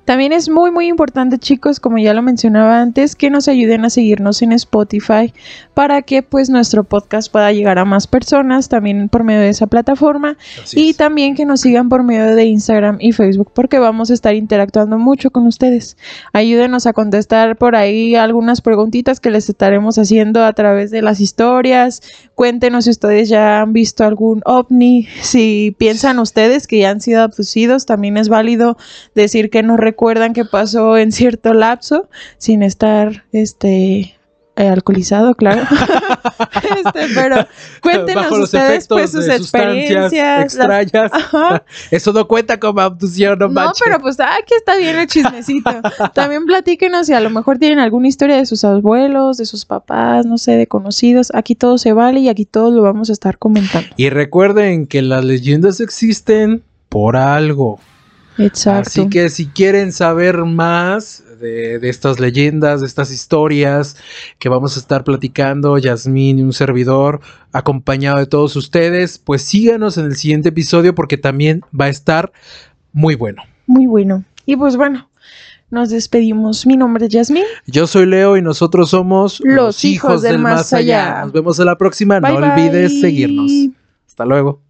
También 0.08 0.32
es 0.32 0.48
muy 0.48 0.70
muy 0.70 0.86
importante 0.86 1.36
chicos, 1.36 1.80
como 1.80 1.98
ya 1.98 2.14
lo 2.14 2.22
mencionaba 2.22 2.80
antes, 2.80 3.14
que 3.14 3.28
nos 3.28 3.46
ayuden 3.46 3.84
a 3.84 3.90
seguirnos 3.90 4.40
en 4.40 4.52
Spotify 4.52 5.34
para 5.74 6.00
que 6.00 6.22
pues 6.22 6.48
nuestro 6.48 6.82
podcast 6.82 7.30
pueda 7.30 7.52
llegar 7.52 7.78
a 7.78 7.84
más 7.84 8.06
personas 8.06 8.70
también 8.70 9.10
por 9.10 9.22
medio 9.22 9.42
de 9.42 9.50
esa 9.50 9.66
plataforma 9.66 10.38
Así 10.62 10.80
y 10.80 10.88
es. 10.88 10.96
también 10.96 11.34
que 11.34 11.44
nos 11.44 11.60
sigan 11.60 11.90
por 11.90 12.04
medio 12.04 12.34
de 12.34 12.46
Instagram 12.46 12.96
y 13.00 13.12
Facebook 13.12 13.50
porque 13.52 13.78
vamos 13.78 14.10
a 14.10 14.14
estar 14.14 14.34
interactuando 14.34 14.98
mucho 14.98 15.30
con 15.30 15.46
ustedes. 15.46 15.98
Ayúdenos 16.32 16.86
a 16.86 16.94
contestar 16.94 17.58
por 17.58 17.76
ahí 17.76 18.14
algunas 18.14 18.62
preguntitas 18.62 19.20
que 19.20 19.30
les 19.30 19.50
estaremos 19.50 19.98
haciendo 19.98 20.42
a 20.42 20.54
través 20.54 20.90
de 20.90 21.02
las 21.02 21.20
historias. 21.20 22.00
Cuéntenos 22.38 22.84
si 22.84 22.90
ustedes 22.90 23.28
ya 23.28 23.60
han 23.60 23.72
visto 23.72 24.04
algún 24.04 24.42
ovni, 24.44 25.08
si 25.22 25.74
piensan 25.76 26.20
ustedes 26.20 26.68
que 26.68 26.78
ya 26.78 26.90
han 26.90 27.00
sido 27.00 27.22
abducidos, 27.22 27.84
también 27.84 28.16
es 28.16 28.28
válido 28.28 28.76
decir 29.12 29.50
que 29.50 29.64
nos 29.64 29.76
recuerdan 29.80 30.34
qué 30.34 30.44
pasó 30.44 30.96
en 30.96 31.10
cierto 31.10 31.52
lapso 31.52 32.08
sin 32.36 32.62
estar 32.62 33.24
este 33.32 34.14
eh, 34.58 34.68
alcoholizado, 34.68 35.34
claro. 35.34 35.62
Este, 36.58 37.14
pero 37.14 37.36
cuéntenos 37.82 38.24
Bajo 38.24 38.42
ustedes 38.42 38.86
pues 38.88 39.10
sus 39.10 39.28
experiencias. 39.28 40.54
las-. 40.54 41.12
Ajá. 41.12 41.62
Eso 41.90 42.12
no 42.12 42.26
cuenta 42.26 42.58
como 42.58 42.80
abducción, 42.80 43.38
no, 43.38 43.46
No, 43.48 43.54
manches. 43.54 43.82
pero 43.84 44.00
pues 44.00 44.18
aquí 44.20 44.54
está 44.56 44.76
bien 44.76 44.96
el 44.98 45.06
chismecito. 45.06 45.70
También 46.14 46.44
platíquenos 46.46 47.06
si 47.06 47.14
a 47.14 47.20
lo 47.20 47.30
mejor 47.30 47.58
tienen 47.58 47.78
alguna 47.78 48.08
historia 48.08 48.36
de 48.36 48.46
sus 48.46 48.64
abuelos, 48.64 49.36
de 49.38 49.46
sus 49.46 49.64
papás, 49.64 50.26
no 50.26 50.38
sé, 50.38 50.52
de 50.52 50.66
conocidos. 50.66 51.30
Aquí 51.34 51.54
todo 51.54 51.78
se 51.78 51.92
vale 51.92 52.20
y 52.20 52.28
aquí 52.28 52.44
todo 52.44 52.70
lo 52.70 52.82
vamos 52.82 53.10
a 53.10 53.12
estar 53.12 53.38
comentando. 53.38 53.88
Y 53.96 54.10
recuerden 54.10 54.86
que 54.86 55.02
las 55.02 55.24
leyendas 55.24 55.80
existen 55.80 56.62
por 56.88 57.16
algo. 57.16 57.80
Exacto. 58.38 58.88
Así 58.88 59.08
que 59.08 59.30
si 59.30 59.46
quieren 59.46 59.92
saber 59.92 60.44
más 60.44 61.24
de, 61.38 61.78
de 61.78 61.88
estas 61.88 62.20
leyendas, 62.20 62.80
de 62.80 62.86
estas 62.86 63.10
historias 63.10 63.96
que 64.38 64.48
vamos 64.48 64.76
a 64.76 64.80
estar 64.80 65.04
platicando, 65.04 65.78
Yasmín 65.78 66.38
y 66.38 66.42
un 66.42 66.52
servidor, 66.52 67.20
acompañado 67.52 68.18
de 68.18 68.26
todos 68.26 68.56
ustedes, 68.56 69.18
pues 69.18 69.42
síganos 69.42 69.98
en 69.98 70.06
el 70.06 70.16
siguiente 70.16 70.50
episodio 70.50 70.94
porque 70.94 71.16
también 71.16 71.62
va 71.78 71.86
a 71.86 71.88
estar 71.88 72.32
muy 72.92 73.14
bueno. 73.14 73.42
Muy 73.66 73.86
bueno. 73.86 74.24
Y 74.46 74.56
pues 74.56 74.76
bueno, 74.76 75.08
nos 75.70 75.90
despedimos. 75.90 76.66
Mi 76.66 76.76
nombre 76.76 77.06
es 77.06 77.12
Yasmín. 77.12 77.44
Yo 77.66 77.86
soy 77.86 78.06
Leo 78.06 78.36
y 78.36 78.42
nosotros 78.42 78.90
somos 78.90 79.40
Los 79.44 79.84
hijos 79.84 80.22
del 80.22 80.38
más 80.38 80.72
allá. 80.72 81.22
Nos 81.22 81.32
vemos 81.32 81.58
en 81.58 81.66
la 81.66 81.76
próxima. 81.76 82.20
Bye, 82.20 82.38
no 82.38 82.52
olvides 82.52 83.00
seguirnos. 83.00 83.52
Hasta 84.06 84.24
luego. 84.24 84.67